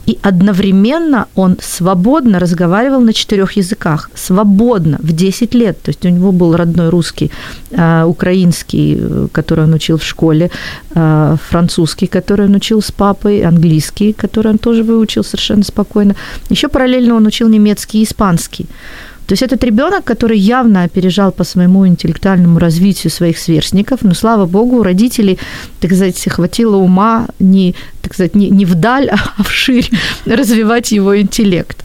и 0.07 0.19
одновременно 0.23 1.27
он 1.35 1.57
свободно 1.61 2.39
разговаривал 2.39 3.01
на 3.01 3.13
четырех 3.13 3.57
языках. 3.57 4.11
Свободно, 4.15 4.99
в 5.01 5.13
10 5.13 5.55
лет. 5.55 5.81
То 5.83 5.91
есть 5.91 6.05
у 6.05 6.09
него 6.09 6.33
был 6.33 6.57
родной 6.57 6.89
русский, 6.89 7.31
э, 7.71 8.05
украинский, 8.05 8.99
э, 8.99 9.29
который 9.33 9.65
он 9.65 9.75
учил 9.75 9.97
в 9.97 10.05
школе, 10.05 10.51
э, 10.95 11.37
французский, 11.49 12.07
который 12.07 12.47
он 12.47 12.55
учил 12.55 12.83
с 12.83 12.91
папой, 12.91 13.43
английский, 13.43 14.13
который 14.13 14.53
он 14.53 14.59
тоже 14.59 14.83
выучил 14.83 15.25
совершенно 15.25 15.65
спокойно. 15.65 16.15
Еще 16.51 16.69
параллельно 16.69 17.15
он 17.15 17.27
учил 17.27 17.49
немецкий 17.49 18.01
и 18.01 18.05
испанский. 18.05 18.67
То 19.33 19.35
есть 19.35 19.43
этот 19.43 19.65
ребенок, 19.65 20.05
который 20.05 20.39
явно 20.39 20.83
опережал 20.83 21.33
по 21.33 21.45
своему 21.45 21.87
интеллектуальному 21.87 22.59
развитию 22.59 23.11
своих 23.11 23.39
сверстников, 23.39 24.03
но 24.03 24.13
слава 24.15 24.45
богу, 24.45 24.77
у 24.77 24.83
родителей, 24.83 25.39
так 25.81 25.91
сказать, 25.91 26.23
хватило 26.29 26.77
ума 26.77 27.27
не, 27.39 27.75
так 28.03 28.13
сказать, 28.13 28.35
не, 28.35 28.51
не 28.51 28.67
вдаль, 28.67 29.09
а 29.09 29.43
вширь 29.43 29.91
развивать 30.27 30.93
его 30.93 31.19
интеллект. 31.19 31.83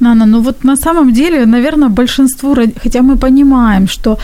Нана, 0.00 0.24
ну 0.24 0.40
вот 0.40 0.64
на 0.64 0.76
самом 0.76 1.12
деле, 1.12 1.44
наверное, 1.44 1.90
большинству, 1.90 2.56
хотя 2.82 3.02
мы 3.02 3.18
понимаем, 3.18 3.86
что 3.86 4.18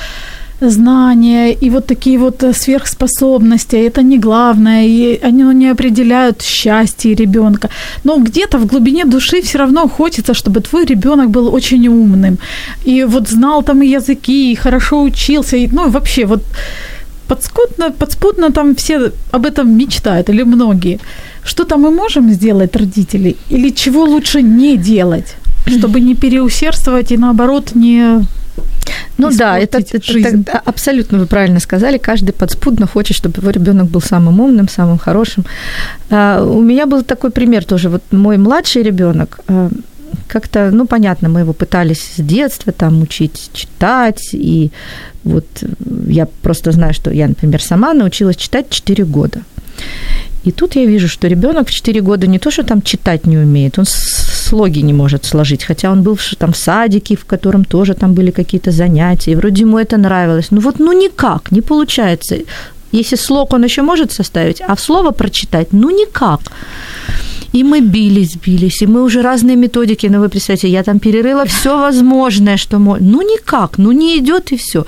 знания 0.61 1.53
и 1.53 1.71
вот 1.71 1.87
такие 1.87 2.19
вот 2.19 2.43
э, 2.43 2.53
сверхспособности, 2.53 3.77
это 3.77 4.03
не 4.03 4.19
главное, 4.19 4.87
и 4.87 5.21
они 5.27 5.45
ну, 5.45 5.53
не 5.53 5.73
определяют 5.73 6.43
счастье 6.43 7.15
ребенка. 7.15 7.69
Но 8.05 8.19
где-то 8.19 8.59
в 8.59 8.67
глубине 8.67 9.05
души 9.05 9.43
все 9.43 9.59
равно 9.59 9.89
хочется, 9.89 10.35
чтобы 10.35 10.61
твой 10.61 10.85
ребенок 10.87 11.31
был 11.31 11.55
очень 11.55 11.89
умным, 11.89 12.39
и 12.87 13.05
вот 13.05 13.29
знал 13.29 13.63
там 13.63 13.83
и 13.83 13.89
языки, 13.89 14.53
и 14.53 14.57
хорошо 14.57 15.03
учился, 15.03 15.57
и, 15.57 15.69
ну, 15.73 15.91
вообще 15.91 16.27
вот 16.27 16.43
подспудно, 17.29 17.91
подспудно 17.91 18.51
там 18.51 18.75
все 18.75 19.13
об 19.33 19.47
этом 19.47 19.77
мечтают, 19.79 20.29
или 20.29 20.45
многие. 20.45 20.99
Что-то 21.45 21.77
мы 21.77 21.91
можем 21.91 22.33
сделать, 22.33 22.77
родители, 22.77 23.37
или 23.51 23.71
чего 23.71 24.05
лучше 24.05 24.43
не 24.43 24.77
делать, 24.77 25.37
чтобы 25.67 26.01
не 26.01 26.15
переусердствовать 26.15 27.13
и 27.13 27.17
наоборот 27.17 27.75
не 27.75 28.25
ну 29.19 29.31
да, 29.31 29.59
это, 29.59 29.79
это, 29.79 30.19
это 30.19 30.63
абсолютно 30.65 31.19
вы 31.19 31.27
правильно 31.27 31.61
сказали. 31.61 31.99
Каждый 31.99 32.33
подспудно 32.33 32.87
хочет, 32.87 33.17
чтобы 33.17 33.41
его 33.41 33.51
ребенок 33.51 33.87
был 33.87 34.01
самым 34.01 34.41
умным, 34.41 34.69
самым 34.69 34.99
хорошим. 34.99 35.45
А, 36.11 36.43
у 36.43 36.61
меня 36.61 36.87
был 36.87 37.03
такой 37.03 37.31
пример 37.31 37.65
тоже. 37.65 37.89
Вот 37.89 38.03
мой 38.11 38.37
младший 38.37 38.83
ребенок 38.83 39.41
а, 39.49 39.71
как-то, 40.29 40.71
ну, 40.73 40.87
понятно, 40.87 41.29
мы 41.29 41.41
его 41.41 41.53
пытались 41.53 42.01
с 42.17 42.21
детства 42.23 42.73
там 42.73 43.03
учить 43.03 43.51
читать, 43.53 44.31
и 44.33 44.71
вот 45.25 45.47
я 46.07 46.27
просто 46.43 46.73
знаю, 46.73 46.95
что 46.95 47.11
я, 47.11 47.29
например, 47.29 47.63
сама 47.63 47.95
научилась 47.95 48.37
читать 48.37 48.71
4 48.71 49.05
года. 49.05 49.43
И 50.45 50.53
тут 50.53 50.77
я 50.77 50.87
вижу, 50.87 51.09
что 51.09 51.29
ребенок 51.29 51.69
в 51.69 51.71
4 51.71 52.01
года 52.01 52.27
не 52.27 52.39
то, 52.39 52.51
что 52.51 52.63
там 52.63 52.83
читать 52.83 53.27
не 53.27 53.39
умеет, 53.39 53.79
он 53.79 53.85
слоги 53.87 54.83
не 54.83 54.93
может 54.93 55.25
сложить, 55.25 55.65
хотя 55.65 55.91
он 55.91 56.03
был 56.03 56.19
там 56.39 56.53
в 56.53 56.57
садике, 56.57 57.17
в 57.17 57.25
котором 57.25 57.65
тоже 57.65 57.95
там 57.95 58.15
были 58.15 58.31
какие-то 58.31 58.71
занятия, 58.71 59.33
и 59.33 59.37
вроде 59.37 59.63
ему 59.63 59.79
это 59.79 59.97
нравилось. 59.97 60.51
Ну 60.51 60.61
вот, 60.61 60.79
ну 60.79 60.93
никак, 60.93 61.53
не 61.53 61.63
получается. 61.63 62.37
Если 62.93 63.17
слог 63.17 63.55
он 63.55 63.65
еще 63.65 63.83
может 63.83 64.13
составить, 64.13 64.63
а 64.69 64.75
в 64.75 64.81
слово 64.81 65.13
прочитать, 65.13 65.73
ну 65.73 65.91
никак. 65.91 66.41
И 67.55 67.65
мы 67.65 67.81
бились, 67.81 68.37
бились, 68.47 68.83
и 68.83 68.87
мы 68.87 69.03
уже 69.03 69.23
разные 69.23 69.57
методики, 69.57 70.09
ну 70.11 70.21
вы 70.21 70.29
представьте, 70.29 70.69
я 70.69 70.83
там 70.83 70.99
перерыла 70.99 71.45
все 71.45 71.79
возможное, 71.79 72.57
что 72.57 72.79
можно. 72.79 73.07
Ну 73.07 73.23
никак, 73.23 73.79
ну 73.79 73.93
не 73.93 74.19
идет 74.19 74.53
и 74.53 74.57
все. 74.57 74.85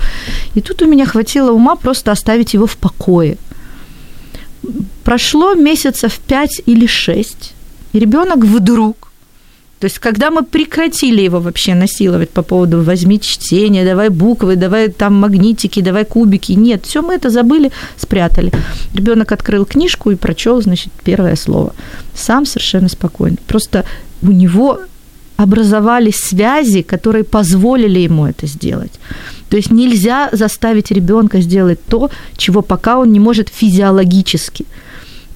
И 0.55 0.61
тут 0.61 0.81
у 0.81 0.85
меня 0.85 1.05
хватило 1.05 1.51
ума 1.51 1.75
просто 1.75 2.11
оставить 2.11 2.53
его 2.53 2.65
в 2.65 2.75
покое. 2.75 3.37
Прошло 5.07 5.53
месяцев 5.53 6.19
пять 6.27 6.61
или 6.65 6.85
шесть, 6.85 7.53
и 7.93 7.99
ребенок 7.99 8.39
вдруг 8.39 9.07
то 9.79 9.85
есть, 9.85 9.99
когда 9.99 10.31
мы 10.31 10.43
прекратили 10.43 11.21
его 11.21 11.39
вообще 11.39 11.75
насиловать 11.75 12.29
по 12.29 12.41
поводу 12.41 12.81
«возьми 12.81 13.17
чтение», 13.21 13.85
«давай 13.85 14.09
буквы», 14.09 14.55
«давай 14.55 14.89
там 14.89 15.13
магнитики», 15.13 15.81
«давай 15.81 16.03
кубики», 16.03 16.53
нет, 16.53 16.85
все 16.85 17.01
мы 17.01 17.13
это 17.13 17.29
забыли, 17.29 17.71
спрятали. 17.95 18.51
Ребенок 18.95 19.31
открыл 19.31 19.65
книжку 19.65 20.11
и 20.11 20.15
прочел, 20.15 20.61
значит, 20.61 20.91
первое 21.05 21.35
слово. 21.35 21.73
Сам 22.15 22.45
совершенно 22.45 22.89
спокойно. 22.89 23.37
Просто 23.47 23.85
у 24.21 24.31
него 24.31 24.79
образовались 25.37 26.15
связи, 26.15 26.81
которые 26.81 27.23
позволили 27.23 27.99
ему 27.99 28.25
это 28.25 28.47
сделать. 28.47 28.99
То 29.49 29.57
есть 29.57 29.71
нельзя 29.71 30.29
заставить 30.33 30.91
ребенка 30.91 31.41
сделать 31.41 31.79
то, 31.85 32.09
чего 32.35 32.61
пока 32.61 32.97
он 32.97 33.11
не 33.11 33.19
может 33.19 33.49
физиологически. 33.49 34.65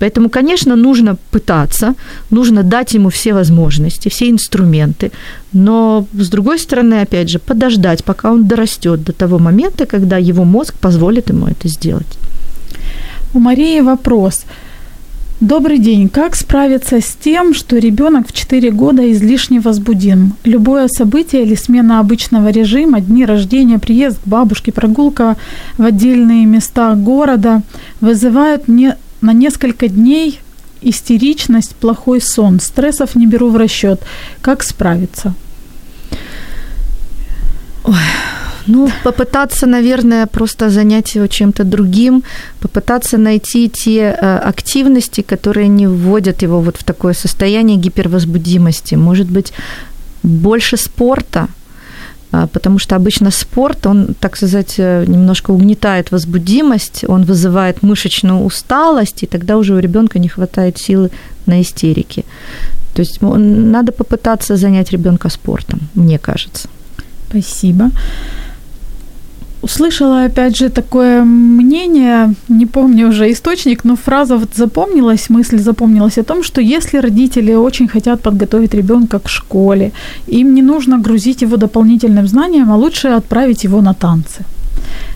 Поэтому, 0.01 0.29
конечно, 0.29 0.75
нужно 0.75 1.15
пытаться, 1.31 1.93
нужно 2.31 2.63
дать 2.63 2.95
ему 2.95 3.09
все 3.09 3.33
возможности, 3.33 4.09
все 4.09 4.29
инструменты, 4.29 5.11
но, 5.53 6.05
с 6.13 6.29
другой 6.29 6.57
стороны, 6.57 7.01
опять 7.01 7.29
же, 7.29 7.37
подождать, 7.37 8.03
пока 8.03 8.31
он 8.31 8.47
дорастет 8.47 9.03
до 9.03 9.13
того 9.13 9.37
момента, 9.37 9.85
когда 9.85 10.17
его 10.17 10.43
мозг 10.43 10.73
позволит 10.73 11.29
ему 11.29 11.45
это 11.45 11.67
сделать. 11.67 12.17
У 13.33 13.39
Марии 13.39 13.81
вопрос. 13.81 14.45
Добрый 15.39 15.77
день. 15.77 16.09
Как 16.09 16.35
справиться 16.35 16.99
с 16.99 17.15
тем, 17.23 17.53
что 17.53 17.77
ребенок 17.77 18.27
в 18.27 18.33
4 18.33 18.71
года 18.71 19.11
излишне 19.11 19.59
возбудим? 19.59 20.33
Любое 20.45 20.87
событие 20.87 21.43
или 21.43 21.55
смена 21.55 21.99
обычного 21.99 22.49
режима, 22.51 23.01
дни 23.01 23.25
рождения, 23.25 23.77
приезд 23.77 24.17
к 24.23 24.27
бабушке, 24.27 24.71
прогулка 24.71 25.35
в 25.77 25.85
отдельные 25.85 26.45
места 26.47 26.95
города 26.95 27.61
вызывают 28.01 28.67
не 28.67 28.95
на 29.21 29.33
несколько 29.33 29.87
дней 29.87 30.39
истеричность, 30.81 31.75
плохой 31.75 32.21
сон, 32.21 32.59
стрессов 32.59 33.15
не 33.15 33.27
беру 33.27 33.49
в 33.49 33.55
расчет. 33.55 34.01
Как 34.41 34.63
справиться? 34.63 35.33
Ой, 37.83 37.95
ну, 38.67 38.89
попытаться, 39.03 39.67
наверное, 39.67 40.25
просто 40.27 40.69
занять 40.69 41.15
его 41.15 41.27
чем-то 41.27 41.63
другим, 41.63 42.23
попытаться 42.59 43.17
найти 43.17 43.69
те 43.69 43.99
э, 43.99 44.37
активности, 44.37 45.21
которые 45.21 45.67
не 45.67 45.87
вводят 45.87 46.43
его 46.43 46.61
вот 46.61 46.77
в 46.77 46.83
такое 46.83 47.13
состояние 47.13 47.77
гипервозбудимости. 47.77 48.95
Может 48.95 49.29
быть, 49.29 49.53
больше 50.23 50.77
спорта– 50.77 51.47
потому 52.31 52.79
что 52.79 52.95
обычно 52.95 53.31
спорт, 53.31 53.85
он, 53.87 54.15
так 54.19 54.37
сказать, 54.37 54.75
э, 54.77 55.05
немножко 55.07 55.51
угнетает 55.51 56.11
возбудимость, 56.11 57.03
он 57.07 57.23
вызывает 57.23 57.83
мышечную 57.83 58.43
усталость, 58.43 59.23
и 59.23 59.27
тогда 59.27 59.57
уже 59.57 59.73
у 59.73 59.79
ребенка 59.79 60.19
не 60.19 60.29
хватает 60.29 60.77
силы 60.77 61.09
на 61.45 61.61
истерики. 61.61 62.25
То 62.93 63.01
есть 63.01 63.21
надо 63.21 63.91
попытаться 63.91 64.57
занять 64.57 64.91
ребенка 64.91 65.29
спортом, 65.29 65.79
мне 65.95 66.19
кажется. 66.19 66.69
Спасибо 67.29 67.91
услышала, 69.61 70.25
опять 70.25 70.57
же, 70.57 70.69
такое 70.69 71.23
мнение, 71.23 72.33
не 72.49 72.65
помню 72.65 73.09
уже 73.09 73.31
источник, 73.31 73.83
но 73.83 73.95
фраза 73.95 74.37
вот 74.37 74.49
запомнилась, 74.55 75.29
мысль 75.29 75.59
запомнилась 75.59 76.17
о 76.17 76.23
том, 76.23 76.43
что 76.43 76.61
если 76.61 77.01
родители 77.01 77.53
очень 77.53 77.87
хотят 77.87 78.21
подготовить 78.21 78.73
ребенка 78.73 79.19
к 79.19 79.29
школе, 79.29 79.91
им 80.27 80.53
не 80.53 80.61
нужно 80.61 80.97
грузить 80.97 81.43
его 81.43 81.57
дополнительным 81.57 82.27
знанием, 82.27 82.71
а 82.71 82.75
лучше 82.75 83.09
отправить 83.09 83.63
его 83.63 83.81
на 83.81 83.93
танцы. 83.93 84.43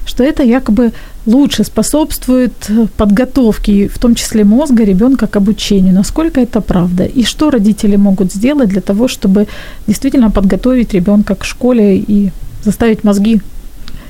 Что 0.05 0.23
это 0.23 0.43
якобы 0.43 0.91
лучше 1.25 1.63
способствует 1.63 2.53
подготовке, 2.97 3.87
в 3.87 3.97
том 3.97 4.15
числе 4.15 4.43
мозга 4.43 4.83
ребенка 4.83 5.27
к 5.27 5.35
обучению. 5.37 5.93
Насколько 5.93 6.39
это 6.39 6.61
правда? 6.61 7.03
И 7.05 7.23
что 7.23 7.49
родители 7.49 7.97
могут 7.97 8.31
сделать 8.31 8.69
для 8.69 8.81
того, 8.81 9.07
чтобы 9.07 9.47
действительно 9.87 10.29
подготовить 10.29 10.93
ребенка 10.93 11.35
к 11.35 11.45
школе 11.45 11.97
и 11.97 12.31
заставить 12.63 13.03
мозги 13.03 13.41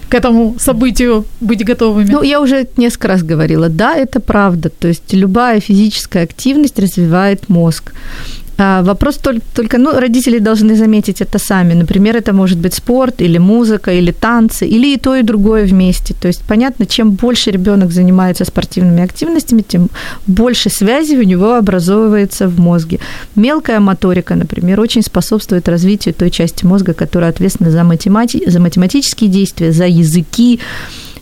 к 0.10 0.14
этому 0.14 0.56
событию 0.60 1.26
быть 1.42 1.66
готовыми? 1.66 2.12
Ну, 2.12 2.22
я 2.22 2.40
уже 2.40 2.68
несколько 2.78 3.08
раз 3.08 3.24
говорила, 3.24 3.70
да, 3.70 3.96
это 3.96 4.20
правда. 4.20 4.70
То 4.70 4.88
есть 4.88 5.14
любая 5.14 5.60
физическая 5.60 6.24
активность 6.24 6.80
развивает 6.80 7.50
мозг. 7.50 7.94
А 8.58 8.82
вопрос 8.84 9.20
только, 9.54 9.78
ну, 9.78 10.00
родители 10.00 10.40
должны 10.40 10.76
заметить 10.76 11.22
это 11.22 11.40
сами. 11.40 11.74
Например, 11.74 12.16
это 12.16 12.34
может 12.34 12.58
быть 12.58 12.74
спорт 12.74 13.22
или 13.22 13.38
музыка, 13.38 13.92
или 13.92 14.12
танцы, 14.12 14.66
или 14.66 14.94
и 14.94 14.98
то, 14.98 15.16
и 15.16 15.24
другое 15.24 15.66
вместе. 15.66 16.14
То 16.14 16.28
есть, 16.28 16.42
понятно, 16.48 16.86
чем 16.86 17.12
больше 17.12 17.52
ребенок 17.52 17.92
занимается 17.92 18.46
спортивными 18.46 19.04
активностями, 19.04 19.62
тем 19.62 19.90
больше 20.28 20.70
связей 20.70 21.18
у 21.18 21.24
него 21.24 21.56
образовывается 21.56 22.48
в 22.48 22.60
мозге. 22.60 23.00
Мелкая 23.36 23.80
моторика, 23.80 24.36
например, 24.36 24.80
очень 24.80 25.02
способствует 25.02 25.68
развитию 25.68 26.14
той 26.14 26.32
части 26.32 26.66
мозга, 26.66 26.94
которая 26.94 27.32
ответственна 27.32 27.72
за, 27.72 27.84
математи- 27.84 28.50
за 28.50 28.60
математические 28.60 29.30
действия, 29.30 29.72
за 29.74 29.86
языки, 29.86 30.60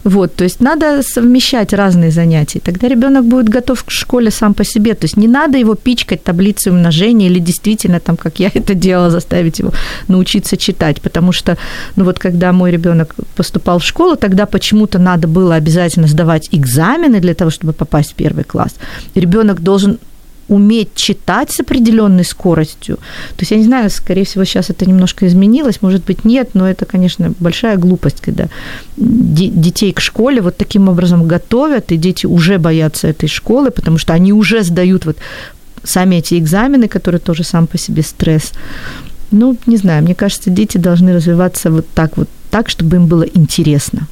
вот, 0.04 0.36
то 0.36 0.43
есть 0.43 0.60
надо 0.60 1.01
совмещать 1.01 1.74
разные 1.74 2.12
занятия. 2.12 2.60
Тогда 2.60 2.88
ребенок 2.88 3.26
будет 3.26 3.47
готов 3.47 3.84
к 3.84 3.91
школе 3.91 4.32
сам 4.32 4.54
по 4.54 4.66
себе. 4.66 4.93
То 4.95 5.06
есть 5.06 5.18
не 5.18 5.28
надо 5.28 5.58
его 5.58 5.76
пичкать 5.76 6.24
таблицей 6.24 6.72
умножения 6.72 7.30
или 7.30 7.39
действительно, 7.39 7.99
там, 7.99 8.18
как 8.18 8.39
я 8.39 8.51
это 8.54 8.74
делала, 8.74 9.10
заставить 9.10 9.60
его 9.60 9.72
научиться 10.08 10.58
читать. 10.58 11.01
Потому 11.01 11.32
что, 11.32 11.58
ну 11.95 12.04
вот 12.04 12.20
когда 12.20 12.51
мой 12.51 12.72
ребенок 12.72 13.16
поступал 13.36 13.80
в 13.80 13.84
школу, 13.84 14.16
тогда 14.16 14.45
почему-то 14.45 14.99
надо 14.99 15.28
было 15.28 15.56
обязательно 15.56 16.08
сдавать 16.08 16.49
экзамены 16.51 17.20
для 17.20 17.34
того, 17.34 17.49
чтобы 17.49 17.74
попасть 17.74 18.12
в 18.12 18.16
первый 18.16 18.43
класс. 18.43 18.76
Ребенок 19.16 19.62
должен 19.62 19.99
уметь 20.47 20.95
читать 20.95 21.51
с 21.51 21.59
определенной 21.59 22.23
скоростью. 22.23 22.97
То 22.97 23.41
есть 23.41 23.51
я 23.51 23.57
не 23.57 23.63
знаю, 23.63 23.89
скорее 23.89 24.25
всего, 24.25 24.43
сейчас 24.45 24.69
это 24.69 24.85
немножко 24.85 25.25
изменилось, 25.25 25.81
может 25.81 26.03
быть, 26.03 26.25
нет, 26.25 26.49
но 26.53 26.69
это, 26.69 26.85
конечно, 26.85 27.33
большая 27.39 27.77
глупость, 27.77 28.21
когда 28.21 28.47
детей 28.97 29.93
к 29.93 30.01
школе 30.01 30.41
вот 30.41 30.57
таким 30.57 30.89
образом 30.89 31.27
готовят, 31.27 31.91
и 31.91 31.97
дети 31.97 32.25
уже 32.25 32.57
боятся 32.57 33.07
этой 33.07 33.29
школы, 33.29 33.71
потому 33.71 33.97
что 33.97 34.13
они 34.13 34.33
уже 34.33 34.63
сдают 34.63 35.05
вот 35.05 35.17
сами 35.83 36.17
эти 36.17 36.39
экзамены, 36.39 36.87
которые 36.87 37.19
тоже 37.19 37.43
сам 37.43 37.67
по 37.67 37.77
себе 37.77 38.03
стресс. 38.03 38.51
Ну, 39.31 39.57
не 39.65 39.77
знаю, 39.77 40.03
мне 40.03 40.15
кажется, 40.15 40.49
дети 40.49 40.77
должны 40.77 41.13
развиваться 41.13 41.71
вот 41.71 41.87
так 41.93 42.17
вот, 42.17 42.29
так, 42.51 42.69
чтобы 42.69 42.97
им 42.97 43.07
было 43.07 43.23
интересно. 43.23 44.07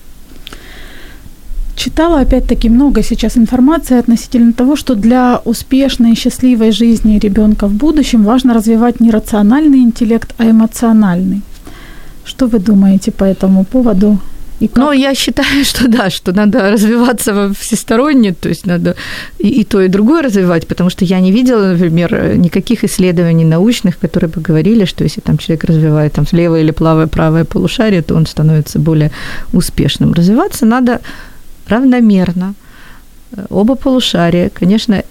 Читала 1.84 2.20
опять-таки 2.20 2.70
много 2.70 3.02
сейчас 3.02 3.38
информации 3.38 3.98
относительно 3.98 4.54
того, 4.54 4.76
что 4.76 4.94
для 4.94 5.42
успешной 5.46 6.12
и 6.12 6.16
счастливой 6.16 6.72
жизни 6.72 7.18
ребенка 7.18 7.68
в 7.68 7.74
будущем 7.74 8.24
важно 8.24 8.54
развивать 8.54 9.00
не 9.00 9.10
рациональный 9.10 9.80
интеллект, 9.80 10.36
а 10.38 10.44
эмоциональный. 10.44 11.42
Что 12.24 12.46
вы 12.46 12.60
думаете 12.60 13.12
по 13.12 13.24
этому 13.24 13.64
поводу? 13.64 14.20
И 14.60 14.68
как? 14.68 14.78
Ну, 14.78 14.92
я 14.92 15.16
считаю, 15.16 15.66
что 15.66 15.88
да, 15.88 16.12
что 16.12 16.34
надо 16.34 16.72
развиваться 16.72 17.52
всесторонне, 17.60 18.34
то 18.34 18.50
есть 18.50 18.68
надо 18.68 18.96
и, 19.40 19.48
и 19.48 19.64
то, 19.64 19.82
и 19.82 19.88
другое 19.88 20.22
развивать, 20.22 20.68
потому 20.68 20.92
что 20.92 21.04
я 21.06 21.20
не 21.20 21.32
видела, 21.32 21.72
например, 21.72 22.36
никаких 22.38 22.84
исследований 22.84 23.46
научных, 23.46 23.98
которые 23.98 24.30
бы 24.30 24.40
говорили, 24.40 24.86
что 24.86 25.04
если 25.04 25.22
там 25.22 25.40
человек 25.40 25.64
развивает 25.64 26.14
там 26.14 26.26
левое 26.32 26.62
или 26.62 26.72
правое, 26.72 27.08
правое 27.08 27.44
полушарие, 27.44 28.04
то 28.04 28.14
он 28.14 28.28
становится 28.28 28.78
более 28.78 29.10
успешным. 29.52 30.14
Развиваться 30.14 30.68
надо 30.68 31.00
равномерно, 31.68 32.54
э, 33.32 33.46
оба 33.50 33.76
полушария. 33.76 34.50
Конечно, 34.50 35.04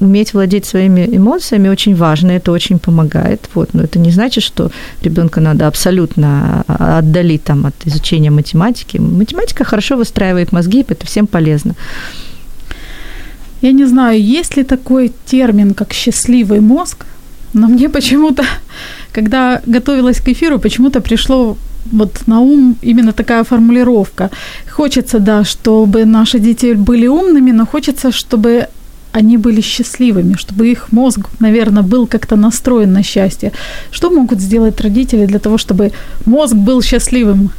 уметь 0.00 0.34
владеть 0.34 0.64
своими 0.64 1.06
эмоциями 1.06 1.68
очень 1.68 1.94
важно, 1.94 2.32
это 2.32 2.52
очень 2.52 2.78
помогает. 2.78 3.48
Вот, 3.54 3.74
но 3.74 3.82
это 3.82 3.98
не 3.98 4.10
значит, 4.10 4.44
что 4.44 4.70
ребенка 5.02 5.40
надо 5.40 5.66
абсолютно 5.66 6.64
а, 6.68 6.98
отдалить 6.98 7.44
там, 7.44 7.66
от 7.66 7.74
изучения 7.86 8.30
математики. 8.30 8.98
Математика 8.98 9.64
хорошо 9.64 9.96
выстраивает 9.96 10.52
мозги, 10.52 10.84
это 10.88 11.06
всем 11.06 11.26
полезно. 11.26 11.74
Я 13.60 13.72
не 13.72 13.86
знаю, 13.86 14.22
есть 14.22 14.56
ли 14.56 14.62
такой 14.62 15.12
термин, 15.26 15.74
как 15.74 15.92
счастливый 15.92 16.60
мозг, 16.60 17.06
но 17.58 17.68
мне 17.68 17.88
почему-то, 17.88 18.44
когда 19.12 19.60
готовилась 19.66 20.20
к 20.20 20.28
эфиру, 20.28 20.58
почему-то 20.58 21.00
пришло 21.00 21.56
вот 21.92 22.26
на 22.26 22.40
ум 22.40 22.76
именно 22.82 23.12
такая 23.12 23.44
формулировка. 23.44 24.30
Хочется, 24.70 25.18
да, 25.18 25.44
чтобы 25.44 26.04
наши 26.04 26.38
дети 26.38 26.74
были 26.74 27.06
умными, 27.08 27.52
но 27.52 27.66
хочется, 27.66 28.12
чтобы 28.12 28.66
они 29.12 29.38
были 29.38 29.60
счастливыми, 29.60 30.34
чтобы 30.34 30.68
их 30.68 30.92
мозг, 30.92 31.20
наверное, 31.40 31.82
был 31.82 32.06
как-то 32.06 32.36
настроен 32.36 32.92
на 32.92 33.02
счастье. 33.02 33.52
Что 33.90 34.10
могут 34.10 34.40
сделать 34.40 34.80
родители 34.80 35.26
для 35.26 35.38
того, 35.38 35.58
чтобы 35.58 35.92
мозг 36.26 36.54
был 36.54 36.82
счастливым? 36.82 37.50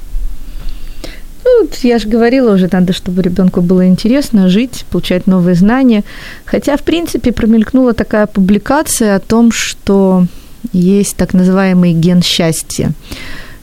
Ну, 1.49 1.67
я 1.83 1.99
же 1.99 2.07
говорила 2.07 2.53
уже, 2.53 2.69
надо, 2.71 2.93
чтобы 2.93 3.21
ребенку 3.21 3.61
было 3.61 3.87
интересно 3.87 4.49
жить, 4.49 4.85
получать 4.91 5.27
новые 5.27 5.55
знания. 5.55 6.03
Хотя, 6.45 6.77
в 6.77 6.81
принципе, 6.81 7.31
промелькнула 7.31 7.93
такая 7.93 8.27
публикация 8.27 9.15
о 9.15 9.19
том, 9.19 9.51
что 9.51 10.25
есть 10.73 11.17
так 11.17 11.33
называемый 11.33 11.93
ген 11.93 12.21
счастья 12.21 12.91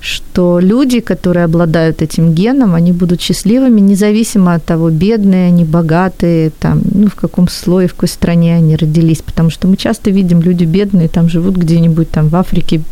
что 0.00 0.60
люди, 0.60 1.00
которые 1.00 1.44
обладают 1.44 2.02
этим 2.02 2.32
геном, 2.34 2.74
они 2.74 2.92
будут 2.92 3.20
счастливыми, 3.20 3.80
независимо 3.80 4.54
от 4.54 4.64
того, 4.64 4.90
бедные 4.90 5.48
они, 5.48 5.64
богатые, 5.64 6.50
там, 6.50 6.82
ну, 6.92 7.08
в 7.08 7.14
каком 7.14 7.48
слое, 7.48 7.88
в 7.88 7.94
какой 7.94 8.08
стране 8.08 8.54
они 8.54 8.76
родились. 8.76 9.22
Потому 9.22 9.50
что 9.50 9.68
мы 9.68 9.76
часто 9.76 10.10
видим, 10.10 10.42
люди 10.42 10.64
бедные 10.64 11.08
там 11.08 11.28
живут 11.28 11.56
где-нибудь 11.56 12.10
там 12.10 12.28
в 12.28 12.36
Африке 12.36 12.82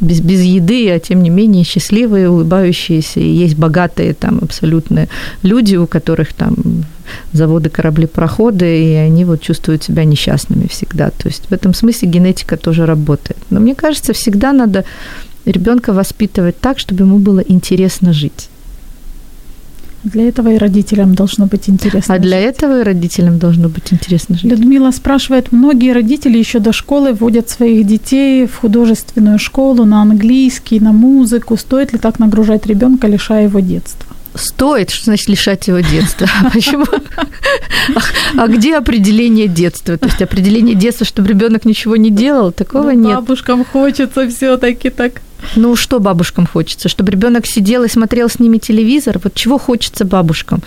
без, 0.00 0.20
без 0.20 0.42
еды, 0.42 0.90
а 0.90 0.98
тем 0.98 1.22
не 1.22 1.30
менее 1.30 1.64
счастливые, 1.64 2.28
улыбающиеся. 2.28 3.20
И 3.20 3.28
есть 3.28 3.56
богатые 3.56 4.14
там 4.14 4.38
абсолютно 4.42 5.08
люди, 5.42 5.76
у 5.76 5.86
которых 5.86 6.32
там 6.32 6.54
заводы, 7.32 7.70
корабли, 7.70 8.06
проходы, 8.06 8.84
и 8.84 8.94
они 8.94 9.24
вот 9.24 9.40
чувствуют 9.40 9.82
себя 9.82 10.04
несчастными 10.04 10.66
всегда. 10.68 11.10
То 11.10 11.28
есть 11.28 11.44
в 11.48 11.52
этом 11.52 11.74
смысле 11.74 12.08
генетика 12.08 12.56
тоже 12.56 12.86
работает. 12.86 13.38
Но 13.50 13.60
мне 13.60 13.74
кажется, 13.74 14.12
всегда 14.12 14.52
надо 14.52 14.84
ребенка 15.44 15.92
воспитывать 15.92 16.58
так, 16.58 16.78
чтобы 16.78 17.04
ему 17.04 17.18
было 17.18 17.40
интересно 17.40 18.12
жить. 18.12 18.48
Для 20.04 20.28
этого 20.28 20.52
и 20.52 20.58
родителям 20.58 21.14
должно 21.14 21.46
быть 21.46 21.68
интересно. 21.68 22.14
А 22.14 22.18
для 22.18 22.38
этого 22.38 22.80
и 22.80 22.82
родителям 22.82 23.38
должно 23.38 23.68
быть 23.68 23.92
интересно 23.92 24.36
жить. 24.36 24.50
Людмила 24.50 24.90
спрашивает, 24.90 25.52
многие 25.52 25.92
родители 25.92 26.38
еще 26.38 26.58
до 26.58 26.72
школы 26.72 27.12
вводят 27.12 27.48
своих 27.48 27.86
детей 27.86 28.46
в 28.46 28.56
художественную 28.56 29.38
школу 29.38 29.84
на 29.84 30.02
английский, 30.02 30.80
на 30.80 30.92
музыку. 30.92 31.56
Стоит 31.56 31.92
ли 31.92 32.00
так 32.00 32.18
нагружать 32.18 32.66
ребенка, 32.66 33.06
лишая 33.06 33.44
его 33.44 33.60
детства? 33.60 34.16
Стоит, 34.34 34.90
что 34.90 35.04
значит 35.04 35.28
лишать 35.28 35.68
его 35.68 35.80
детства? 35.80 36.26
Почему? 36.52 36.86
А 38.36 38.48
где 38.48 38.76
определение 38.76 39.46
детства? 39.46 39.96
То 39.98 40.06
есть 40.06 40.20
определение 40.20 40.74
детства, 40.74 41.06
чтобы 41.06 41.28
ребенок 41.28 41.64
ничего 41.64 41.96
не 41.96 42.10
делал, 42.10 42.50
такого 42.50 42.90
ну, 42.92 43.08
нет. 43.08 43.16
Бабушкам 43.16 43.64
хочется 43.64 44.26
все-таки 44.28 44.90
так 44.90 45.20
ну, 45.56 45.76
что 45.76 46.00
бабушкам 46.00 46.46
хочется? 46.46 46.88
Чтобы 46.88 47.12
ребенок 47.12 47.46
сидел 47.46 47.84
и 47.84 47.88
смотрел 47.88 48.28
с 48.28 48.40
ними 48.40 48.58
телевизор? 48.58 49.20
Вот 49.24 49.34
чего 49.34 49.58
хочется 49.58 50.04
бабушкам? 50.04 50.62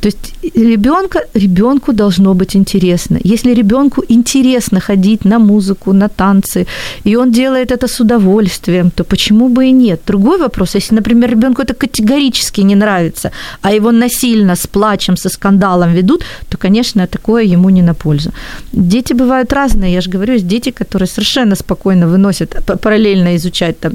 То 0.00 0.08
есть 0.08 0.34
ребенка, 0.54 1.20
ребенку 1.34 1.92
должно 1.92 2.34
быть 2.34 2.56
интересно. 2.56 3.18
Если 3.24 3.54
ребенку 3.54 4.04
интересно 4.08 4.80
ходить 4.80 5.24
на 5.24 5.38
музыку, 5.38 5.92
на 5.92 6.08
танцы, 6.08 6.66
и 7.04 7.16
он 7.16 7.32
делает 7.32 7.70
это 7.70 7.86
с 7.86 8.00
удовольствием, 8.00 8.90
то 8.90 9.04
почему 9.04 9.48
бы 9.48 9.66
и 9.66 9.72
нет? 9.72 10.00
Другой 10.06 10.38
вопрос, 10.38 10.74
если, 10.74 10.96
например, 10.96 11.30
ребенку 11.30 11.62
это 11.62 11.74
категорически 11.74 12.62
не 12.62 12.74
нравится, 12.74 13.30
а 13.62 13.72
его 13.72 13.92
насильно 13.92 14.56
с 14.56 14.66
плачем, 14.66 15.16
со 15.16 15.28
скандалом 15.28 15.92
ведут, 15.92 16.24
то, 16.48 16.58
конечно, 16.58 17.06
такое 17.06 17.44
ему 17.44 17.70
не 17.70 17.82
на 17.82 17.94
пользу. 17.94 18.32
Дети 18.72 19.14
бывают 19.14 19.52
разные, 19.52 19.92
я 19.92 20.00
же 20.00 20.10
говорю, 20.10 20.34
есть 20.34 20.46
дети, 20.46 20.70
которые 20.70 21.08
совершенно 21.08 21.56
спокойно 21.56 22.08
выносят, 22.08 22.56
параллельно 22.82 23.36
изучать 23.36 23.80
там 23.80 23.92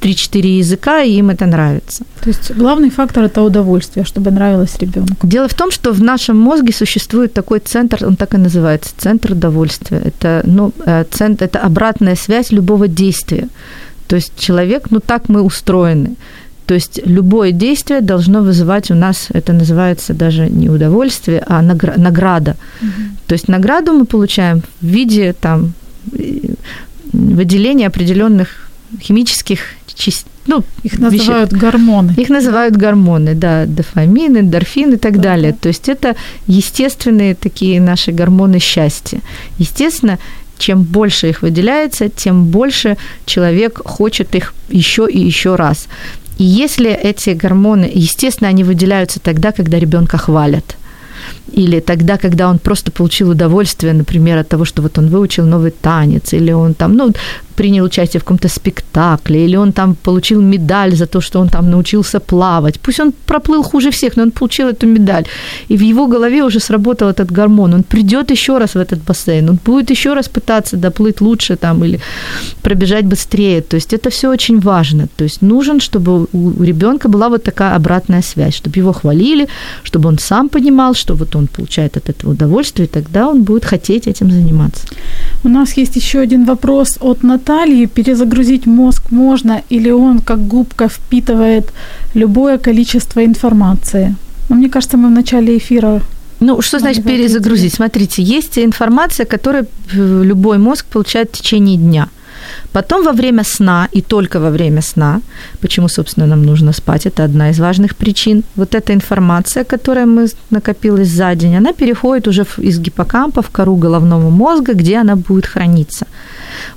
3-4 0.00 0.58
языка, 0.58 1.02
и 1.02 1.18
им 1.18 1.30
это 1.30 1.46
нравится. 1.46 2.04
То 2.20 2.30
есть 2.30 2.52
главный 2.56 2.90
фактор 2.90 3.24
это 3.24 3.42
удовольствие, 3.42 4.04
чтобы 4.04 4.30
нравилось 4.30 4.78
ребенку. 4.80 5.26
Дело 5.26 5.48
в 5.48 5.54
том, 5.54 5.70
что 5.70 5.92
в 5.92 6.02
нашем 6.02 6.38
мозге 6.38 6.72
существует 6.72 7.32
такой 7.32 7.58
центр, 7.58 8.06
он 8.06 8.16
так 8.16 8.34
и 8.34 8.38
называется, 8.38 8.90
центр 8.96 9.32
удовольствия. 9.32 10.00
Это, 10.04 10.42
ну, 10.44 10.72
э, 10.86 11.04
центр, 11.10 11.44
это 11.44 11.58
обратная 11.58 12.16
связь 12.16 12.52
любого 12.52 12.86
действия. 12.86 13.48
То 14.06 14.16
есть 14.16 14.32
человек, 14.38 14.90
ну 14.90 15.00
так 15.00 15.28
мы 15.28 15.42
устроены. 15.42 16.14
То 16.66 16.74
есть 16.74 17.00
любое 17.06 17.52
действие 17.52 18.00
должно 18.00 18.42
вызывать 18.42 18.90
у 18.90 18.94
нас, 18.94 19.28
это 19.34 19.52
называется 19.52 20.14
даже 20.14 20.50
не 20.50 20.68
удовольствие, 20.68 21.42
а 21.46 21.62
награда. 21.62 22.56
Угу. 22.82 22.90
То 23.26 23.32
есть 23.32 23.48
награду 23.48 23.92
мы 23.92 24.04
получаем 24.04 24.62
в 24.80 24.86
виде 24.86 25.32
там 25.32 25.72
выделения 27.12 27.86
определенных 27.86 28.67
химических 29.00 29.60
ну, 30.46 30.64
их 30.82 30.98
называют 30.98 31.52
веществ. 31.52 31.72
гормоны. 31.72 32.14
Их 32.16 32.28
называют 32.28 32.76
гормоны, 32.76 33.34
да, 33.34 33.66
дофамин, 33.66 34.38
эндорфин 34.38 34.94
и 34.94 34.96
так 34.96 35.16
да, 35.16 35.22
далее. 35.22 35.52
Да. 35.52 35.58
То 35.62 35.68
есть 35.68 35.88
это 35.88 36.14
естественные 36.46 37.34
такие 37.34 37.80
наши 37.80 38.12
гормоны 38.12 38.60
счастья. 38.60 39.20
Естественно, 39.58 40.18
чем 40.56 40.82
больше 40.82 41.28
их 41.28 41.42
выделяется, 41.42 42.08
тем 42.08 42.46
больше 42.46 42.96
человек 43.26 43.80
хочет 43.84 44.34
их 44.34 44.54
еще 44.70 45.08
и 45.10 45.18
еще 45.18 45.56
раз. 45.56 45.88
И 46.38 46.44
если 46.44 46.90
эти 46.92 47.30
гормоны, 47.30 47.90
естественно, 47.92 48.48
они 48.48 48.64
выделяются 48.64 49.20
тогда, 49.20 49.52
когда 49.52 49.78
ребенка 49.78 50.16
хвалят 50.16 50.76
или 51.52 51.80
тогда, 51.80 52.16
когда 52.16 52.48
он 52.48 52.58
просто 52.58 52.90
получил 52.90 53.30
удовольствие, 53.30 53.92
например, 53.92 54.38
от 54.38 54.48
того, 54.48 54.64
что 54.64 54.82
вот 54.82 54.98
он 54.98 55.08
выучил 55.08 55.46
новый 55.46 55.70
танец, 55.70 56.32
или 56.32 56.52
он 56.52 56.74
там, 56.74 56.94
ну, 56.94 57.12
принял 57.58 57.84
участие 57.84 58.20
в 58.20 58.24
каком-то 58.24 58.48
спектакле, 58.48 59.44
или 59.44 59.56
он 59.56 59.72
там 59.72 59.94
получил 59.94 60.42
медаль 60.42 60.94
за 60.94 61.06
то, 61.06 61.20
что 61.20 61.40
он 61.40 61.48
там 61.48 61.70
научился 61.70 62.20
плавать. 62.20 62.78
Пусть 62.80 63.00
он 63.00 63.12
проплыл 63.26 63.62
хуже 63.62 63.90
всех, 63.90 64.16
но 64.16 64.22
он 64.22 64.30
получил 64.30 64.68
эту 64.68 64.86
медаль. 64.86 65.24
И 65.70 65.76
в 65.76 65.82
его 65.82 66.06
голове 66.06 66.44
уже 66.44 66.60
сработал 66.60 67.08
этот 67.08 67.32
гормон. 67.32 67.74
Он 67.74 67.82
придет 67.82 68.30
еще 68.30 68.58
раз 68.58 68.74
в 68.74 68.78
этот 68.78 68.98
бассейн, 69.08 69.48
он 69.48 69.58
будет 69.66 69.90
еще 69.90 70.14
раз 70.14 70.28
пытаться 70.28 70.76
доплыть 70.76 71.20
лучше 71.20 71.56
там 71.56 71.84
или 71.84 71.98
пробежать 72.62 73.04
быстрее. 73.04 73.60
То 73.60 73.76
есть 73.76 73.92
это 73.92 74.08
все 74.10 74.30
очень 74.30 74.60
важно. 74.60 75.06
То 75.16 75.24
есть 75.24 75.42
нужен, 75.42 75.80
чтобы 75.80 76.26
у 76.32 76.62
ребенка 76.62 77.08
была 77.08 77.28
вот 77.28 77.42
такая 77.42 77.76
обратная 77.76 78.22
связь, 78.22 78.54
чтобы 78.54 78.80
его 78.80 78.92
хвалили, 78.92 79.48
чтобы 79.82 80.08
он 80.08 80.18
сам 80.18 80.48
понимал, 80.48 80.94
что 80.94 81.14
вот 81.14 81.36
он 81.36 81.46
получает 81.46 81.96
от 81.96 82.08
этого 82.08 82.32
удовольствие, 82.32 82.86
и 82.86 82.90
тогда 82.90 83.26
он 83.28 83.42
будет 83.42 83.64
хотеть 83.64 84.06
этим 84.06 84.30
заниматься. 84.30 84.86
У 85.44 85.48
нас 85.48 85.78
есть 85.78 85.96
еще 85.96 86.20
один 86.20 86.44
вопрос 86.44 86.98
от 87.00 87.24
Натальи. 87.24 87.47
Перезагрузить 87.86 88.66
мозг 88.66 89.10
можно 89.10 89.62
или 89.70 89.90
он 89.90 90.18
как 90.18 90.46
губка 90.46 90.88
впитывает 90.88 91.72
любое 92.14 92.58
количество 92.58 93.24
информации? 93.24 94.14
Ну, 94.48 94.56
мне 94.56 94.68
кажется, 94.68 94.96
мы 94.96 95.08
в 95.08 95.12
начале 95.12 95.56
эфира 95.56 96.02
ну, 96.40 96.62
что 96.62 96.78
значит 96.78 97.04
перезагрузить? 97.04 97.74
Смотрите, 97.74 98.22
есть 98.22 98.58
информация, 98.58 99.26
которую 99.26 99.66
любой 99.92 100.58
мозг 100.58 100.86
получает 100.86 101.30
в 101.30 101.32
течение 101.32 101.76
дня. 101.76 102.08
Потом 102.72 103.04
во 103.04 103.12
время 103.12 103.44
сна 103.44 103.88
и 103.92 104.02
только 104.02 104.40
во 104.40 104.50
время 104.50 104.82
сна, 104.82 105.20
почему, 105.60 105.88
собственно, 105.88 106.26
нам 106.26 106.42
нужно 106.42 106.72
спать, 106.72 107.06
это 107.06 107.24
одна 107.24 107.50
из 107.50 107.58
важных 107.58 107.94
причин. 107.94 108.42
Вот 108.56 108.74
эта 108.74 108.92
информация, 108.92 109.64
которая 109.64 110.06
мы 110.06 110.28
накопилась 110.50 111.08
за 111.08 111.34
день, 111.34 111.56
она 111.56 111.72
переходит 111.72 112.28
уже 112.28 112.44
из 112.58 112.78
гиппокампа 112.78 113.42
в 113.42 113.50
кору 113.50 113.76
головного 113.76 114.30
мозга, 114.30 114.74
где 114.74 114.98
она 114.98 115.16
будет 115.16 115.46
храниться. 115.46 116.06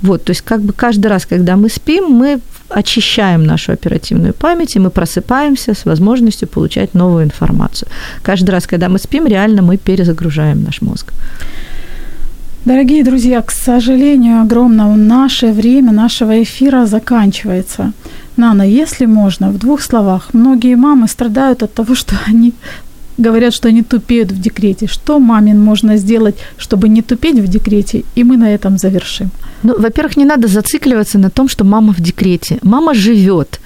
Вот, 0.01 0.24
то 0.24 0.32
есть 0.32 0.41
как 0.41 0.62
бы 0.62 0.74
каждый 0.74 1.07
раз, 1.07 1.26
когда 1.26 1.55
мы 1.55 1.70
спим, 1.70 2.05
мы 2.05 2.39
очищаем 2.70 3.43
нашу 3.43 3.74
оперативную 3.74 4.34
память, 4.34 4.76
и 4.76 4.80
мы 4.80 4.89
просыпаемся 4.89 5.74
с 5.74 5.86
возможностью 5.86 6.47
получать 6.47 6.93
новую 6.93 7.24
информацию. 7.24 7.89
Каждый 8.24 8.51
раз, 8.51 8.68
когда 8.68 8.88
мы 8.88 8.99
спим, 8.99 9.28
реально 9.28 9.62
мы 9.62 9.78
перезагружаем 9.78 10.64
наш 10.64 10.82
мозг. 10.82 11.14
Дорогие 12.64 13.03
друзья, 13.03 13.41
к 13.41 13.49
сожалению 13.49 14.41
огромному, 14.41 14.95
наше 14.95 15.51
время 15.51 15.91
нашего 15.91 16.43
эфира 16.43 16.86
заканчивается. 16.86 17.91
Нана, 18.38 18.62
если 18.62 19.07
можно, 19.07 19.49
в 19.49 19.57
двух 19.57 19.82
словах. 19.82 20.30
Многие 20.34 20.76
мамы 20.76 21.07
страдают 21.07 21.64
от 21.64 21.74
того, 21.74 21.95
что 21.95 22.16
они 22.28 22.53
говорят, 23.18 23.53
что 23.55 23.68
они 23.68 23.82
тупеют 23.82 24.32
в 24.32 24.39
декрете. 24.39 24.86
Что 24.86 25.20
мамин 25.20 25.59
можно 25.59 25.97
сделать, 25.97 26.36
чтобы 26.57 26.88
не 26.88 27.01
тупеть 27.01 27.39
в 27.39 27.47
декрете? 27.47 28.03
И 28.14 28.24
мы 28.24 28.38
на 28.38 28.53
этом 28.53 28.78
завершим. 28.78 29.32
Ну, 29.64 29.80
во-первых, 29.80 30.18
не 30.18 30.26
надо 30.26 30.47
зацикливаться 30.47 31.18
на 31.18 31.32
том, 31.32 31.49
что 31.49 31.64
мама 31.64 31.93
в 31.93 31.99
декрете. 31.99 32.59
Мама 32.62 32.93
живет. 32.93 33.59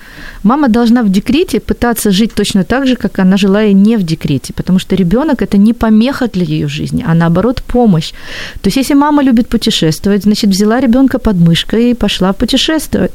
Мама 0.46 0.68
должна 0.68 1.02
в 1.02 1.10
декрете 1.10 1.60
пытаться 1.60 2.12
жить 2.12 2.34
точно 2.36 2.64
так 2.64 2.88
же, 2.88 2.96
как 2.96 3.20
она 3.20 3.38
жила 3.38 3.64
и 3.64 3.74
не 3.74 3.98
в 3.98 4.04
декрете, 4.04 4.54
потому 4.54 4.80
что 4.80 4.96
ребенок 4.96 5.42
это 5.42 5.58
не 5.58 5.74
помеха 5.74 6.28
для 6.28 6.44
ее 6.44 6.68
жизни, 6.68 7.04
а 7.08 7.16
наоборот 7.16 7.64
помощь. 7.68 8.14
То 8.62 8.68
есть, 8.68 8.78
если 8.78 8.94
мама 8.96 9.24
любит 9.24 9.48
путешествовать, 9.48 10.24
значит, 10.24 10.52
взяла 10.52 10.82
ребенка 10.82 11.18
под 11.18 11.36
мышкой 11.38 11.92
и 11.92 11.94
пошла 11.96 12.32
путешествовать. 12.34 13.12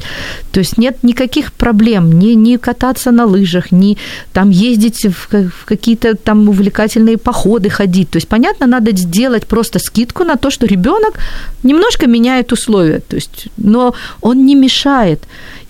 То 0.53 0.61
есть 0.61 0.79
нет 0.79 1.05
никаких 1.05 1.53
проблем, 1.53 2.19
ни, 2.19 2.35
ни 2.35 2.57
кататься 2.57 3.13
на 3.13 3.27
лыжах, 3.27 3.73
ни 3.73 3.97
там 4.33 4.51
ездить 4.51 5.07
в, 5.07 5.29
в 5.31 5.65
какие-то 5.65 6.15
там 6.15 6.49
увлекательные 6.49 7.17
походы 7.17 7.71
ходить. 7.71 8.11
То 8.11 8.17
есть, 8.17 8.29
понятно, 8.29 8.67
надо 8.67 8.91
сделать 8.97 9.47
просто 9.47 9.79
скидку 9.79 10.25
на 10.25 10.37
то, 10.37 10.51
что 10.51 10.67
ребенок 10.67 11.21
немножко 11.63 12.09
меняет 12.09 12.53
условия, 12.53 13.01
то 13.09 13.17
есть, 13.17 13.49
но 13.57 13.95
он 14.21 14.47
не 14.47 14.57
мешает. 14.57 15.21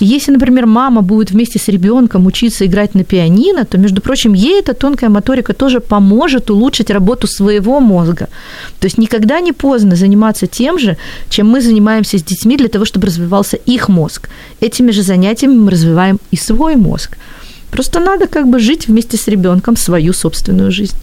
И 0.01 0.07
если, 0.07 0.33
например, 0.33 0.67
мама 0.67 1.03
будет 1.03 1.31
вместе 1.31 1.50
с 1.59 1.69
ребенком 1.69 2.27
учиться 2.27 2.67
играть 2.67 2.95
на 2.95 3.05
пианино, 3.05 3.65
то, 3.65 3.79
между 3.79 4.01
прочим, 4.01 4.35
ей 4.35 4.61
эта 4.61 4.75
тонкая 4.75 5.11
моторика 5.11 5.53
тоже 5.53 5.81
поможет 5.81 6.51
улучшить 6.51 6.91
работу 6.91 7.27
своего 7.27 7.81
мозга. 7.81 8.29
То 8.81 8.87
есть 8.87 8.99
никогда 8.99 9.41
не 9.41 9.53
поздно 9.53 9.97
заниматься 9.97 10.47
тем 10.47 10.79
же, 10.79 10.97
чем 11.29 11.49
мы 11.49 11.61
занимаемся 11.61 12.19
с 12.19 12.23
детьми 12.23 12.57
для 12.57 12.69
того, 12.69 12.85
чтобы 12.85 13.07
развивался 13.07 13.57
их 13.57 13.89
мозг. 13.89 14.29
Этими 14.61 14.91
же 14.91 15.03
занятиями 15.03 15.55
мы 15.55 15.71
развиваем 15.71 16.19
и 16.31 16.37
свой 16.37 16.77
мозг. 16.77 17.17
Просто 17.71 18.01
надо 18.01 18.27
как 18.27 18.49
бы 18.49 18.59
жить 18.59 18.89
вместе 18.89 19.17
с 19.17 19.29
ребенком 19.29 19.77
свою 19.77 20.13
собственную 20.13 20.73
жизнь. 20.73 20.97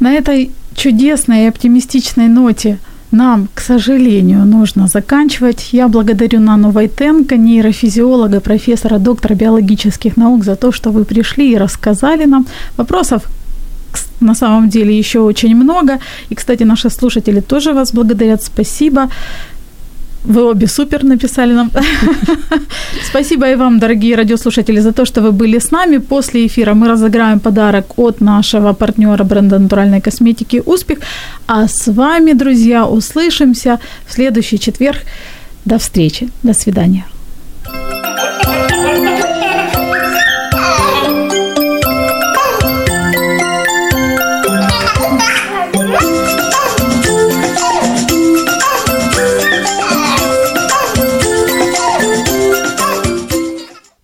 На 0.00 0.12
этой 0.14 0.50
чудесной 0.74 1.44
и 1.44 1.48
оптимистичной 1.48 2.28
ноте 2.28 2.78
нам, 3.14 3.48
к 3.54 3.60
сожалению, 3.60 4.44
нужно 4.44 4.88
заканчивать. 4.88 5.72
Я 5.72 5.88
благодарю 5.88 6.40
Нану 6.40 6.70
Войтенко, 6.70 7.36
нейрофизиолога, 7.36 8.40
профессора, 8.40 8.98
доктора 8.98 9.34
биологических 9.34 10.16
наук 10.16 10.44
за 10.44 10.56
то, 10.56 10.72
что 10.72 10.90
вы 10.90 11.04
пришли 11.04 11.52
и 11.52 11.58
рассказали 11.58 12.26
нам. 12.26 12.46
Вопросов 12.76 13.22
на 14.20 14.34
самом 14.34 14.68
деле 14.68 14.98
еще 14.98 15.20
очень 15.20 15.56
много. 15.56 15.98
И, 16.30 16.34
кстати, 16.34 16.64
наши 16.64 16.90
слушатели 16.90 17.40
тоже 17.40 17.72
вас 17.72 17.92
благодарят. 17.92 18.42
Спасибо. 18.42 19.08
Вы 20.24 20.42
обе 20.42 20.66
супер 20.66 21.04
написали 21.04 21.54
нам. 21.54 21.70
Спасибо 23.10 23.50
и 23.50 23.56
вам, 23.56 23.78
дорогие 23.78 24.16
радиослушатели, 24.16 24.80
за 24.80 24.92
то, 24.92 25.04
что 25.04 25.20
вы 25.20 25.32
были 25.32 25.58
с 25.58 25.70
нами. 25.70 25.98
После 25.98 26.46
эфира 26.46 26.74
мы 26.74 26.88
разыграем 26.88 27.40
подарок 27.40 27.98
от 27.98 28.20
нашего 28.20 28.72
партнера 28.72 29.24
бренда 29.24 29.58
натуральной 29.58 30.00
косметики 30.00 30.62
«Успех». 30.66 30.98
А 31.46 31.66
с 31.68 31.92
вами, 31.92 32.32
друзья, 32.32 32.86
услышимся 32.86 33.78
в 34.06 34.12
следующий 34.12 34.58
четверг. 34.58 35.00
До 35.64 35.78
встречи. 35.78 36.28
До 36.42 36.54
свидания. 36.54 37.04